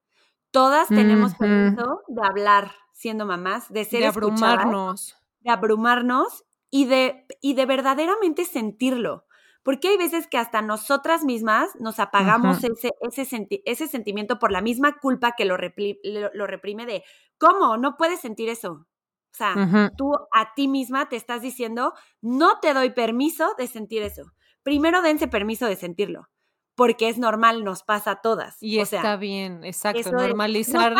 Todas 0.51 0.87
tenemos 0.87 1.35
permiso 1.35 2.01
de 2.07 2.21
hablar 2.25 2.71
siendo 2.93 3.25
mamás, 3.25 3.71
de 3.71 3.85
ser 3.85 3.99
de 3.99 4.07
abrumarnos, 4.07 5.15
de 5.41 5.51
abrumarnos 5.51 6.45
y 6.71 6.85
de, 6.85 7.27
y 7.41 7.53
de 7.53 7.65
verdaderamente 7.67 8.45
sentirlo. 8.45 9.26
Porque 9.67 9.89
hay 9.89 9.97
veces 9.97 10.27
que 10.27 10.37
hasta 10.37 10.61
nosotras 10.61 11.25
mismas 11.25 11.75
nos 11.77 11.99
apagamos 11.99 12.63
ese, 12.63 12.93
ese, 13.01 13.49
ese, 13.65 13.87
sentimiento 13.89 14.39
por 14.39 14.53
la 14.53 14.61
misma 14.61 14.97
culpa 14.97 15.33
que 15.37 15.43
lo, 15.43 15.57
lo 15.57 16.47
reprime 16.47 16.85
de, 16.85 17.03
¿cómo? 17.37 17.75
No 17.75 17.97
puedes 17.97 18.21
sentir 18.21 18.47
eso. 18.47 18.71
O 18.71 19.35
sea, 19.37 19.91
tú 19.97 20.13
a 20.31 20.53
ti 20.53 20.69
misma 20.69 21.09
te 21.09 21.17
estás 21.17 21.41
diciendo, 21.41 21.93
no 22.21 22.61
te 22.61 22.73
doy 22.73 22.91
permiso 22.91 23.55
de 23.57 23.67
sentir 23.67 24.03
eso. 24.03 24.31
Primero 24.63 25.01
dense 25.01 25.27
permiso 25.27 25.65
de 25.65 25.75
sentirlo, 25.75 26.29
porque 26.73 27.09
es 27.09 27.17
normal, 27.17 27.65
nos 27.65 27.83
pasa 27.83 28.11
a 28.11 28.21
todas. 28.21 28.55
Y 28.63 28.79
está 28.79 29.17
bien, 29.17 29.65
exacto, 29.65 30.13
normalizar 30.13 30.95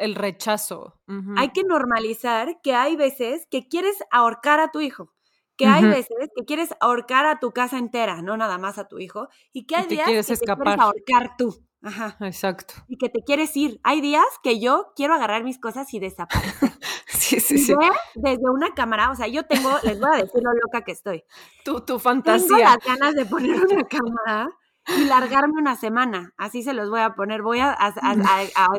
el 0.00 0.16
rechazo. 0.16 1.00
Hay 1.38 1.48
que 1.52 1.64
normalizar 1.64 2.60
que 2.60 2.74
hay 2.74 2.94
veces 2.94 3.46
que 3.50 3.68
quieres 3.68 3.96
ahorcar 4.10 4.60
a 4.60 4.70
tu 4.70 4.82
hijo, 4.82 5.14
que 5.56 5.66
hay 5.66 5.84
veces 5.84 6.30
que 6.34 6.44
quieres 6.44 6.74
ahorcar 6.80 7.26
a 7.26 7.38
tu 7.40 7.52
casa 7.52 7.78
entera, 7.78 8.22
no 8.22 8.36
nada 8.36 8.58
más 8.58 8.78
a 8.78 8.88
tu 8.88 8.98
hijo, 8.98 9.28
y 9.52 9.66
que 9.66 9.76
hay 9.76 9.86
días 9.86 10.06
que 10.06 10.22
te 10.22 10.44
quieres 10.44 10.80
ahorcar 10.80 11.36
tú. 11.36 11.66
Ajá. 11.82 12.16
Exacto. 12.20 12.74
Y 12.86 12.96
que 12.96 13.08
te 13.08 13.22
quieres 13.24 13.56
ir. 13.56 13.80
Hay 13.82 14.00
días 14.00 14.24
que 14.42 14.60
yo 14.60 14.92
quiero 14.94 15.14
agarrar 15.14 15.42
mis 15.42 15.58
cosas 15.58 15.92
y 15.92 15.98
desaparecer. 15.98 16.70
sí, 17.08 17.40
sí, 17.40 17.58
sí. 17.58 17.74
Desde 18.14 18.50
una 18.50 18.72
cámara, 18.72 19.10
o 19.10 19.16
sea, 19.16 19.26
yo 19.26 19.44
tengo, 19.46 19.70
les 19.82 19.98
voy 19.98 20.10
a 20.12 20.22
decir 20.22 20.42
lo 20.42 20.52
loca 20.52 20.82
que 20.84 20.92
estoy. 20.92 21.24
Tu, 21.64 21.80
tu 21.80 21.98
fantasía. 21.98 22.46
Tengo 22.46 22.62
las 22.62 22.78
ganas 22.86 23.14
de 23.14 23.26
poner 23.26 23.60
una 23.60 23.84
cámara 23.88 24.48
y 24.96 25.04
largarme 25.04 25.60
una 25.60 25.76
semana. 25.76 26.32
Así 26.36 26.62
se 26.62 26.72
los 26.72 26.88
voy 26.88 27.00
a 27.00 27.14
poner. 27.14 27.42
Voy 27.42 27.58
a, 27.60 27.76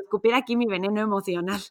escupir 0.01 0.33
aquí 0.33 0.55
mi 0.55 0.65
veneno 0.65 1.01
emocional. 1.01 1.61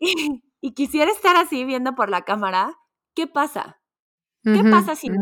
Y, 0.64 0.74
quisiera 0.74 1.10
estar 1.10 1.34
así 1.36 1.64
viendo 1.64 1.96
por 1.96 2.08
la 2.08 2.22
cámara. 2.22 2.76
¿Qué 3.14 3.26
pasa? 3.26 3.80
¿Qué 4.52 4.64
pasa 4.64 4.96
si 4.96 5.10
no? 5.10 5.18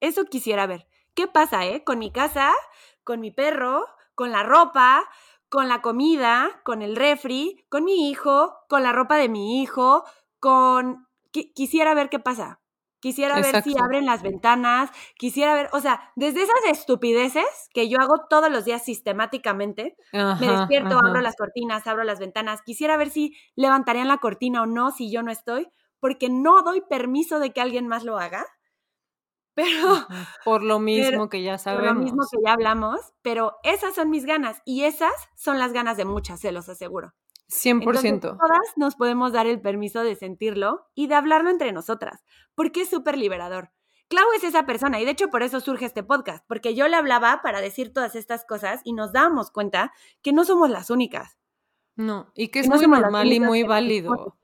Eso 0.00 0.24
quisiera 0.26 0.66
ver. 0.66 0.86
¿Qué 1.14 1.26
pasa, 1.26 1.64
eh? 1.66 1.84
Con 1.84 1.98
mi 1.98 2.12
casa, 2.12 2.52
con 3.04 3.20
mi 3.20 3.30
perro, 3.30 3.86
con 4.14 4.30
la 4.32 4.42
ropa, 4.42 5.08
con 5.48 5.68
la 5.68 5.80
comida, 5.82 6.60
con 6.64 6.82
el 6.82 6.96
refri, 6.96 7.64
con 7.68 7.84
mi 7.84 8.10
hijo, 8.10 8.54
con 8.68 8.82
la 8.82 8.92
ropa 8.92 9.16
de 9.16 9.28
mi 9.28 9.62
hijo, 9.62 10.04
con... 10.40 11.06
quisiera 11.32 11.94
ver 11.94 12.08
qué 12.10 12.18
pasa. 12.18 12.60
Quisiera 13.00 13.40
ver 13.40 13.62
si 13.62 13.74
abren 13.78 14.06
las 14.06 14.22
ventanas, 14.22 14.90
quisiera 15.16 15.54
ver, 15.54 15.68
o 15.72 15.80
sea, 15.80 16.12
desde 16.16 16.42
esas 16.42 16.56
estupideces 16.70 17.44
que 17.72 17.88
yo 17.88 18.00
hago 18.00 18.26
todos 18.28 18.50
los 18.50 18.64
días 18.64 18.84
sistemáticamente, 18.84 19.96
me 20.38 20.48
despierto, 20.48 20.98
abro 20.98 21.20
las 21.20 21.36
cortinas, 21.36 21.86
abro 21.86 22.04
las 22.04 22.18
ventanas, 22.18 22.62
quisiera 22.62 22.96
ver 22.96 23.10
si 23.10 23.36
levantarían 23.54 24.08
la 24.08 24.18
cortina 24.18 24.62
o 24.62 24.66
no 24.66 24.90
si 24.90 25.10
yo 25.12 25.22
no 25.22 25.30
estoy, 25.30 25.68
porque 26.06 26.28
no 26.28 26.62
doy 26.62 26.82
permiso 26.82 27.40
de 27.40 27.50
que 27.50 27.60
alguien 27.60 27.88
más 27.88 28.04
lo 28.04 28.16
haga. 28.16 28.46
Pero 29.56 30.06
por 30.44 30.62
lo 30.62 30.78
mismo 30.78 31.28
que 31.28 31.42
ya 31.42 31.58
sabemos. 31.58 31.88
Por 31.88 31.96
lo 31.96 32.00
mismo 32.04 32.22
que 32.30 32.38
ya 32.44 32.52
hablamos, 32.52 33.00
pero 33.22 33.56
esas 33.64 33.92
son 33.96 34.08
mis 34.08 34.24
ganas 34.24 34.62
y 34.64 34.84
esas 34.84 35.12
son 35.34 35.58
las 35.58 35.72
ganas 35.72 35.96
de 35.96 36.04
muchas, 36.04 36.38
se 36.38 36.52
los 36.52 36.68
aseguro. 36.68 37.12
100%. 37.48 38.20
todas 38.20 38.76
nos 38.76 38.94
podemos 38.94 39.32
dar 39.32 39.48
el 39.48 39.60
permiso 39.60 40.04
de 40.04 40.14
sentirlo 40.14 40.86
y 40.94 41.08
de 41.08 41.16
hablarlo 41.16 41.50
entre 41.50 41.72
nosotras, 41.72 42.22
porque 42.54 42.82
es 42.82 42.88
súper 42.88 43.18
liberador. 43.18 43.72
Clau 44.06 44.26
es 44.36 44.44
esa 44.44 44.64
persona 44.64 45.00
y 45.00 45.04
de 45.04 45.10
hecho 45.10 45.26
por 45.26 45.42
eso 45.42 45.58
surge 45.58 45.86
este 45.86 46.04
podcast, 46.04 46.44
porque 46.46 46.76
yo 46.76 46.86
le 46.86 46.94
hablaba 46.94 47.42
para 47.42 47.60
decir 47.60 47.92
todas 47.92 48.14
estas 48.14 48.44
cosas 48.44 48.80
y 48.84 48.92
nos 48.92 49.10
dábamos 49.12 49.50
cuenta 49.50 49.92
que 50.22 50.32
no 50.32 50.44
somos 50.44 50.70
las 50.70 50.88
únicas. 50.88 51.36
No, 51.96 52.30
y 52.36 52.48
que 52.48 52.60
es 52.60 52.68
muy 52.68 52.86
normal 52.86 53.32
y 53.32 53.40
muy 53.40 53.64
válido. 53.64 54.36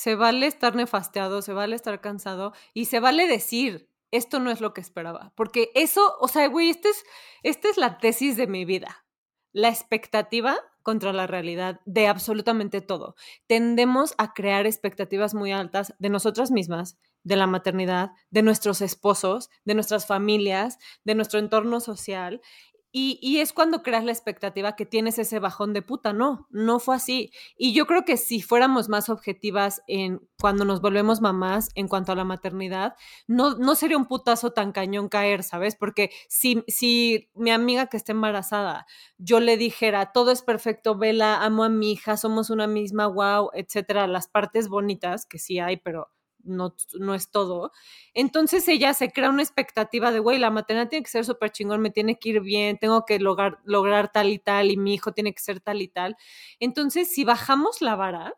Se 0.00 0.14
vale 0.14 0.46
estar 0.46 0.74
nefasteado, 0.74 1.42
se 1.42 1.52
vale 1.52 1.76
estar 1.76 2.00
cansado 2.00 2.54
y 2.72 2.86
se 2.86 3.00
vale 3.00 3.26
decir, 3.26 3.90
esto 4.10 4.40
no 4.40 4.50
es 4.50 4.62
lo 4.62 4.72
que 4.72 4.80
esperaba, 4.80 5.34
porque 5.36 5.70
eso, 5.74 6.16
o 6.20 6.26
sea, 6.26 6.48
güey, 6.48 6.70
este 6.70 6.88
es, 6.88 7.04
esta 7.42 7.68
es 7.68 7.76
la 7.76 7.98
tesis 7.98 8.38
de 8.38 8.46
mi 8.46 8.64
vida. 8.64 9.04
La 9.52 9.68
expectativa 9.68 10.56
contra 10.82 11.12
la 11.12 11.26
realidad 11.26 11.82
de 11.84 12.06
absolutamente 12.06 12.80
todo. 12.80 13.14
Tendemos 13.46 14.14
a 14.16 14.32
crear 14.32 14.64
expectativas 14.64 15.34
muy 15.34 15.52
altas 15.52 15.94
de 15.98 16.08
nosotras 16.08 16.50
mismas, 16.50 16.96
de 17.22 17.36
la 17.36 17.46
maternidad, 17.46 18.12
de 18.30 18.40
nuestros 18.40 18.80
esposos, 18.80 19.50
de 19.66 19.74
nuestras 19.74 20.06
familias, 20.06 20.78
de 21.04 21.14
nuestro 21.14 21.38
entorno 21.40 21.78
social 21.80 22.40
y, 22.92 23.38
es 23.38 23.52
cuando 23.52 23.82
creas 23.82 24.04
la 24.04 24.10
expectativa 24.10 24.74
que 24.74 24.84
tienes 24.84 25.18
ese 25.18 25.38
bajón 25.38 25.72
de 25.72 25.82
puta. 25.82 26.12
No, 26.12 26.48
no 26.50 26.80
fue 26.80 26.96
así. 26.96 27.32
Y 27.56 27.72
yo 27.72 27.86
creo 27.86 28.04
que 28.04 28.16
si 28.16 28.42
fuéramos 28.42 28.88
más 28.88 29.08
objetivas 29.08 29.82
en 29.86 30.20
cuando 30.40 30.64
nos 30.64 30.80
volvemos 30.80 31.20
mamás 31.20 31.68
en 31.76 31.86
cuanto 31.86 32.10
a 32.12 32.16
la 32.16 32.24
maternidad, 32.24 32.96
no, 33.28 33.56
no 33.56 33.76
sería 33.76 33.96
un 33.96 34.06
putazo 34.06 34.52
tan 34.52 34.72
cañón 34.72 35.08
caer, 35.08 35.44
¿sabes? 35.44 35.76
Porque 35.76 36.10
si, 36.28 36.64
si 36.66 37.30
mi 37.34 37.50
amiga 37.50 37.86
que 37.86 37.96
está 37.96 38.10
embarazada, 38.10 38.86
yo 39.18 39.38
le 39.38 39.56
dijera, 39.56 40.10
todo 40.12 40.32
es 40.32 40.42
perfecto, 40.42 40.98
vela, 40.98 41.44
amo 41.44 41.62
a 41.64 41.68
mi 41.68 41.92
hija, 41.92 42.16
somos 42.16 42.50
una 42.50 42.66
misma, 42.66 43.06
wow, 43.06 43.50
etcétera, 43.54 44.08
las 44.08 44.26
partes 44.26 44.68
bonitas 44.68 45.26
que 45.26 45.38
sí 45.38 45.60
hay, 45.60 45.76
pero 45.76 46.08
no, 46.44 46.74
no 46.98 47.14
es 47.14 47.30
todo. 47.30 47.72
Entonces 48.14 48.66
ella 48.68 48.94
se 48.94 49.10
crea 49.12 49.30
una 49.30 49.42
expectativa 49.42 50.12
de, 50.12 50.18
güey, 50.20 50.38
la 50.38 50.50
maternidad 50.50 50.88
tiene 50.88 51.02
que 51.04 51.10
ser 51.10 51.24
súper 51.24 51.50
chingón, 51.50 51.80
me 51.80 51.90
tiene 51.90 52.18
que 52.18 52.30
ir 52.30 52.40
bien, 52.40 52.78
tengo 52.78 53.04
que 53.04 53.18
lograr, 53.18 53.58
lograr 53.64 54.10
tal 54.12 54.28
y 54.30 54.38
tal, 54.38 54.70
y 54.70 54.76
mi 54.76 54.94
hijo 54.94 55.12
tiene 55.12 55.32
que 55.34 55.40
ser 55.42 55.60
tal 55.60 55.82
y 55.82 55.88
tal. 55.88 56.16
Entonces, 56.60 57.12
si 57.12 57.24
bajamos 57.24 57.80
la 57.82 57.96
vara, 57.96 58.34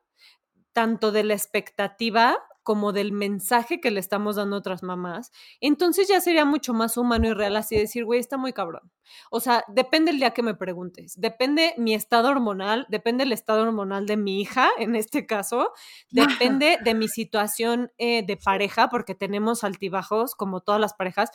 tanto 0.72 1.12
de 1.12 1.24
la 1.24 1.34
expectativa 1.34 2.38
como 2.62 2.92
del 2.92 3.12
mensaje 3.12 3.80
que 3.80 3.90
le 3.90 4.00
estamos 4.00 4.36
dando 4.36 4.56
a 4.56 4.58
otras 4.60 4.82
mamás, 4.82 5.30
entonces 5.60 6.08
ya 6.08 6.20
sería 6.20 6.44
mucho 6.44 6.74
más 6.74 6.96
humano 6.96 7.28
y 7.28 7.32
real 7.32 7.56
así 7.56 7.76
decir, 7.76 8.04
güey, 8.04 8.20
está 8.20 8.36
muy 8.36 8.52
cabrón. 8.52 8.90
O 9.30 9.40
sea, 9.40 9.64
depende 9.68 10.10
el 10.10 10.18
día 10.18 10.32
que 10.32 10.42
me 10.42 10.54
preguntes, 10.54 11.14
depende 11.18 11.74
mi 11.76 11.94
estado 11.94 12.28
hormonal, 12.30 12.86
depende 12.88 13.24
el 13.24 13.32
estado 13.32 13.62
hormonal 13.62 14.06
de 14.06 14.16
mi 14.16 14.40
hija, 14.40 14.70
en 14.78 14.96
este 14.96 15.26
caso, 15.26 15.72
depende 16.10 16.78
de 16.84 16.94
mi 16.94 17.08
situación 17.08 17.92
eh, 17.98 18.24
de 18.24 18.36
pareja, 18.36 18.88
porque 18.88 19.14
tenemos 19.14 19.64
altibajos 19.64 20.34
como 20.34 20.60
todas 20.60 20.80
las 20.80 20.94
parejas. 20.94 21.30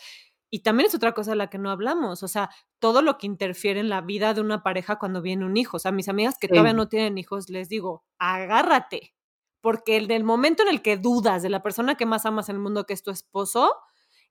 Y 0.50 0.60
también 0.60 0.88
es 0.88 0.96
otra 0.96 1.12
cosa 1.12 1.32
de 1.32 1.36
la 1.36 1.50
que 1.50 1.58
no 1.58 1.70
hablamos, 1.70 2.24
o 2.24 2.28
sea, 2.30 2.50
todo 2.80 3.02
lo 3.02 3.18
que 3.18 3.28
interfiere 3.28 3.82
en 3.82 3.90
la 3.90 4.00
vida 4.00 4.34
de 4.34 4.40
una 4.40 4.64
pareja 4.64 4.98
cuando 4.98 5.22
viene 5.22 5.46
un 5.46 5.58
hijo. 5.58 5.76
O 5.76 5.80
sea, 5.80 5.92
mis 5.92 6.08
amigas 6.08 6.38
que 6.40 6.48
todavía 6.48 6.72
no 6.72 6.88
tienen 6.88 7.18
hijos, 7.18 7.50
les 7.50 7.68
digo, 7.68 8.06
agárrate, 8.18 9.17
porque 9.62 9.98
en 9.98 10.12
el 10.12 10.24
momento 10.24 10.64
en 10.64 10.70
el 10.70 10.82
que 10.82 10.98
dudas 10.98 11.42
de 11.44 11.50
la 11.50 11.64
persona 11.64 11.96
que 11.96 12.06
más 12.06 12.26
amas 12.26 12.50
en 12.50 12.56
el 12.58 12.62
mundo, 12.62 12.86
que 12.86 12.94
es 12.94 13.04
tu 13.04 13.12
esposo, 13.12 13.74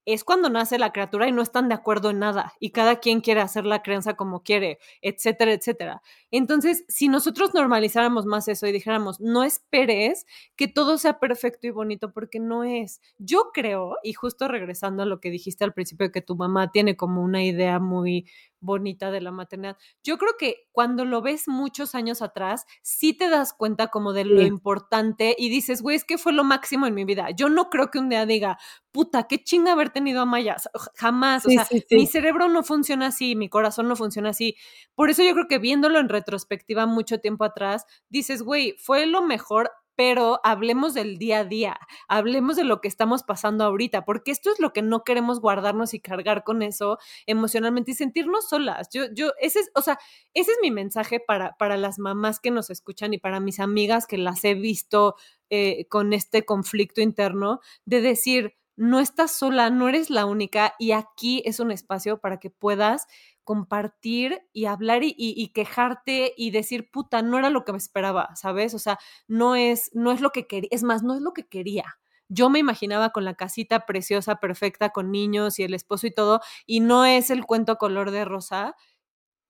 es 0.06 0.22
cuando 0.22 0.48
nace 0.48 0.78
la 0.78 0.92
criatura 0.92 1.26
y 1.28 1.32
no 1.32 1.42
están 1.42 1.68
de 1.68 1.74
acuerdo 1.74 2.10
en 2.10 2.20
nada 2.20 2.54
y 2.60 2.70
cada 2.70 3.00
quien 3.00 3.20
quiere 3.20 3.40
hacer 3.40 3.66
la 3.66 3.82
crianza 3.82 4.14
como 4.14 4.44
quiere, 4.44 4.78
etcétera, 5.02 5.52
etcétera. 5.52 6.00
Entonces, 6.30 6.84
si 6.88 7.08
nosotros 7.08 7.54
normalizáramos 7.54 8.24
más 8.24 8.46
eso 8.46 8.68
y 8.68 8.72
dijéramos, 8.72 9.20
no 9.20 9.42
esperes 9.42 10.24
que 10.54 10.68
todo 10.68 10.96
sea 10.98 11.18
perfecto 11.18 11.66
y 11.66 11.70
bonito 11.70 12.12
porque 12.12 12.38
no 12.38 12.62
es. 12.62 13.00
Yo 13.18 13.50
creo, 13.52 13.96
y 14.04 14.12
justo 14.12 14.46
regresando 14.46 15.02
a 15.02 15.06
lo 15.06 15.18
que 15.20 15.30
dijiste 15.30 15.64
al 15.64 15.74
principio, 15.74 16.12
que 16.12 16.22
tu 16.22 16.36
mamá 16.36 16.70
tiene 16.70 16.96
como 16.96 17.20
una 17.22 17.42
idea 17.42 17.80
muy 17.80 18.26
bonita 18.60 19.10
de 19.10 19.20
la 19.20 19.30
maternidad. 19.30 19.76
Yo 20.02 20.18
creo 20.18 20.32
que 20.38 20.68
cuando 20.72 21.04
lo 21.04 21.22
ves 21.22 21.48
muchos 21.48 21.94
años 21.94 22.22
atrás, 22.22 22.66
sí 22.82 23.12
te 23.12 23.28
das 23.28 23.52
cuenta 23.52 23.88
como 23.88 24.12
de 24.12 24.24
lo 24.24 24.42
importante 24.42 25.34
y 25.38 25.48
dices, 25.48 25.82
güey, 25.82 25.96
es 25.96 26.04
que 26.04 26.18
fue 26.18 26.32
lo 26.32 26.44
máximo 26.44 26.86
en 26.86 26.94
mi 26.94 27.04
vida. 27.04 27.28
Yo 27.36 27.48
no 27.48 27.70
creo 27.70 27.90
que 27.90 27.98
un 27.98 28.08
día 28.08 28.26
diga, 28.26 28.58
puta, 28.92 29.26
qué 29.28 29.42
chinga 29.42 29.72
haber 29.72 29.90
tenido 29.90 30.22
a 30.22 30.26
Maya. 30.26 30.56
Jamás. 30.94 31.46
o 31.46 31.50
sea, 31.50 31.66
mi 31.90 32.06
cerebro 32.06 32.48
no 32.48 32.62
funciona 32.62 33.08
así, 33.08 33.36
mi 33.36 33.48
corazón 33.48 33.88
no 33.88 33.96
funciona 33.96 34.30
así. 34.30 34.56
Por 34.94 35.10
eso 35.10 35.22
yo 35.22 35.32
creo 35.34 35.48
que 35.48 35.58
viéndolo 35.58 35.98
en 35.98 36.08
retrospectiva 36.08 36.86
mucho 36.86 37.20
tiempo 37.20 37.44
atrás, 37.44 37.86
dices, 38.08 38.42
güey, 38.42 38.74
fue 38.78 39.06
lo 39.06 39.22
mejor 39.22 39.70
pero 39.96 40.40
hablemos 40.44 40.94
del 40.94 41.16
día 41.18 41.40
a 41.40 41.44
día, 41.44 41.78
hablemos 42.06 42.56
de 42.56 42.64
lo 42.64 42.80
que 42.80 42.88
estamos 42.88 43.22
pasando 43.22 43.64
ahorita, 43.64 44.04
porque 44.04 44.30
esto 44.30 44.52
es 44.52 44.60
lo 44.60 44.72
que 44.72 44.82
no 44.82 45.02
queremos 45.02 45.40
guardarnos 45.40 45.94
y 45.94 46.00
cargar 46.00 46.44
con 46.44 46.62
eso 46.62 46.98
emocionalmente 47.26 47.92
y 47.92 47.94
sentirnos 47.94 48.48
solas. 48.48 48.88
Yo, 48.92 49.06
yo, 49.12 49.32
ese 49.40 49.60
es, 49.60 49.70
o 49.74 49.80
sea, 49.80 49.98
ese 50.34 50.52
es 50.52 50.58
mi 50.62 50.70
mensaje 50.70 51.18
para, 51.18 51.56
para 51.56 51.76
las 51.76 51.98
mamás 51.98 52.38
que 52.38 52.50
nos 52.50 52.70
escuchan 52.70 53.14
y 53.14 53.18
para 53.18 53.40
mis 53.40 53.58
amigas 53.58 54.06
que 54.06 54.18
las 54.18 54.44
he 54.44 54.54
visto 54.54 55.16
eh, 55.48 55.86
con 55.88 56.12
este 56.12 56.44
conflicto 56.44 57.00
interno, 57.00 57.60
de 57.86 58.02
decir, 58.02 58.54
no 58.76 59.00
estás 59.00 59.32
sola, 59.32 59.70
no 59.70 59.88
eres 59.88 60.10
la 60.10 60.26
única 60.26 60.74
y 60.78 60.92
aquí 60.92 61.42
es 61.46 61.60
un 61.60 61.70
espacio 61.70 62.18
para 62.18 62.38
que 62.38 62.50
puedas 62.50 63.06
compartir 63.46 64.42
y 64.52 64.66
hablar 64.66 65.02
y, 65.04 65.48
quejarte 65.54 66.34
y 66.36 66.50
decir, 66.50 66.90
puta, 66.90 67.22
no 67.22 67.38
era 67.38 67.48
lo 67.48 67.64
que 67.64 67.72
me 67.72 67.78
esperaba, 67.78 68.34
¿sabes? 68.34 68.74
O 68.74 68.80
sea, 68.80 68.98
no 69.28 69.54
es, 69.54 69.90
no 69.94 70.10
es 70.12 70.20
lo 70.20 70.30
que 70.30 70.48
quería, 70.48 70.68
es 70.72 70.82
más, 70.82 71.04
no 71.04 71.14
es 71.14 71.22
lo 71.22 71.32
que 71.32 71.46
quería. 71.48 71.98
Yo 72.28 72.50
me 72.50 72.58
imaginaba 72.58 73.10
con 73.10 73.24
la 73.24 73.34
casita 73.34 73.86
preciosa, 73.86 74.36
perfecta, 74.40 74.90
con 74.90 75.12
niños 75.12 75.60
y 75.60 75.62
el 75.62 75.74
esposo 75.74 76.08
y 76.08 76.10
todo, 76.10 76.40
y 76.66 76.80
no 76.80 77.06
es 77.06 77.30
el 77.30 77.46
cuento 77.46 77.76
color 77.76 78.10
de 78.10 78.24
rosa. 78.24 78.74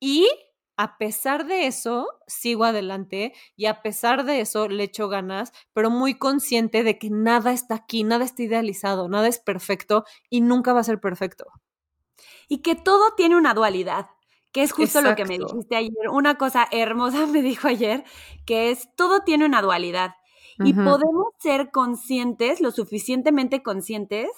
Y 0.01 0.29
a 0.77 0.99
pesar 0.99 1.47
de 1.47 1.67
eso, 1.67 2.07
sigo 2.27 2.65
adelante 2.65 3.33
y 3.57 3.67
a 3.67 3.83
pesar 3.83 4.25
de 4.27 4.41
eso 4.41 4.69
le 4.69 4.85
echo 4.85 5.09
ganas, 5.09 5.53
pero 5.73 5.91
muy 5.91 6.19
consciente 6.19 6.85
de 6.85 6.99
que 6.99 7.11
nada 7.11 7.53
está 7.53 7.77
aquí, 7.77 8.05
nada 8.05 8.27
está 8.27 8.43
idealizado, 8.43 9.09
nada 9.09 9.29
es 9.29 9.39
perfecto 9.39 10.05
y 10.31 10.43
nunca 10.43 10.75
va 10.75 10.81
a 10.81 10.85
ser 10.85 11.01
perfecto 11.01 11.47
y 12.49 12.59
que 12.59 12.75
todo 12.75 13.15
tiene 13.17 13.37
una 13.37 13.55
dualidad, 13.55 14.07
que 14.53 14.63
es 14.63 14.73
justo 14.73 15.01
lo 15.03 15.15
que 15.15 15.25
me 15.25 15.39
dijiste 15.39 15.77
ayer. 15.77 16.09
Una 16.11 16.37
cosa 16.37 16.67
hermosa 16.71 17.27
me 17.27 17.43
dijo 17.43 17.69
ayer, 17.69 18.05
que 18.47 18.71
es 18.71 18.89
todo 18.97 19.21
tiene 19.21 19.45
una 19.45 19.63
dualidad 19.63 20.15
y 20.59 20.73
podemos 20.73 21.35
ser 21.39 21.71
conscientes, 21.71 22.63
lo 22.63 22.71
suficientemente 22.71 23.63
conscientes 23.63 24.31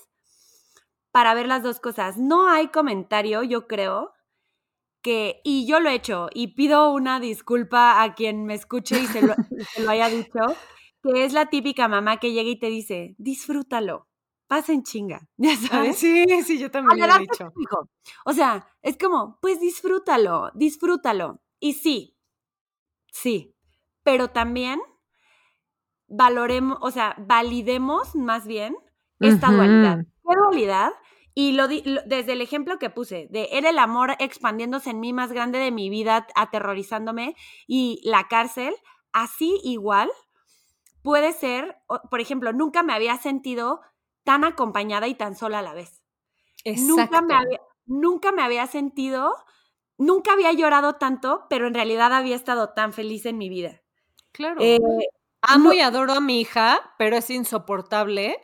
para 1.12 1.32
ver 1.34 1.46
las 1.46 1.62
dos 1.62 1.78
cosas. 1.78 2.16
No 2.16 2.48
hay 2.48 2.68
comentario, 2.68 3.44
yo 3.44 3.68
creo, 3.68 4.12
que, 5.00 5.40
y 5.44 5.66
yo 5.66 5.78
lo 5.78 5.88
he 5.90 5.94
hecho, 5.94 6.28
y 6.34 6.54
pido 6.54 6.90
una 6.92 7.20
disculpa 7.20 8.02
a 8.02 8.14
quien 8.14 8.44
me 8.44 8.54
escuche 8.54 8.98
y 8.98 9.06
se 9.06 9.22
lo, 9.22 9.34
se 9.72 9.82
lo 9.82 9.90
haya 9.90 10.08
dicho, 10.08 10.40
que 11.04 11.24
es 11.24 11.32
la 11.32 11.46
típica 11.46 11.86
mamá 11.86 12.18
que 12.18 12.32
llega 12.32 12.50
y 12.50 12.58
te 12.58 12.66
dice, 12.66 13.14
disfrútalo 13.18 14.07
pasen 14.48 14.82
chinga, 14.82 15.28
ya 15.36 15.54
sabes. 15.56 15.98
Sí, 15.98 16.24
sí, 16.44 16.58
yo 16.58 16.70
también 16.70 17.06
lo 17.06 17.14
he 17.14 17.18
dicho. 17.20 17.52
O 18.24 18.32
sea, 18.32 18.66
es 18.82 18.96
como, 18.98 19.38
pues 19.40 19.60
disfrútalo, 19.60 20.50
disfrútalo. 20.54 21.40
Y 21.60 21.74
sí, 21.74 22.16
sí, 23.12 23.54
pero 24.02 24.28
también 24.28 24.80
valoremos, 26.08 26.78
o 26.80 26.90
sea, 26.90 27.14
validemos 27.18 28.16
más 28.16 28.46
bien 28.46 28.76
esta 29.20 29.52
dualidad. 29.52 29.98
¿Qué 29.98 30.34
dualidad? 30.36 30.92
Y 31.34 31.52
lo, 31.52 31.68
desde 31.68 32.32
el 32.32 32.40
ejemplo 32.40 32.78
que 32.78 32.90
puse, 32.90 33.28
de 33.30 33.48
era 33.52 33.70
el 33.70 33.78
amor 33.78 34.16
expandiéndose 34.18 34.90
en 34.90 35.00
mí 35.00 35.12
más 35.12 35.32
grande 35.32 35.58
de 35.58 35.70
mi 35.70 35.90
vida, 35.90 36.26
aterrorizándome, 36.34 37.36
y 37.66 38.00
la 38.04 38.26
cárcel, 38.28 38.74
así 39.12 39.60
igual 39.62 40.10
puede 41.02 41.32
ser, 41.32 41.76
por 42.10 42.20
ejemplo, 42.20 42.52
nunca 42.52 42.82
me 42.82 42.92
había 42.92 43.16
sentido 43.18 43.80
tan 44.28 44.44
acompañada 44.44 45.08
y 45.08 45.14
tan 45.14 45.34
sola 45.34 45.60
a 45.60 45.62
la 45.62 45.72
vez. 45.72 46.02
Nunca 46.66 47.22
me, 47.22 47.32
había, 47.32 47.62
nunca 47.86 48.30
me 48.30 48.42
había 48.42 48.66
sentido, 48.66 49.34
nunca 49.96 50.34
había 50.34 50.52
llorado 50.52 50.96
tanto, 50.96 51.46
pero 51.48 51.66
en 51.66 51.72
realidad 51.72 52.12
había 52.12 52.36
estado 52.36 52.74
tan 52.74 52.92
feliz 52.92 53.24
en 53.24 53.38
mi 53.38 53.48
vida. 53.48 53.80
Claro. 54.32 54.60
Eh, 54.60 54.80
Amo 55.40 55.72
y 55.72 55.80
adoro 55.80 56.12
a 56.12 56.20
mi 56.20 56.42
hija, 56.42 56.94
pero 56.98 57.16
es 57.16 57.30
insoportable 57.30 58.36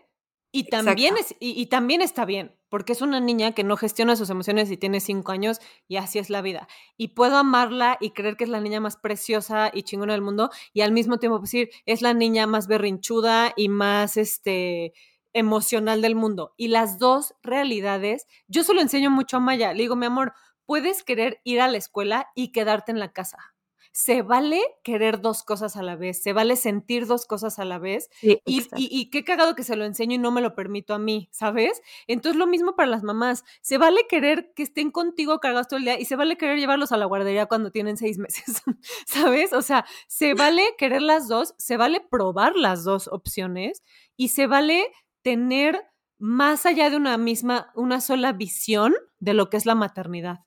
y 0.50 0.70
también, 0.70 1.18
es, 1.18 1.36
y, 1.38 1.66
también 1.66 2.00
está 2.00 2.24
bien, 2.24 2.56
porque 2.70 2.92
es 2.92 3.02
una 3.02 3.20
niña 3.20 3.52
que 3.52 3.62
no 3.62 3.76
gestiona 3.76 4.16
sus 4.16 4.30
emociones 4.30 4.70
y 4.70 4.78
tiene 4.78 5.00
cinco 5.00 5.32
años 5.32 5.60
y 5.86 5.96
así 5.96 6.18
es 6.18 6.30
la 6.30 6.40
vida. 6.40 6.66
Y 6.96 7.08
puedo 7.08 7.36
amarla 7.36 7.98
y 8.00 8.12
creer 8.12 8.38
que 8.38 8.44
es 8.44 8.50
la 8.50 8.62
niña 8.62 8.80
más 8.80 8.96
preciosa 8.96 9.70
y 9.74 9.82
chingona 9.82 10.14
del 10.14 10.22
mundo 10.22 10.48
y 10.72 10.80
al 10.80 10.92
mismo 10.92 11.18
tiempo 11.18 11.40
decir, 11.40 11.68
es 11.84 12.00
la 12.00 12.14
niña 12.14 12.46
más 12.46 12.68
berrinchuda 12.68 13.52
y 13.54 13.68
más 13.68 14.16
este 14.16 14.94
emocional 15.34 16.00
del 16.00 16.14
mundo. 16.14 16.54
Y 16.56 16.68
las 16.68 16.98
dos 16.98 17.34
realidades, 17.42 18.26
yo 18.48 18.64
se 18.64 18.72
lo 18.72 18.80
enseño 18.80 19.10
mucho 19.10 19.36
a 19.36 19.40
Maya. 19.40 19.72
Le 19.74 19.82
digo, 19.82 19.96
mi 19.96 20.06
amor, 20.06 20.32
puedes 20.64 21.02
querer 21.02 21.40
ir 21.44 21.60
a 21.60 21.68
la 21.68 21.76
escuela 21.76 22.28
y 22.34 22.52
quedarte 22.52 22.92
en 22.92 23.00
la 23.00 23.12
casa 23.12 23.54
se 23.94 24.22
vale 24.22 24.60
querer 24.82 25.20
dos 25.20 25.44
cosas 25.44 25.76
a 25.76 25.82
la 25.84 25.94
vez, 25.94 26.20
se 26.20 26.32
vale 26.32 26.56
sentir 26.56 27.06
dos 27.06 27.26
cosas 27.26 27.60
a 27.60 27.64
la 27.64 27.78
vez. 27.78 28.10
y, 28.22 28.40
y, 28.44 29.10
qué 29.10 29.22
cagado 29.22 29.54
que 29.54 29.62
se 29.62 29.76
lo 29.76 29.84
enseño 29.84 30.16
y 30.16 30.18
no 30.18 30.32
me 30.32 30.40
lo 30.40 30.56
permito 30.56 30.94
a 30.94 30.98
mí, 30.98 31.28
¿sabes? 31.30 31.80
Entonces 32.08 32.36
lo 32.36 32.48
mismo 32.48 32.74
para 32.74 32.90
las 32.90 33.04
mamás, 33.04 33.44
se 33.62 33.78
vale 33.78 34.08
querer 34.08 34.52
que 34.56 34.64
estén 34.64 34.90
contigo 34.90 35.38
cargados 35.38 35.68
todo 35.68 35.78
el 35.78 35.84
día 35.84 36.00
y 36.00 36.06
se 36.06 36.16
vale 36.16 36.36
querer 36.36 36.58
llevarlos 36.58 36.90
a 36.90 36.96
la 36.96 37.06
guardería 37.06 37.46
cuando 37.46 37.70
tienen 37.70 37.96
seis 37.96 38.18
meses, 38.18 38.64
¿sabes? 39.06 39.52
O 39.52 39.62
sea, 39.62 39.86
se 40.08 40.34
vale 40.34 40.74
querer 40.76 41.00
las 41.00 41.28
dos, 41.28 41.54
se 41.56 41.76
vale 41.76 42.00
probar 42.00 42.56
las 42.56 42.82
dos 42.82 43.06
opciones 43.06 43.84
y 44.16 44.28
se 44.30 44.48
vale 44.48 44.90
tener 45.24 45.82
más 46.20 46.66
allá 46.66 46.90
de 46.90 46.96
una 46.98 47.18
misma, 47.18 47.72
una 47.74 48.00
sola 48.00 48.32
visión 48.34 48.94
de 49.18 49.34
lo 49.34 49.50
que 49.50 49.56
es 49.56 49.66
la 49.66 49.74
maternidad. 49.74 50.40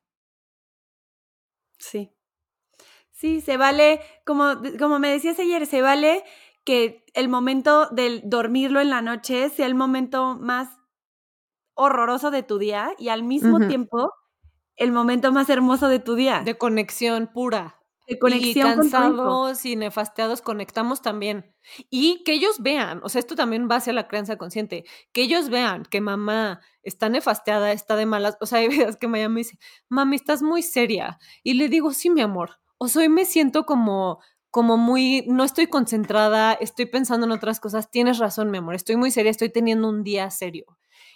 Sí, 1.80 2.14
Sí, 3.12 3.42
se 3.42 3.58
vale, 3.58 4.02
como, 4.26 4.54
como 4.78 5.00
me 5.00 5.10
decías 5.10 5.40
ayer, 5.40 5.66
se 5.66 5.82
vale 5.82 6.24
que 6.64 7.04
el 7.14 7.30
momento 7.30 7.88
del 7.90 8.22
dormirlo 8.26 8.80
en 8.80 8.90
la 8.90 9.02
noche 9.02 9.50
sea 9.50 9.66
el 9.66 9.74
momento 9.76 10.38
más 10.40 10.70
horroroso 11.76 12.32
de 12.32 12.44
tu 12.44 12.58
día 12.58 12.92
y 12.98 13.10
al 13.10 13.24
mismo 13.24 13.60
tiempo 13.62 14.12
el 14.76 14.92
momento 14.92 15.32
más 15.32 15.50
hermoso 15.50 15.88
de 15.90 16.00
tu 16.00 16.16
día. 16.16 16.42
De 16.46 16.58
conexión 16.58 17.28
pura. 17.34 17.77
De 18.08 18.18
conexión. 18.20 18.72
Y 18.72 18.76
cansados 18.76 19.66
y 19.66 19.76
nefasteados 19.76 20.42
conectamos 20.42 21.02
también. 21.02 21.54
Y 21.90 22.24
que 22.24 22.34
ellos 22.34 22.62
vean, 22.62 23.02
o 23.04 23.10
sea, 23.10 23.20
esto 23.20 23.36
también 23.36 23.68
va 23.70 23.76
hacia 23.76 23.94
la 23.94 24.08
creencia 24.08 24.38
consciente, 24.38 24.86
que 25.12 25.22
ellos 25.24 25.50
vean 25.50 25.84
que 25.84 26.02
mamá 26.02 26.62
está 26.84 27.10
nefasteada, 27.10 27.72
está 27.74 27.96
de 27.96 28.06
malas. 28.06 28.38
O 28.40 28.46
sea, 28.46 28.60
hay 28.60 28.70
veces 28.70 28.96
que 28.98 29.08
Maya 29.08 29.30
me 29.30 29.42
dice, 29.42 29.60
mami, 29.90 30.16
estás 30.16 30.42
muy 30.42 30.62
seria. 30.62 31.20
Y 31.44 31.56
le 31.56 31.68
digo, 31.70 31.92
sí, 31.92 32.10
mi 32.10 32.22
amor 32.22 32.60
o 32.78 32.88
soy 32.88 33.10
me 33.10 33.26
siento 33.26 33.66
como 33.66 34.20
como 34.50 34.78
muy, 34.78 35.24
no 35.28 35.44
estoy 35.44 35.68
concentrada, 35.68 36.54
estoy 36.54 36.88
pensando 36.88 37.28
en 37.28 37.32
otras 37.34 37.60
cosas, 37.60 37.92
tienes 37.92 38.18
razón, 38.18 38.50
mi 38.50 38.58
amor, 38.58 38.74
estoy 38.74 38.96
muy 38.96 39.12
seria, 39.12 39.30
estoy 39.30 39.50
teniendo 39.50 39.88
un 39.88 40.04
día 40.04 40.32
serio 40.32 40.66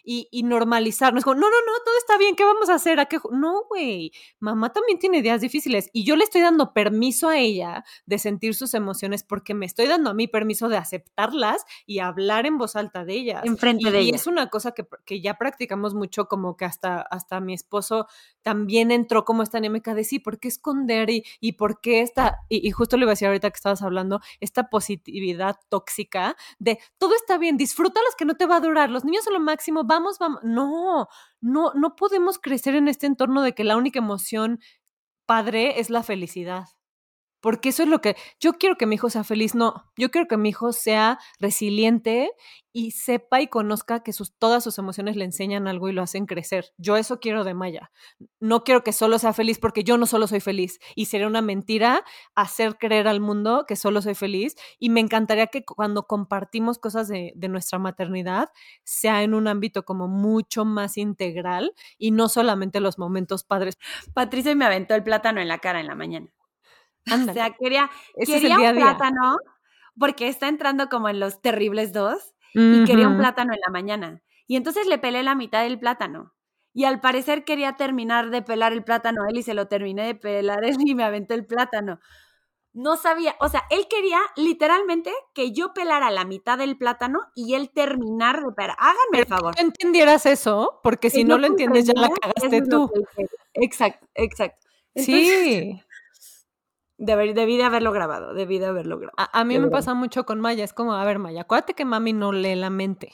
y, 0.03 0.27
y 0.31 0.43
normalizar. 0.43 1.13
No 1.13 1.19
es 1.19 1.25
como, 1.25 1.35
no, 1.35 1.49
no, 1.49 1.57
no, 1.57 1.71
todo 1.85 1.97
está 1.97 2.17
bien, 2.17 2.35
¿qué 2.35 2.43
vamos 2.43 2.69
a 2.69 2.75
hacer? 2.75 2.99
¿A 2.99 3.05
qué? 3.05 3.19
No, 3.31 3.63
güey, 3.69 4.11
mamá 4.39 4.71
también 4.71 4.99
tiene 4.99 5.21
días 5.21 5.41
difíciles 5.41 5.89
y 5.93 6.03
yo 6.03 6.15
le 6.15 6.23
estoy 6.23 6.41
dando 6.41 6.73
permiso 6.73 7.29
a 7.29 7.37
ella 7.37 7.83
de 8.05 8.19
sentir 8.19 8.55
sus 8.55 8.73
emociones 8.73 9.23
porque 9.23 9.53
me 9.53 9.65
estoy 9.65 9.87
dando 9.87 10.09
a 10.09 10.13
mí 10.13 10.27
permiso 10.27 10.69
de 10.69 10.77
aceptarlas 10.77 11.65
y 11.85 11.99
hablar 11.99 12.45
en 12.45 12.57
voz 12.57 12.75
alta 12.75 13.05
de 13.05 13.13
ellas. 13.13 13.41
Enfrente 13.45 13.91
de 13.91 13.99
ella. 13.99 14.11
Y 14.11 14.15
es 14.15 14.27
una 14.27 14.49
cosa 14.49 14.71
que, 14.71 14.85
que, 15.05 15.21
ya 15.21 15.35
practicamos 15.35 15.93
mucho, 15.93 16.27
como 16.27 16.57
que 16.57 16.65
hasta, 16.65 17.01
hasta 17.01 17.39
mi 17.39 17.53
esposo 17.53 18.07
también 18.41 18.91
entró 18.91 19.25
como 19.25 19.43
esta 19.43 19.57
anémica 19.57 19.93
de 19.95 20.03
sí, 20.03 20.19
¿por 20.19 20.39
qué 20.39 20.47
esconder? 20.47 21.09
Y, 21.09 21.23
y 21.39 21.53
por 21.53 21.81
qué 21.81 22.01
esta, 22.01 22.39
y, 22.49 22.67
y 22.67 22.71
justo 22.71 22.97
le 22.97 23.03
iba 23.03 23.11
a 23.11 23.13
decir 23.13 23.27
ahorita 23.27 23.49
que 23.49 23.55
estabas 23.57 23.81
hablando, 23.81 24.21
esta 24.39 24.69
positividad 24.69 25.57
tóxica 25.69 26.35
de 26.59 26.79
todo 26.97 27.15
está 27.15 27.37
bien, 27.37 27.57
disfruta 27.57 28.01
los 28.03 28.15
que 28.15 28.25
no 28.25 28.35
te 28.35 28.45
va 28.45 28.57
a 28.57 28.61
durar, 28.61 28.89
los 28.89 29.05
niños 29.05 29.23
son 29.23 29.33
lo 29.33 29.39
máximo, 29.39 29.83
vamos, 29.83 30.17
vamos. 30.19 30.41
No, 30.43 31.07
no, 31.41 31.73
no 31.73 31.95
podemos 31.95 32.39
crecer 32.39 32.75
en 32.75 32.87
este 32.87 33.07
entorno 33.07 33.41
de 33.41 33.53
que 33.53 33.63
la 33.63 33.77
única 33.77 33.99
emoción 33.99 34.59
padre 35.25 35.79
es 35.79 35.89
la 35.89 36.03
felicidad 36.03 36.65
porque 37.41 37.69
eso 37.69 37.83
es 37.83 37.89
lo 37.89 38.01
que 38.01 38.15
yo 38.39 38.53
quiero 38.53 38.77
que 38.77 38.85
mi 38.85 38.95
hijo 38.95 39.09
sea 39.09 39.23
feliz, 39.23 39.55
no, 39.55 39.91
yo 39.97 40.11
quiero 40.11 40.27
que 40.27 40.37
mi 40.37 40.49
hijo 40.49 40.71
sea 40.71 41.19
resiliente 41.39 42.31
y 42.73 42.91
sepa 42.91 43.41
y 43.41 43.47
conozca 43.47 44.01
que 44.01 44.13
sus, 44.13 44.37
todas 44.37 44.63
sus 44.63 44.77
emociones 44.77 45.15
le 45.15 45.25
enseñan 45.25 45.67
algo 45.67 45.89
y 45.89 45.93
lo 45.93 46.01
hacen 46.01 46.25
crecer. 46.25 46.71
Yo 46.77 46.95
eso 46.95 47.19
quiero 47.19 47.43
de 47.43 47.53
Maya. 47.53 47.91
No 48.39 48.63
quiero 48.63 48.83
que 48.83 48.93
solo 48.93 49.19
sea 49.19 49.33
feliz 49.33 49.59
porque 49.59 49.83
yo 49.83 49.97
no 49.97 50.05
solo 50.05 50.27
soy 50.27 50.39
feliz 50.39 50.79
y 50.95 51.05
sería 51.05 51.27
una 51.27 51.41
mentira 51.41 52.03
hacer 52.35 52.77
creer 52.77 53.07
al 53.07 53.19
mundo 53.19 53.65
que 53.67 53.75
solo 53.75 54.01
soy 54.01 54.15
feliz 54.15 54.55
y 54.79 54.89
me 54.89 55.01
encantaría 55.01 55.47
que 55.47 55.65
cuando 55.65 56.07
compartimos 56.07 56.77
cosas 56.79 57.07
de, 57.07 57.33
de 57.35 57.49
nuestra 57.49 57.79
maternidad 57.79 58.49
sea 58.83 59.23
en 59.23 59.33
un 59.33 59.47
ámbito 59.47 59.83
como 59.83 60.07
mucho 60.07 60.63
más 60.63 60.97
integral 60.97 61.73
y 61.97 62.11
no 62.11 62.29
solamente 62.29 62.79
los 62.79 62.97
momentos 62.97 63.43
padres. 63.43 63.77
Patricia 64.13 64.55
me 64.55 64.65
aventó 64.65 64.95
el 64.95 65.03
plátano 65.03 65.41
en 65.41 65.47
la 65.47 65.59
cara 65.59 65.79
en 65.81 65.87
la 65.87 65.95
mañana. 65.95 66.31
O 67.07 67.33
sea, 67.33 67.51
quería, 67.59 67.89
quería 68.15 68.57
un 68.71 68.75
plátano 68.75 69.37
porque 69.97 70.27
está 70.27 70.47
entrando 70.47 70.89
como 70.89 71.09
en 71.09 71.19
los 71.19 71.41
terribles 71.41 71.93
dos 71.93 72.33
y 72.53 72.83
quería 72.85 73.07
un 73.07 73.17
plátano 73.17 73.53
en 73.53 73.59
la 73.65 73.71
mañana. 73.71 74.21
Y 74.47 74.55
entonces 74.55 74.87
le 74.87 74.97
pelé 74.97 75.23
la 75.23 75.35
mitad 75.35 75.63
del 75.63 75.79
plátano. 75.79 76.33
Y 76.73 76.85
al 76.85 77.01
parecer 77.01 77.43
quería 77.43 77.73
terminar 77.73 78.29
de 78.29 78.41
pelar 78.41 78.71
el 78.73 78.83
plátano 78.83 79.25
él 79.27 79.37
y 79.37 79.43
se 79.43 79.53
lo 79.53 79.67
terminé 79.67 80.05
de 80.05 80.15
pelar 80.15 80.63
él 80.63 80.77
y 80.85 80.95
me 80.95 81.03
aventó 81.03 81.33
el 81.33 81.45
plátano. 81.45 81.99
No 82.73 82.95
sabía, 82.95 83.35
o 83.41 83.49
sea, 83.49 83.63
él 83.69 83.87
quería 83.89 84.19
literalmente 84.37 85.11
que 85.33 85.51
yo 85.51 85.73
pelara 85.73 86.09
la 86.09 86.23
mitad 86.23 86.57
del 86.57 86.77
plátano 86.77 87.19
y 87.35 87.55
él 87.55 87.69
terminar 87.69 88.41
de 88.41 88.53
pelar. 88.53 88.77
Háganme 88.79 89.19
el 89.19 89.25
favor. 89.25 89.55
Que 89.55 89.61
entendieras 89.61 90.25
eso, 90.25 90.79
porque 90.81 91.09
si 91.09 91.25
no 91.25 91.37
lo 91.37 91.47
entiendes 91.47 91.87
ya 91.87 91.93
la 91.95 92.09
cagaste 92.09 92.61
tú. 92.69 92.89
Exacto, 93.53 94.07
exacto. 94.15 94.67
sí 94.95 95.81
debí 97.01 97.57
de 97.57 97.63
haberlo 97.63 97.91
grabado, 97.91 98.33
debí 98.33 98.59
de 98.59 98.67
haberlo 98.67 98.99
grabado. 98.99 99.29
A, 99.33 99.43
mí 99.43 99.57
me 99.59 99.69
pasa 99.69 99.93
mucho 99.93 100.25
con 100.25 100.39
Maya, 100.39 100.63
es 100.63 100.73
como, 100.73 100.93
a 100.93 101.03
ver, 101.03 101.19
Maya, 101.19 101.41
acuérdate 101.41 101.73
que 101.73 101.85
mami 101.85 102.13
no 102.13 102.31
lee 102.31 102.55
la 102.55 102.69
mente. 102.69 103.13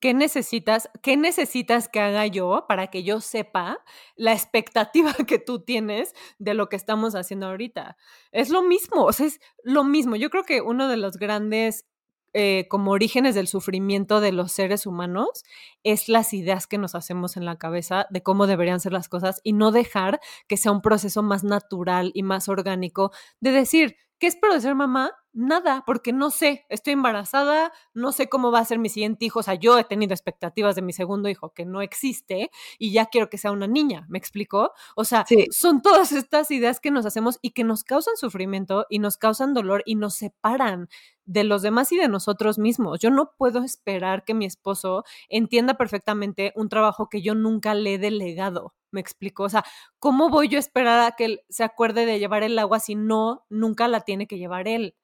¿Qué 0.00 0.14
necesitas, 0.14 0.88
¿Qué 1.02 1.18
necesitas 1.18 1.88
que 1.88 2.00
haga 2.00 2.26
yo 2.26 2.64
para 2.66 2.86
que 2.86 3.02
yo 3.02 3.20
sepa 3.20 3.84
la 4.16 4.32
expectativa 4.32 5.12
que 5.26 5.38
tú 5.38 5.62
tienes 5.62 6.14
de 6.38 6.54
lo 6.54 6.68
que 6.68 6.76
estamos 6.76 7.14
haciendo 7.14 7.46
ahorita? 7.48 7.98
Es 8.32 8.48
lo 8.48 8.62
mismo, 8.62 9.04
o 9.04 9.12
sea, 9.12 9.26
es 9.26 9.40
lo 9.62 9.84
mismo. 9.84 10.16
Yo 10.16 10.30
creo 10.30 10.44
que 10.44 10.62
uno 10.62 10.88
de 10.88 10.96
los 10.96 11.18
grandes 11.18 11.86
eh, 12.32 12.66
como 12.68 12.92
orígenes 12.92 13.34
del 13.34 13.48
sufrimiento 13.48 14.20
de 14.20 14.32
los 14.32 14.52
seres 14.52 14.86
humanos 14.86 15.44
es 15.82 16.08
las 16.08 16.32
ideas 16.32 16.66
que 16.66 16.78
nos 16.78 16.94
hacemos 16.94 17.36
en 17.36 17.44
la 17.44 17.56
cabeza 17.56 18.06
de 18.10 18.22
cómo 18.22 18.46
deberían 18.46 18.80
ser 18.80 18.92
las 18.92 19.08
cosas 19.08 19.40
y 19.42 19.52
no 19.52 19.72
dejar 19.72 20.20
que 20.46 20.56
sea 20.56 20.72
un 20.72 20.82
proceso 20.82 21.22
más 21.22 21.42
natural 21.44 22.12
y 22.14 22.22
más 22.22 22.48
orgánico 22.48 23.10
de 23.40 23.50
decir, 23.52 23.96
¿qué 24.18 24.28
espero 24.28 24.54
de 24.54 24.60
ser 24.60 24.74
mamá? 24.74 25.12
Nada, 25.32 25.84
porque 25.86 26.12
no 26.12 26.30
sé, 26.30 26.66
estoy 26.68 26.94
embarazada, 26.94 27.72
no 27.94 28.10
sé 28.10 28.28
cómo 28.28 28.50
va 28.50 28.58
a 28.58 28.64
ser 28.64 28.80
mi 28.80 28.88
siguiente 28.88 29.24
hijo, 29.26 29.38
o 29.38 29.42
sea, 29.44 29.54
yo 29.54 29.78
he 29.78 29.84
tenido 29.84 30.12
expectativas 30.12 30.74
de 30.74 30.82
mi 30.82 30.92
segundo 30.92 31.28
hijo 31.28 31.54
que 31.54 31.64
no 31.64 31.82
existe 31.82 32.50
y 32.80 32.90
ya 32.92 33.06
quiero 33.06 33.30
que 33.30 33.38
sea 33.38 33.52
una 33.52 33.68
niña, 33.68 34.06
¿me 34.08 34.18
explico? 34.18 34.72
O 34.96 35.04
sea, 35.04 35.28
son 35.48 35.82
todas 35.82 36.10
estas 36.10 36.50
ideas 36.50 36.80
que 36.80 36.90
nos 36.90 37.06
hacemos 37.06 37.38
y 37.42 37.52
que 37.52 37.62
nos 37.62 37.84
causan 37.84 38.16
sufrimiento 38.16 38.86
y 38.90 38.98
nos 38.98 39.18
causan 39.18 39.54
dolor 39.54 39.84
y 39.86 39.94
nos 39.94 40.16
separan 40.16 40.88
de 41.26 41.44
los 41.44 41.62
demás 41.62 41.92
y 41.92 41.96
de 41.96 42.08
nosotros 42.08 42.58
mismos. 42.58 42.98
Yo 42.98 43.10
no 43.10 43.30
puedo 43.38 43.62
esperar 43.62 44.24
que 44.24 44.34
mi 44.34 44.46
esposo 44.46 45.04
entienda 45.28 45.74
perfectamente 45.74 46.52
un 46.56 46.68
trabajo 46.68 47.08
que 47.08 47.22
yo 47.22 47.36
nunca 47.36 47.74
le 47.74 47.94
he 47.94 47.98
delegado. 47.98 48.74
¿Me 48.90 49.00
explico? 49.00 49.44
O 49.44 49.48
sea, 49.48 49.64
¿cómo 50.00 50.28
voy 50.28 50.48
yo 50.48 50.56
a 50.56 50.60
esperar 50.60 50.98
a 51.00 51.12
que 51.12 51.24
él 51.26 51.40
se 51.48 51.62
acuerde 51.62 52.04
de 52.06 52.18
llevar 52.18 52.42
el 52.42 52.58
agua 52.58 52.80
si 52.80 52.96
no, 52.96 53.46
nunca 53.48 53.86
la 53.86 54.00
tiene 54.00 54.26
que 54.26 54.36
llevar 54.38 54.66
él? 54.66 54.96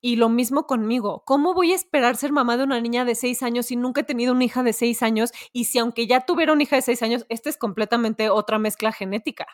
Y 0.00 0.16
lo 0.16 0.28
mismo 0.28 0.66
conmigo. 0.66 1.22
¿Cómo 1.26 1.54
voy 1.54 1.72
a 1.72 1.74
esperar 1.74 2.16
ser 2.16 2.32
mamá 2.32 2.56
de 2.56 2.64
una 2.64 2.80
niña 2.80 3.04
de 3.04 3.14
seis 3.14 3.42
años 3.42 3.66
si 3.66 3.76
nunca 3.76 4.02
he 4.02 4.04
tenido 4.04 4.32
una 4.32 4.44
hija 4.44 4.62
de 4.62 4.72
seis 4.72 5.02
años? 5.02 5.32
Y 5.52 5.64
si 5.64 5.78
aunque 5.78 6.06
ya 6.06 6.20
tuviera 6.20 6.52
una 6.52 6.62
hija 6.62 6.76
de 6.76 6.82
seis 6.82 7.02
años, 7.02 7.26
esta 7.28 7.48
es 7.48 7.56
completamente 7.56 8.30
otra 8.30 8.58
mezcla 8.58 8.92
genética. 8.92 9.46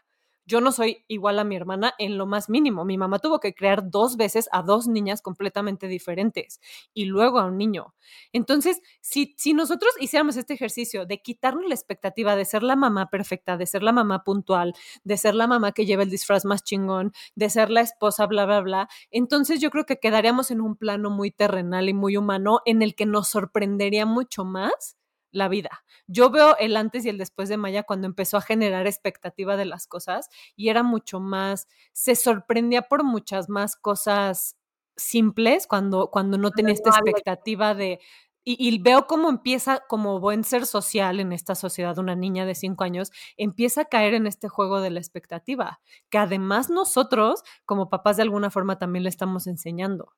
Yo 0.47 0.61
no 0.61 0.73
soy 0.73 1.05
igual 1.09 1.39
a 1.39 1.45
mi 1.45 1.57
hermana 1.57 1.95
en 1.99 2.19
lo 2.19 2.27
más 2.27 2.49
mínimo. 2.49 2.85
Mi 2.85 2.99
mamá 2.99 3.19
tuvo 3.19 3.41
que 3.41 3.55
crear 3.55 3.91
dos 3.91 4.17
veces 4.17 4.49
a 4.53 4.63
dos 4.63 4.87
niñas 4.87 5.23
completamente 5.23 5.89
diferentes 5.89 6.61
y 6.93 7.07
luego 7.07 7.39
a 7.39 7.47
un 7.47 7.57
niño. 7.57 7.95
Entonces, 8.33 8.81
si, 9.01 9.35
nosotros 9.55 9.93
hiciéramos 10.01 10.37
este 10.37 10.55
ejercicio 10.55 11.07
de 11.07 11.23
quitarnos 11.23 11.67
la 11.67 11.75
expectativa 11.75 12.37
de 12.37 12.45
ser 12.45 12.63
la 12.63 12.77
mamá 12.77 13.09
perfecta, 13.09 13.57
de 13.57 13.67
ser 13.67 13.83
la 13.83 13.93
mamá 13.93 14.25
puntual, 14.25 14.75
de 15.05 15.17
ser 15.17 15.35
la 15.35 15.47
mamá 15.47 15.73
que 15.73 15.87
lleva 15.87 16.03
el 16.03 16.11
disfraz 16.11 16.45
más 16.45 16.65
chingón, 16.65 17.13
de 17.35 17.51
ser 17.51 17.71
la 17.71 17.81
esposa, 17.81 18.27
bla, 18.27 18.45
bla, 18.45 18.61
bla, 18.61 18.89
entonces 19.11 19.61
yo 19.61 19.71
creo 19.71 19.87
que 19.87 19.99
quedaríamos 19.99 20.51
en 20.51 20.61
un 20.61 20.77
plano 20.77 21.11
muy 21.11 21.31
terrenal 21.31 21.89
y 21.89 21.95
muy 21.95 22.17
humano 22.17 22.61
en 22.67 22.83
el 22.83 22.95
que 22.95 23.07
nos 23.07 23.29
sorprendería 23.29 24.07
mucho 24.07 24.45
más 24.45 24.97
la 25.35 25.49
vida. 25.49 25.85
Yo 26.07 26.31
veo 26.31 26.57
el 26.59 26.77
antes 26.77 27.05
y 27.05 27.09
el 27.09 27.19
después 27.19 27.49
de 27.49 27.57
Maya 27.57 27.83
cuando 27.83 28.07
empezó 28.07 28.37
a 28.37 28.41
generar 28.41 28.87
expectativa 28.87 29.57
de 29.57 29.65
las 29.65 29.87
cosas 29.87 30.29
y 30.57 30.69
era 30.69 30.83
mucho 30.83 31.21
más, 31.21 31.69
se 31.93 32.15
sorprendía 32.15 32.83
por 32.83 33.05
muchas 33.05 33.49
más 33.49 33.77
cosas 33.77 34.57
simples 34.97 35.67
cuando, 35.67 36.11
cuando 36.11 36.39
no 36.39 36.51
tenía 36.51 36.73
esta 36.73 36.91
expectativa 36.91 37.75
de... 37.75 38.01
Y, 38.47 38.79
veo 38.83 39.07
cómo 39.07 39.31
empieza, 39.31 39.81
como 39.89 40.21
buen 40.21 40.45
ser 40.45 40.67
social 40.67 41.19
en 41.19 41.33
esta 41.33 41.55
sociedad, 41.55 41.97
una 41.97 42.15
niña 42.15 42.45
de 42.45 42.55
cinco 42.55 42.85
años, 42.85 43.11
empieza 43.39 43.81
a 43.81 43.85
caer 43.87 44.13
en 44.13 44.27
este 44.27 44.49
juego 44.49 44.83
de 44.83 44.91
la 44.91 45.01
expectativa, 45.01 45.81
que 46.11 46.19
además 46.19 46.69
nosotros, 46.69 47.43
como 47.65 47.89
papás, 47.89 48.19
de 48.19 48.23
alguna 48.23 48.51
forma 48.51 48.79
también 48.79 49.05
le 49.05 49.09
estamos 49.09 49.47
enseñando. 49.47 50.13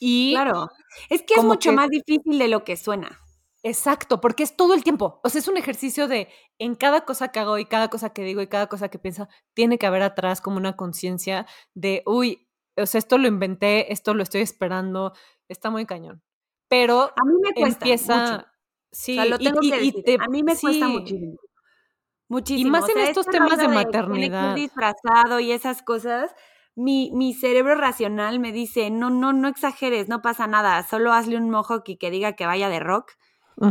Y 0.00 0.32
claro, 0.32 0.70
es 1.10 1.22
que 1.22 1.34
es 1.34 1.44
mucho 1.44 1.70
más 1.74 1.90
difícil 1.90 2.38
de 2.38 2.48
lo 2.48 2.64
que 2.64 2.78
suena. 2.78 3.20
Exacto, 3.68 4.20
porque 4.20 4.44
es 4.44 4.56
todo 4.56 4.74
el 4.74 4.84
tiempo. 4.84 5.20
O 5.24 5.28
sea, 5.28 5.40
es 5.40 5.48
un 5.48 5.56
ejercicio 5.56 6.06
de 6.06 6.28
en 6.60 6.76
cada 6.76 7.00
cosa 7.00 7.32
que 7.32 7.40
hago 7.40 7.58
y 7.58 7.64
cada 7.64 7.88
cosa 7.88 8.10
que 8.10 8.22
digo 8.22 8.40
y 8.40 8.46
cada 8.46 8.68
cosa 8.68 8.88
que 8.90 9.00
pienso, 9.00 9.26
tiene 9.54 9.76
que 9.76 9.86
haber 9.86 10.02
atrás 10.02 10.40
como 10.40 10.56
una 10.56 10.76
conciencia 10.76 11.46
de, 11.74 12.04
uy, 12.06 12.48
o 12.76 12.86
sea, 12.86 13.00
esto 13.00 13.18
lo 13.18 13.26
inventé, 13.26 13.92
esto 13.92 14.14
lo 14.14 14.22
estoy 14.22 14.42
esperando, 14.42 15.14
está 15.48 15.70
muy 15.70 15.84
cañón. 15.84 16.22
Pero 16.68 17.12
a 17.16 17.24
mí 17.24 17.34
me 17.42 17.54
cuesta 17.54 17.84
empieza, 17.84 18.52
sí, 18.92 19.16
lo 19.16 19.36
tengo 19.36 19.58
que 19.60 19.80
decir. 19.80 20.20
a 20.20 20.28
mí 20.28 20.44
me 20.44 20.56
cuesta 20.56 20.86
muchísimo. 20.86 21.36
Muchísimo. 22.28 22.68
Y 22.68 22.70
más 22.70 22.88
en 22.88 22.98
estos 22.98 23.26
temas 23.26 23.58
de 23.58 23.66
maternidad. 23.66 24.54
disfrazado 24.54 25.40
y 25.40 25.50
esas 25.50 25.82
cosas, 25.82 26.32
mi, 26.76 27.10
mi, 27.14 27.34
cerebro 27.34 27.74
racional 27.74 28.38
me 28.38 28.52
dice, 28.52 28.90
no, 28.90 29.10
no, 29.10 29.32
no 29.32 29.48
exageres, 29.48 30.08
no 30.08 30.22
pasa 30.22 30.46
nada, 30.46 30.84
solo 30.84 31.12
hazle 31.12 31.36
un 31.36 31.50
mojo 31.50 31.82
y 31.84 31.96
que 31.96 32.12
diga 32.12 32.34
que 32.34 32.46
vaya 32.46 32.68
de 32.68 32.78
rock 32.78 33.10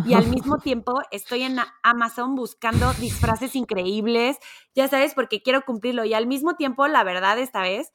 y 0.05 0.13
al 0.15 0.27
mismo 0.27 0.57
tiempo 0.57 0.99
estoy 1.11 1.43
en 1.43 1.57
Amazon 1.83 2.35
buscando 2.35 2.91
disfraces 2.93 3.55
increíbles, 3.55 4.37
ya 4.73 4.87
sabes, 4.87 5.13
porque 5.13 5.43
quiero 5.43 5.61
cumplirlo. 5.61 6.05
Y 6.05 6.13
al 6.15 6.25
mismo 6.25 6.55
tiempo, 6.55 6.87
la 6.87 7.03
verdad, 7.03 7.37
esta 7.37 7.61
vez 7.61 7.91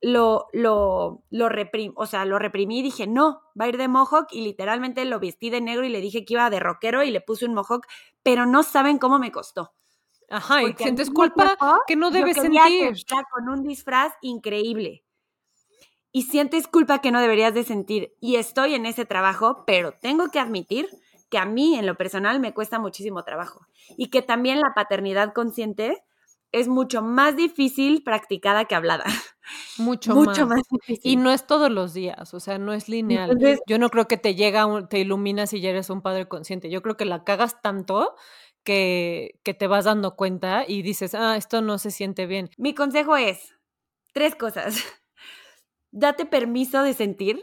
lo, 0.00 0.48
lo, 0.52 1.22
lo, 1.30 1.48
o 1.94 2.06
sea, 2.06 2.24
lo 2.24 2.38
reprimí 2.38 2.80
y 2.80 2.82
dije, 2.82 3.06
no, 3.06 3.42
va 3.58 3.66
a 3.66 3.68
ir 3.68 3.78
de 3.78 3.88
mohawk 3.88 4.26
y 4.32 4.42
literalmente 4.42 5.04
lo 5.04 5.20
vestí 5.20 5.50
de 5.50 5.60
negro 5.60 5.84
y 5.84 5.88
le 5.88 6.00
dije 6.00 6.24
que 6.24 6.34
iba 6.34 6.50
de 6.50 6.60
rockero 6.60 7.04
y 7.04 7.10
le 7.10 7.20
puse 7.20 7.46
un 7.46 7.54
mohawk, 7.54 7.86
pero 8.22 8.44
no 8.44 8.64
saben 8.64 8.98
cómo 8.98 9.18
me 9.18 9.30
costó. 9.30 9.72
Ajá, 10.28 10.62
y 10.62 10.72
sientes 10.74 11.10
culpa 11.10 11.56
que 11.86 11.96
no 11.96 12.10
debes 12.10 12.36
sentir. 12.36 12.94
Con 13.30 13.48
un 13.48 13.62
disfraz 13.62 14.12
increíble. 14.20 15.04
Y 16.10 16.22
sientes 16.22 16.66
culpa 16.66 17.00
que 17.00 17.10
no 17.10 17.20
deberías 17.20 17.54
de 17.54 17.64
sentir. 17.64 18.14
Y 18.20 18.36
estoy 18.36 18.74
en 18.74 18.86
ese 18.86 19.04
trabajo, 19.04 19.64
pero 19.66 19.92
tengo 19.92 20.28
que 20.28 20.38
admitir 20.38 20.88
que 21.34 21.38
a 21.38 21.46
mí 21.46 21.74
en 21.74 21.84
lo 21.84 21.96
personal 21.96 22.38
me 22.38 22.54
cuesta 22.54 22.78
muchísimo 22.78 23.24
trabajo 23.24 23.66
y 23.96 24.06
que 24.06 24.22
también 24.22 24.60
la 24.60 24.72
paternidad 24.72 25.32
consciente 25.32 26.04
es 26.52 26.68
mucho 26.68 27.02
más 27.02 27.34
difícil 27.34 28.04
practicada 28.04 28.66
que 28.66 28.76
hablada. 28.76 29.04
Mucho, 29.78 30.14
mucho 30.14 30.46
más. 30.46 30.62
difícil. 30.70 31.00
Y 31.02 31.16
no 31.16 31.32
es 31.32 31.44
todos 31.44 31.72
los 31.72 31.92
días, 31.92 32.32
o 32.32 32.38
sea, 32.38 32.58
no 32.58 32.72
es 32.72 32.88
lineal. 32.88 33.36
Yo 33.66 33.80
no 33.80 33.90
creo 33.90 34.06
que 34.06 34.16
te 34.16 34.36
llega, 34.36 34.64
te 34.88 35.00
iluminas 35.00 35.52
y 35.52 35.60
ya 35.60 35.70
eres 35.70 35.90
un 35.90 36.02
padre 36.02 36.28
consciente. 36.28 36.70
Yo 36.70 36.82
creo 36.82 36.96
que 36.96 37.04
la 37.04 37.24
cagas 37.24 37.60
tanto 37.60 38.14
que, 38.62 39.40
que 39.42 39.52
te 39.54 39.66
vas 39.66 39.86
dando 39.86 40.14
cuenta 40.14 40.64
y 40.66 40.82
dices, 40.82 41.16
ah, 41.16 41.36
esto 41.36 41.62
no 41.62 41.78
se 41.78 41.90
siente 41.90 42.26
bien. 42.26 42.48
Mi 42.58 42.74
consejo 42.74 43.16
es 43.16 43.54
tres 44.12 44.36
cosas. 44.36 44.76
Date 45.90 46.26
permiso 46.26 46.84
de 46.84 46.94
sentir 46.94 47.42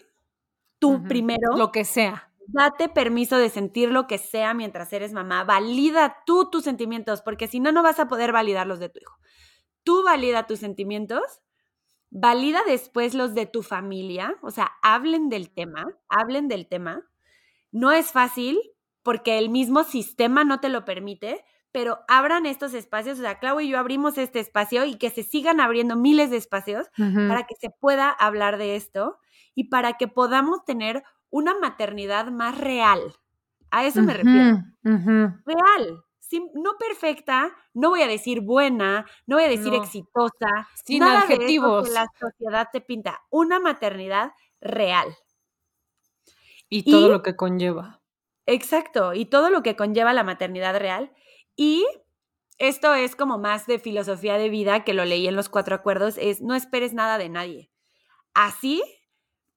tú 0.79 1.03
primero. 1.03 1.57
Lo 1.57 1.73
que 1.73 1.83
sea 1.83 2.30
Date 2.53 2.89
permiso 2.89 3.37
de 3.37 3.49
sentir 3.49 3.89
lo 3.89 4.07
que 4.07 4.17
sea 4.17 4.53
mientras 4.53 4.91
eres 4.93 5.13
mamá. 5.13 5.43
Valida 5.43 6.17
tú 6.25 6.49
tus 6.49 6.63
sentimientos, 6.63 7.21
porque 7.21 7.47
si 7.47 7.59
no, 7.59 7.71
no 7.71 7.83
vas 7.83 7.99
a 7.99 8.07
poder 8.07 8.31
validar 8.31 8.67
los 8.67 8.79
de 8.79 8.89
tu 8.89 8.99
hijo. 8.99 9.17
Tú 9.83 10.03
valida 10.03 10.47
tus 10.47 10.59
sentimientos, 10.59 11.21
valida 12.09 12.61
después 12.67 13.13
los 13.13 13.33
de 13.33 13.45
tu 13.45 13.63
familia, 13.63 14.37
o 14.41 14.51
sea, 14.51 14.71
hablen 14.83 15.29
del 15.29 15.51
tema, 15.51 15.87
hablen 16.09 16.47
del 16.47 16.67
tema. 16.67 17.07
No 17.71 17.91
es 17.91 18.11
fácil 18.11 18.59
porque 19.01 19.37
el 19.37 19.49
mismo 19.49 19.83
sistema 19.83 20.43
no 20.43 20.59
te 20.59 20.69
lo 20.69 20.83
permite, 20.85 21.45
pero 21.71 21.99
abran 22.07 22.45
estos 22.45 22.73
espacios, 22.73 23.17
o 23.17 23.21
sea, 23.21 23.39
Clau 23.39 23.61
y 23.61 23.69
yo 23.69 23.79
abrimos 23.79 24.17
este 24.17 24.39
espacio 24.39 24.83
y 24.85 24.95
que 24.95 25.09
se 25.09 25.23
sigan 25.23 25.61
abriendo 25.61 25.95
miles 25.95 26.29
de 26.29 26.37
espacios 26.37 26.87
para 26.97 27.43
que 27.43 27.55
se 27.55 27.69
pueda 27.69 28.09
hablar 28.09 28.57
de 28.57 28.75
esto 28.75 29.17
y 29.55 29.69
para 29.69 29.93
que 29.93 30.07
podamos 30.09 30.65
tener 30.65 31.03
una 31.31 31.57
maternidad 31.57 32.27
más 32.27 32.57
real. 32.57 33.15
A 33.71 33.85
eso 33.85 34.03
me 34.03 34.13
refiero. 34.13 34.63
Real. 34.83 36.03
no 36.53 36.77
perfecta, 36.77 37.51
no 37.73 37.89
voy 37.89 38.01
a 38.01 38.07
decir 38.07 38.41
buena, 38.41 39.05
no 39.25 39.37
voy 39.37 39.45
a 39.45 39.49
decir 39.49 39.73
exitosa. 39.73 40.69
Sin 40.85 40.99
nada 40.99 41.21
adjetivos. 41.21 41.87
que 41.87 41.93
la 41.93 42.05
sociedad 42.19 42.67
te 42.71 42.81
pinta. 42.81 43.21
Una 43.29 43.59
maternidad 43.59 44.33
real. 44.59 45.07
Y 46.69 46.89
todo 46.89 47.09
lo 47.09 47.23
que 47.23 47.35
conlleva. 47.35 48.01
Exacto. 48.45 49.13
Y 49.13 49.25
todo 49.25 49.49
lo 49.49 49.63
que 49.63 49.75
conlleva 49.75 50.13
la 50.13 50.23
maternidad 50.23 50.77
real. 50.77 51.11
Y 51.55 51.85
esto 52.57 52.93
es 52.93 53.15
como 53.15 53.37
más 53.37 53.65
de 53.67 53.79
filosofía 53.79 54.37
de 54.37 54.49
vida 54.49 54.83
que 54.83 54.93
lo 54.93 55.03
leí 55.05 55.27
en 55.27 55.35
los 55.35 55.49
cuatro 55.49 55.75
acuerdos, 55.75 56.17
es 56.17 56.41
no 56.41 56.55
esperes 56.55 56.93
nada 56.93 57.17
de 57.17 57.29
nadie. 57.29 57.71
Así 58.33 58.83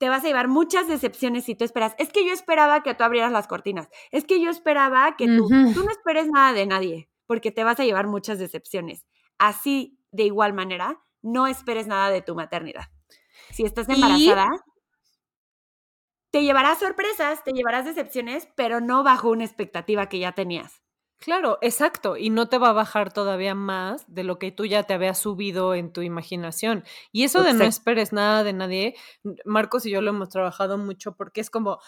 te 0.05 0.11
vas 0.11 0.23
a 0.23 0.27
llevar 0.27 0.49
muchas 0.49 0.87
decepciones 0.87 1.45
si 1.47 1.55
tú 1.55 1.65
esperas. 1.65 1.95
Es 1.97 2.11
que 2.11 2.27
yo 2.27 2.33
esperaba 2.35 2.83
que 2.83 2.95
tú 2.95 3.05
abrieras 3.05 3.33
las 3.33 3.47
cortinas. 3.47 3.89
Es 4.11 4.27
que 4.27 4.39
yo 4.39 4.51
esperaba 4.51 5.17
que 5.17 5.27
tú, 5.29 5.49
tú 5.49 5.83
no 5.83 5.91
esperes 5.91 6.29
nada 6.29 6.53
de 6.53 6.67
nadie, 6.67 7.09
porque 7.25 7.51
te 7.51 7.65
vas 7.65 7.81
a 7.81 7.85
llevar 7.85 8.07
muchas 8.07 8.39
decepciones. 8.39 9.07
Así, 9.39 9.99
de 10.11 10.25
igual 10.25 10.53
manera, 10.53 11.03
no 11.23 11.47
esperes 11.47 11.87
nada 11.87 12.11
de 12.11 12.21
tu 12.21 12.35
maternidad. 12.35 12.85
Si 13.51 13.65
estás 13.65 13.89
embarazada, 13.89 14.51
te 16.31 16.43
llevarás 16.43 16.81
sorpresas, 16.81 17.43
te 17.43 17.53
llevarás 17.53 17.87
decepciones, 17.87 18.47
pero 18.57 18.83
no 18.83 19.05
bajo 19.05 19.31
una 19.31 19.47
expectativa 19.47 20.11
que 20.11 20.19
ya 20.19 20.33
tenías. 20.33 20.84
Claro, 21.19 21.59
exacto, 21.63 22.17
y 22.19 22.29
no 22.29 22.49
te 22.49 22.59
va 22.59 22.71
a 22.71 22.73
bajar 22.75 23.13
todavía 23.13 23.55
más 23.55 24.05
de 24.13 24.25
lo 24.25 24.39
que 24.39 24.53
tú 24.53 24.67
ya 24.67 24.83
te 24.83 24.93
habías 24.93 25.19
subido 25.19 25.75
en 25.75 25.93
tu 25.93 26.03
imaginación. 26.03 26.85
Y 27.13 27.25
eso 27.25 27.43
de 27.43 27.55
no 27.55 27.65
esperes 27.65 28.13
nada 28.13 28.45
de 28.45 28.53
nadie, 28.53 28.95
Marcos 29.47 29.87
y 29.87 29.91
yo 29.91 30.03
lo 30.03 30.11
hemos 30.11 30.29
trabajado 30.29 30.77
mucho 30.77 31.17
porque 31.17 31.41
es 31.41 31.49
como, 31.49 31.79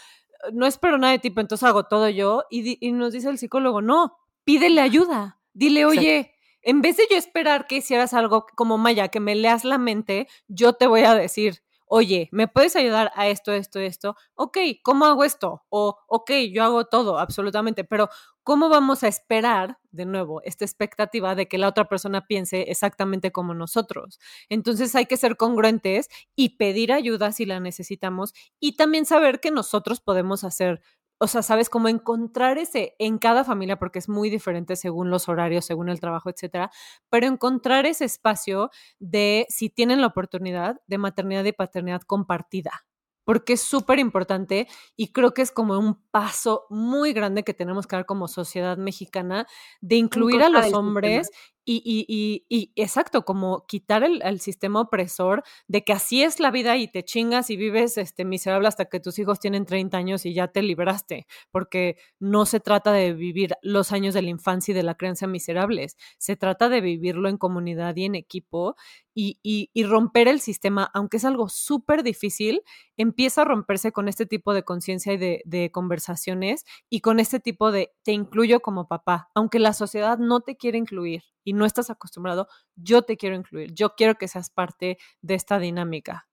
no 0.52 0.66
espero 0.66 0.96
nada 0.96 1.12
de 1.12 1.18
ti, 1.18 1.28
entonces 1.28 1.62
hago 1.64 1.84
todo 1.84 2.08
yo. 2.08 2.44
Y, 2.50 2.78
y 2.86 2.92
nos 2.92 3.12
dice 3.12 3.28
el 3.28 3.38
psicólogo, 3.38 3.82
no, 3.82 4.16
pídele 4.44 4.80
ayuda, 4.80 5.38
dile, 5.52 5.84
oye, 5.84 6.32
en 6.62 6.80
vez 6.82 6.96
de 6.96 7.04
yo 7.10 7.16
esperar 7.16 7.66
que 7.66 7.76
hicieras 7.76 8.14
algo 8.14 8.46
como 8.56 8.78
Maya, 8.78 9.08
que 9.08 9.20
me 9.20 9.34
leas 9.34 9.64
la 9.64 9.78
mente, 9.78 10.28
yo 10.48 10.72
te 10.72 10.86
voy 10.86 11.02
a 11.02 11.14
decir, 11.14 11.62
oye, 11.86 12.28
¿me 12.32 12.48
puedes 12.48 12.74
ayudar 12.74 13.12
a 13.14 13.28
esto, 13.28 13.52
esto, 13.52 13.78
esto? 13.78 14.16
Ok, 14.34 14.58
¿cómo 14.82 15.04
hago 15.04 15.24
esto? 15.24 15.62
O, 15.68 15.96
ok, 16.08 16.30
yo 16.52 16.64
hago 16.64 16.86
todo, 16.86 17.18
absolutamente, 17.18 17.84
pero 17.84 18.08
¿cómo 18.46 18.68
vamos 18.68 19.02
a 19.02 19.08
esperar, 19.08 19.78
de 19.90 20.06
nuevo, 20.06 20.40
esta 20.44 20.64
expectativa 20.64 21.34
de 21.34 21.48
que 21.48 21.58
la 21.58 21.66
otra 21.66 21.88
persona 21.88 22.28
piense 22.28 22.70
exactamente 22.70 23.32
como 23.32 23.54
nosotros? 23.54 24.20
Entonces 24.48 24.94
hay 24.94 25.06
que 25.06 25.16
ser 25.16 25.36
congruentes 25.36 26.08
y 26.36 26.50
pedir 26.56 26.92
ayuda 26.92 27.32
si 27.32 27.44
la 27.44 27.58
necesitamos 27.58 28.34
y 28.60 28.76
también 28.76 29.04
saber 29.04 29.40
que 29.40 29.50
nosotros 29.50 30.00
podemos 30.00 30.44
hacer 30.44 30.80
o 31.18 31.26
sea, 31.26 31.42
sabes 31.42 31.70
cómo 31.70 31.88
encontrar 31.88 32.58
ese 32.58 32.94
en 32.98 33.18
cada 33.18 33.42
familia, 33.42 33.78
porque 33.78 33.98
es 33.98 34.08
muy 34.08 34.30
diferente 34.30 34.76
según 34.76 35.10
los 35.10 35.28
horarios, 35.28 35.64
según 35.64 35.88
el 35.88 35.98
trabajo, 35.98 36.28
etcétera, 36.30 36.70
pero 37.10 37.26
encontrar 37.26 37.86
ese 37.86 38.04
espacio 38.04 38.70
de, 39.00 39.46
si 39.48 39.70
tienen 39.70 40.02
la 40.02 40.08
oportunidad, 40.08 40.76
de 40.86 40.98
maternidad 40.98 41.44
y 41.44 41.52
paternidad 41.52 42.02
compartida, 42.02 42.84
porque 43.26 43.54
es 43.54 43.60
súper 43.60 43.98
importante 43.98 44.68
y 44.94 45.08
creo 45.08 45.34
que 45.34 45.42
es 45.42 45.50
como 45.50 45.76
un 45.76 46.00
paso 46.12 46.64
muy 46.70 47.12
grande 47.12 47.42
que 47.42 47.52
tenemos 47.52 47.88
que 47.88 47.96
dar 47.96 48.06
como 48.06 48.28
sociedad 48.28 48.78
mexicana 48.78 49.48
de 49.80 49.96
incluir 49.96 50.42
a 50.44 50.48
los 50.48 50.72
hombres 50.72 51.30
Y, 51.68 51.82
y, 51.84 52.46
y, 52.48 52.70
exacto, 52.76 53.24
como 53.24 53.66
quitar 53.66 54.04
el, 54.04 54.40
sistema 54.40 54.82
opresor 54.82 55.42
de 55.66 55.82
que 55.82 55.92
así 55.92 56.22
es 56.22 56.38
la 56.38 56.52
vida 56.52 56.76
y 56.76 56.86
te 56.86 57.04
chingas 57.04 57.50
y 57.50 57.56
vives 57.56 57.98
este, 57.98 58.24
miserable 58.24 58.68
hasta 58.68 58.84
que 58.84 59.00
tus 59.00 59.18
hijos 59.18 59.40
tienen 59.40 59.66
30 59.66 59.96
años 59.96 60.26
y 60.26 60.32
ya 60.32 60.46
te 60.46 60.62
libraste, 60.62 61.26
porque 61.50 61.96
no 62.20 62.46
se 62.46 62.60
trata 62.60 62.92
de 62.92 63.14
vivir 63.14 63.54
los 63.62 63.90
años 63.90 64.14
de 64.14 64.22
la 64.22 64.30
infancia 64.30 64.70
y 64.70 64.76
de 64.76 64.84
la 64.84 64.94
crianza 64.94 65.26
miserables, 65.26 65.96
se 66.18 66.36
trata 66.36 66.68
de 66.68 66.80
vivirlo 66.80 67.28
en 67.28 67.36
comunidad 67.36 67.96
y 67.96 68.04
en 68.04 68.14
equipo 68.14 68.76
y, 69.12 69.40
y 69.42 69.84
romper 69.84 70.28
el 70.28 70.38
sistema, 70.40 70.88
aunque 70.94 71.16
es 71.16 71.24
algo 71.24 71.48
súper 71.48 72.04
difícil, 72.04 72.62
empieza 72.96 73.42
a 73.42 73.44
romperse 73.44 73.90
con 73.90 74.08
este 74.08 74.26
tipo 74.26 74.54
de 74.54 74.62
conciencia 74.62 75.14
y 75.14 75.16
de, 75.16 75.42
de 75.46 75.72
conversaciones 75.72 76.64
y 76.88 77.00
con 77.00 77.18
este 77.18 77.40
tipo 77.40 77.72
de 77.72 77.92
te 78.04 78.12
incluyo 78.12 78.60
como 78.60 78.86
papá, 78.86 79.30
aunque 79.34 79.58
la 79.58 79.72
sociedad 79.72 80.18
no 80.18 80.42
te 80.42 80.56
quiere 80.56 80.78
incluir 80.78 81.24
y 81.46 81.52
no 81.52 81.64
estás 81.64 81.90
acostumbrado, 81.90 82.48
yo 82.74 83.02
te 83.02 83.16
quiero 83.16 83.36
incluir, 83.36 83.72
yo 83.72 83.94
quiero 83.94 84.16
que 84.16 84.26
seas 84.26 84.50
parte 84.50 84.98
de 85.22 85.34
esta 85.34 85.60
dinámica. 85.60 86.28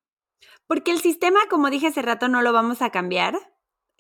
Porque 0.66 0.91
el 0.91 0.99
sistema, 0.99 1.39
como 1.51 1.70
dije 1.70 1.88
hace 1.88 2.01
rato, 2.01 2.28
no 2.28 2.41
lo 2.41 2.51
vamos 2.51 2.82
a 2.82 2.89
cambiar 2.89 3.36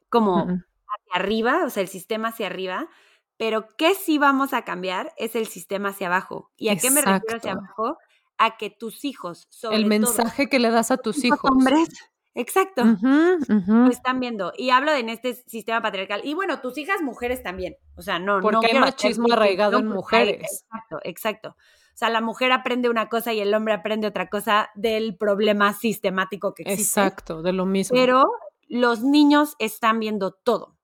como 0.09 0.39
hacia 0.39 1.13
arriba, 1.13 1.65
o 1.65 1.69
sea, 1.69 1.83
el 1.83 1.87
sistema 1.87 2.29
hacia 2.29 2.47
arriba, 2.47 2.89
pero 3.37 3.67
¿qué 3.77 3.93
sí 3.93 4.17
vamos 4.17 4.53
a 4.53 4.63
cambiar? 4.63 5.13
Es 5.17 5.35
el 5.35 5.45
sistema 5.45 5.89
hacia 5.89 6.07
abajo. 6.07 6.51
¿Y 6.57 6.69
a 6.69 6.77
qué 6.77 6.89
me 6.89 7.01
refiero 7.01 7.37
hacia 7.37 7.51
abajo? 7.51 7.97
A 8.39 8.57
que 8.57 8.71
tus 8.71 9.05
hijos, 9.05 9.45
sobre 9.51 9.77
El 9.77 9.85
mensaje 9.85 10.49
que 10.49 10.57
le 10.57 10.71
das 10.71 10.89
a 10.89 10.97
tus 10.97 11.23
hijos. 11.23 11.39
Hombres, 11.43 11.89
Exacto. 12.35 12.83
Lo 12.83 13.89
están 13.89 14.19
viendo. 14.19 14.53
Y 14.57 14.71
hablo 14.71 14.91
de 14.91 14.99
en 14.99 15.09
este 15.09 15.33
sistema 15.33 15.81
patriarcal. 15.81 16.21
Y 16.23 16.33
bueno, 16.33 16.61
tus 16.61 16.77
hijas 16.77 17.01
mujeres 17.01 17.43
también. 17.43 17.75
O 17.95 18.01
sea, 18.01 18.19
no, 18.19 18.39
Porque 18.41 18.67
no 18.73 18.73
hay 18.73 18.79
machismo 18.79 19.31
arraigado 19.31 19.79
en 19.79 19.87
mujeres. 19.87 20.41
Exacto, 20.41 20.99
exacto. 21.03 21.49
O 21.49 21.97
sea, 21.97 22.09
la 22.09 22.21
mujer 22.21 22.51
aprende 22.51 22.89
una 22.89 23.07
cosa 23.07 23.33
y 23.33 23.39
el 23.39 23.53
hombre 23.53 23.75
aprende 23.75 24.07
otra 24.07 24.29
cosa 24.29 24.71
del 24.73 25.15
problema 25.15 25.73
sistemático 25.73 26.55
que 26.55 26.63
existe. 26.63 27.01
Exacto, 27.01 27.43
de 27.43 27.53
lo 27.53 27.67
mismo. 27.67 27.95
Pero 27.95 28.25
los 28.67 29.03
niños 29.03 29.55
están 29.59 29.99
viendo 29.99 30.31
todo. 30.31 30.75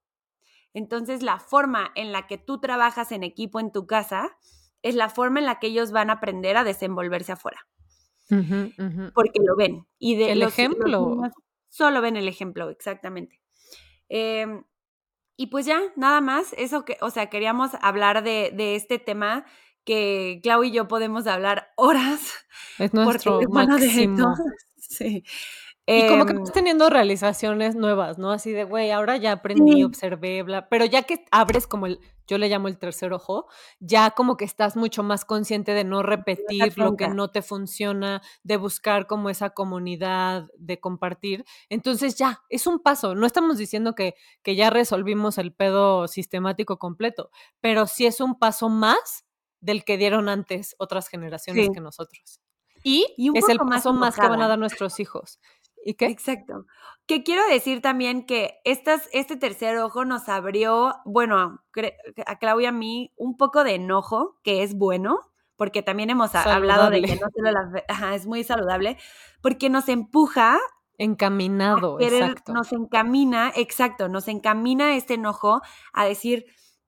Entonces, 0.75 1.23
la 1.23 1.39
forma 1.39 1.91
en 1.95 2.11
la 2.11 2.27
que 2.27 2.37
tú 2.37 2.59
trabajas 2.59 3.11
en 3.11 3.23
equipo 3.23 3.59
en 3.59 3.71
tu 3.71 3.87
casa 3.87 4.37
es 4.83 4.93
la 4.93 5.09
forma 5.09 5.39
en 5.39 5.47
la 5.47 5.57
que 5.57 5.67
ellos 5.67 5.91
van 5.91 6.11
a 6.11 6.13
aprender 6.13 6.57
a 6.57 6.63
desenvolverse 6.63 7.31
afuera 7.31 7.67
porque 9.13 9.39
lo 9.43 9.55
ven. 9.55 9.85
Y 9.97 10.15
de 10.15 10.31
el 10.31 10.41
ejemplo. 10.43 11.21
solo 11.67 12.01
ven 12.01 12.17
el 12.17 12.27
ejemplo, 12.27 12.69
exactamente. 12.69 13.41
Em, 14.09 14.63
y 15.37 15.47
pues 15.47 15.65
ya, 15.65 15.81
nada 15.95 16.21
más, 16.21 16.53
eso 16.57 16.85
que, 16.85 16.97
o 17.01 17.09
sea, 17.09 17.29
queríamos 17.29 17.71
hablar 17.81 18.23
de, 18.23 18.51
de 18.55 18.75
este 18.75 18.99
tema 18.99 19.45
que 19.85 20.39
Clau 20.43 20.63
y 20.63 20.71
yo 20.71 20.87
podemos 20.87 21.27
hablar 21.27 21.71
horas. 21.75 22.33
Es 22.77 22.93
nuestro 22.93 23.41
máximo. 23.49 24.35
sí. 24.77 25.23
Y 25.89 26.07
como 26.07 26.25
que 26.25 26.33
estás 26.33 26.51
teniendo 26.51 26.89
realizaciones 26.89 27.75
nuevas, 27.75 28.17
¿no? 28.17 28.31
Así 28.31 28.51
de, 28.51 28.63
güey, 28.63 28.91
ahora 28.91 29.17
ya 29.17 29.31
aprendí, 29.31 29.83
observé, 29.83 30.43
bla. 30.43 30.69
Pero 30.69 30.85
ya 30.85 31.03
que 31.03 31.25
abres 31.31 31.65
como 31.65 31.87
el, 31.87 31.99
yo 32.27 32.37
le 32.37 32.47
llamo 32.47 32.67
el 32.67 32.77
tercer 32.77 33.11
ojo, 33.11 33.47
ya 33.79 34.11
como 34.11 34.37
que 34.37 34.45
estás 34.45 34.75
mucho 34.75 35.01
más 35.01 35.25
consciente 35.25 35.73
de 35.73 35.83
no 35.83 36.03
repetir 36.03 36.77
lo 36.77 36.95
que 36.95 37.07
no 37.07 37.31
te 37.31 37.41
funciona, 37.41 38.21
de 38.43 38.57
buscar 38.57 39.07
como 39.07 39.31
esa 39.31 39.49
comunidad, 39.49 40.47
de 40.57 40.79
compartir. 40.79 41.43
Entonces 41.69 42.15
ya, 42.15 42.43
es 42.49 42.67
un 42.67 42.79
paso. 42.79 43.15
No 43.15 43.25
estamos 43.25 43.57
diciendo 43.57 43.95
que, 43.95 44.13
que 44.43 44.55
ya 44.55 44.69
resolvimos 44.69 45.39
el 45.39 45.53
pedo 45.53 46.07
sistemático 46.07 46.77
completo, 46.77 47.31
pero 47.61 47.87
sí 47.87 48.05
es 48.05 48.21
un 48.21 48.37
paso 48.37 48.69
más 48.69 49.25
del 49.59 49.83
que 49.83 49.97
dieron 49.97 50.29
antes 50.29 50.75
otras 50.77 51.07
generaciones 51.07 51.69
que 51.73 51.81
nosotros. 51.81 52.39
Y, 52.83 53.05
es 53.33 53.49
el 53.49 53.57
paso 53.57 53.93
más 53.93 54.15
que 54.15 54.27
van 54.27 54.41
a 54.41 54.47
dar 54.47 54.59
nuestros 54.59 54.99
hijos. 54.99 55.39
¿Y 55.83 55.95
qué? 55.95 56.05
Exacto. 56.07 56.65
Que 57.05 57.23
quiero 57.23 57.47
decir 57.47 57.81
también 57.81 58.25
que 58.25 58.59
estas, 58.63 59.09
este 59.13 59.35
tercer 59.35 59.77
ojo 59.77 60.05
nos 60.05 60.29
abrió, 60.29 60.95
bueno, 61.05 61.63
a 62.25 62.39
Claudia 62.39 62.65
y 62.65 62.67
a 62.67 62.71
mí, 62.71 63.13
un 63.17 63.37
poco 63.37 63.63
de 63.63 63.75
enojo, 63.75 64.39
que 64.43 64.63
es 64.63 64.75
bueno, 64.75 65.19
porque 65.55 65.81
también 65.81 66.09
hemos 66.09 66.35
hablado 66.35 66.89
de 66.89 67.01
que 67.01 67.15
no 67.15 67.27
se 67.33 67.41
lo 67.41 67.51
las, 67.51 68.13
es 68.13 68.27
muy 68.27 68.43
saludable, 68.43 68.97
porque 69.41 69.69
nos 69.69 69.89
empuja. 69.89 70.59
Encaminado, 70.97 71.99
exacto. 71.99 72.53
Nos 72.53 72.71
encamina, 72.73 73.51
exacto, 73.55 74.09
nos 74.09 74.27
encamina 74.27 74.95
este 74.95 75.15
enojo 75.15 75.61
a 75.93 76.05
decir, 76.05 76.45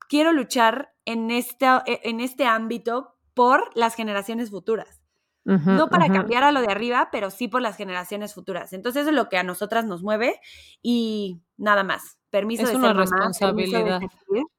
quiero 0.08 0.34
luchar 0.34 0.94
en 1.06 1.32
este, 1.32 1.66
en 1.86 2.20
este 2.20 2.46
ámbito 2.46 3.16
por 3.34 3.70
las 3.74 3.96
generaciones 3.96 4.52
futuras 4.52 5.01
no 5.44 5.88
para 5.90 6.08
cambiar 6.08 6.44
a 6.44 6.52
lo 6.52 6.62
de 6.62 6.72
arriba, 6.72 7.10
pero 7.12 7.32
sí 7.32 7.48
por 7.48 7.62
las 7.62 7.76
generaciones 7.76 8.34
futuras. 8.34 8.74
Entonces, 8.74 9.02
eso 9.02 9.10
es 9.10 9.16
lo 9.16 9.30
que 9.30 9.38
a 9.38 9.44
nosotras 9.44 9.86
nos 9.86 10.04
mueve 10.04 10.40
y 10.82 11.42
nada 11.58 11.84
más. 11.84 12.18
Permiso 12.30 12.64
es 12.64 12.70
de 12.70 12.76
una 12.78 12.90
ser 12.90 12.98
responsabilidad. 12.98 14.02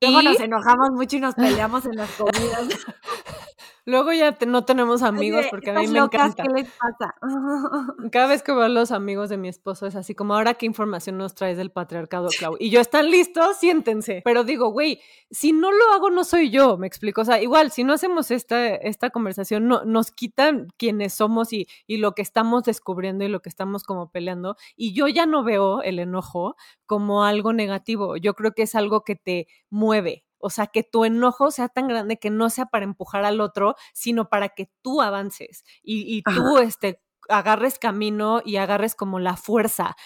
Luego 0.01 0.23
nos 0.23 0.41
enojamos 0.41 0.91
mucho 0.91 1.17
y 1.17 1.21
nos 1.21 1.35
peleamos 1.35 1.87
en 1.87 1.97
las 1.97 2.11
comidas. 2.13 2.69
Luego 3.85 4.13
ya 4.13 4.37
no 4.47 4.65
tenemos 4.65 5.03
amigos 5.03 5.47
porque 5.51 5.71
a 5.71 5.75
mí 5.75 5.89
me 5.89 5.99
encanta. 5.99 6.45
¿Qué 6.45 6.49
les 6.49 6.69
pasa? 6.71 7.15
Cada 8.13 8.29
vez 8.29 8.43
que 8.43 8.53
veo 8.53 8.63
a 8.63 8.69
los 8.69 8.93
amigos 8.93 9.29
de 9.29 9.37
mi 9.37 9.49
esposo 9.49 9.87
es 9.87 9.97
así 9.97 10.15
como, 10.15 10.35
ahora 10.35 10.55
qué 10.55 10.67
información 10.67 11.19
nos 11.19 11.35
traes 11.35 11.57
del 11.57 11.73
patriarcado, 11.73 12.29
Clau. 12.39 12.57
Y 12.61 12.71
yo, 12.71 12.81
¿están 12.81 13.11
listos? 13.11 13.57
Siéntense. 13.57 14.23
Pero 14.25 14.45
digo, 14.45 14.69
güey, 14.71 15.01
si 15.31 15.53
no 15.53 15.73
lo 15.73 15.93
hago 15.93 16.11
no 16.11 16.23
soy 16.23 16.51
yo, 16.51 16.77
me 16.79 16.87
explico. 16.87 17.23
O 17.23 17.25
sea, 17.25 17.43
igual, 17.43 17.73
si 17.73 17.83
no 17.83 17.93
hacemos 17.93 18.31
esta, 18.31 18.75
esta 18.75 19.11
conversación, 19.11 19.67
no, 19.67 19.85
nos 19.85 20.13
quitan 20.13 20.69
quienes 20.77 21.15
somos 21.15 21.53
y, 21.53 21.67
y 21.87 21.97
lo 21.97 22.13
que 22.13 22.23
estamos 22.23 22.63
descubriendo 22.63 23.25
y 23.25 23.29
lo 23.29 23.43
que 23.43 23.49
estamos 23.49 23.83
como 23.83 24.11
peleando. 24.11 24.57
Y 24.77 24.95
yo 24.95 25.09
ya 25.09 25.27
no 25.27 25.43
veo 25.43 25.83
el 25.83 25.99
enojo 25.99 26.57
como 26.87 27.25
algo 27.25 27.53
negativo. 27.53 28.17
Yo 28.17 28.35
creo 28.35 28.53
que 28.53 28.63
es 28.63 28.75
algo 28.75 29.03
que 29.03 29.17
te 29.17 29.49
mueve, 29.71 30.25
o 30.43 30.51
sea, 30.51 30.67
que 30.67 30.83
tu 30.83 31.05
enojo 31.05 31.53
sea 31.53 31.69
tan 31.69 31.87
grande 31.87 32.19
que 32.19 32.29
no 32.29 32.51
sea 32.51 32.67
para 32.67 32.85
empujar 32.85 33.25
al 33.25 33.41
otro, 33.41 33.77
sino 33.95 34.29
para 34.29 34.49
que 34.51 34.71
tú 34.83 35.01
avances 35.01 35.65
y, 35.83 36.23
tú 36.23 36.59
este, 36.59 37.01
agarres 37.29 37.79
camino 37.79 38.43
y 38.45 38.57
agarres 38.57 38.97
como 38.97 39.21
la 39.21 39.37
fuerza. 39.37 39.97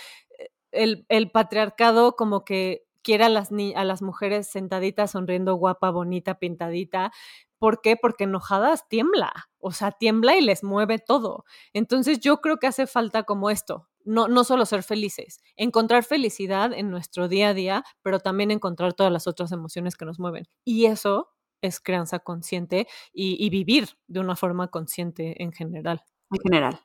El, 0.73 1.07
patriarcado 1.33 2.17
como 2.17 2.45
que 2.45 2.85
quiere 3.03 3.25
a 3.25 3.29
las, 3.31 3.49
a 3.51 3.85
las 3.85 4.03
mujeres 4.03 4.47
sentaditas, 4.47 5.13
sonriendo, 5.13 5.55
guapa, 5.55 5.91
bonita, 5.91 6.39
pintadita. 6.39 7.13
¿Por 7.59 7.81
qué? 7.81 7.97
Porque 7.97 8.25
enojadas 8.25 8.87
tiembla, 8.91 9.33
o 9.59 9.73
sea, 9.73 9.91
tiembla 9.91 10.37
y 10.37 10.43
les 10.43 10.63
mueve 10.63 10.99
todo. 10.99 11.47
Entonces 11.73 12.21
yo 12.21 12.43
creo 12.43 12.59
que 12.59 12.67
hace 12.67 12.87
falta 12.87 13.23
como 13.23 13.49
esto, 13.49 13.89
no, 14.07 14.29
no 14.29 14.45
solo 14.45 14.65
ser 14.65 14.83
felices, 14.83 15.41
encontrar 15.57 16.05
felicidad 16.05 16.73
en 16.73 16.91
nuestro 16.91 17.29
día 17.29 17.51
a 17.51 17.55
día, 17.55 17.85
pero 18.03 18.21
también 18.21 18.51
encontrar 18.51 18.95
todas 18.95 19.13
las 19.13 19.27
otras 19.27 19.53
emociones 19.53 19.97
que 19.97 20.07
nos 20.07 20.19
mueven. 20.19 20.49
Y 20.65 20.87
eso 20.87 21.29
es 21.61 21.81
crianza 21.81 22.21
consciente 22.21 22.87
y, 23.13 23.49
vivir 23.51 23.89
de 24.07 24.21
una 24.21 24.37
forma 24.37 24.69
consciente 24.69 25.43
en 25.43 25.53
general. 25.53 26.03
En 26.31 26.41
general. 26.41 26.81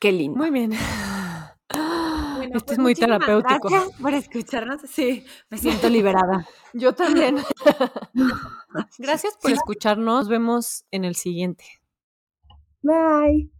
Qué 0.00 0.12
lindo. 0.12 0.38
Muy 0.38 0.50
bien. 0.50 0.72
Esto 0.72 2.56
es 2.56 2.62
pues 2.64 2.78
muy 2.78 2.94
terapéutico. 2.94 3.68
Gracias 3.68 4.00
por 4.00 4.14
escucharnos. 4.14 4.80
Sí, 4.82 5.24
me 5.50 5.58
siento 5.58 5.88
liberada. 5.88 6.48
Yo 6.72 6.94
también. 6.94 7.38
gracias 8.98 9.36
por 9.40 9.50
escucharnos. 9.52 10.20
Nos 10.20 10.28
vemos 10.28 10.84
en 10.90 11.04
el 11.04 11.16
siguiente. 11.16 11.64
Bye. 12.82 13.59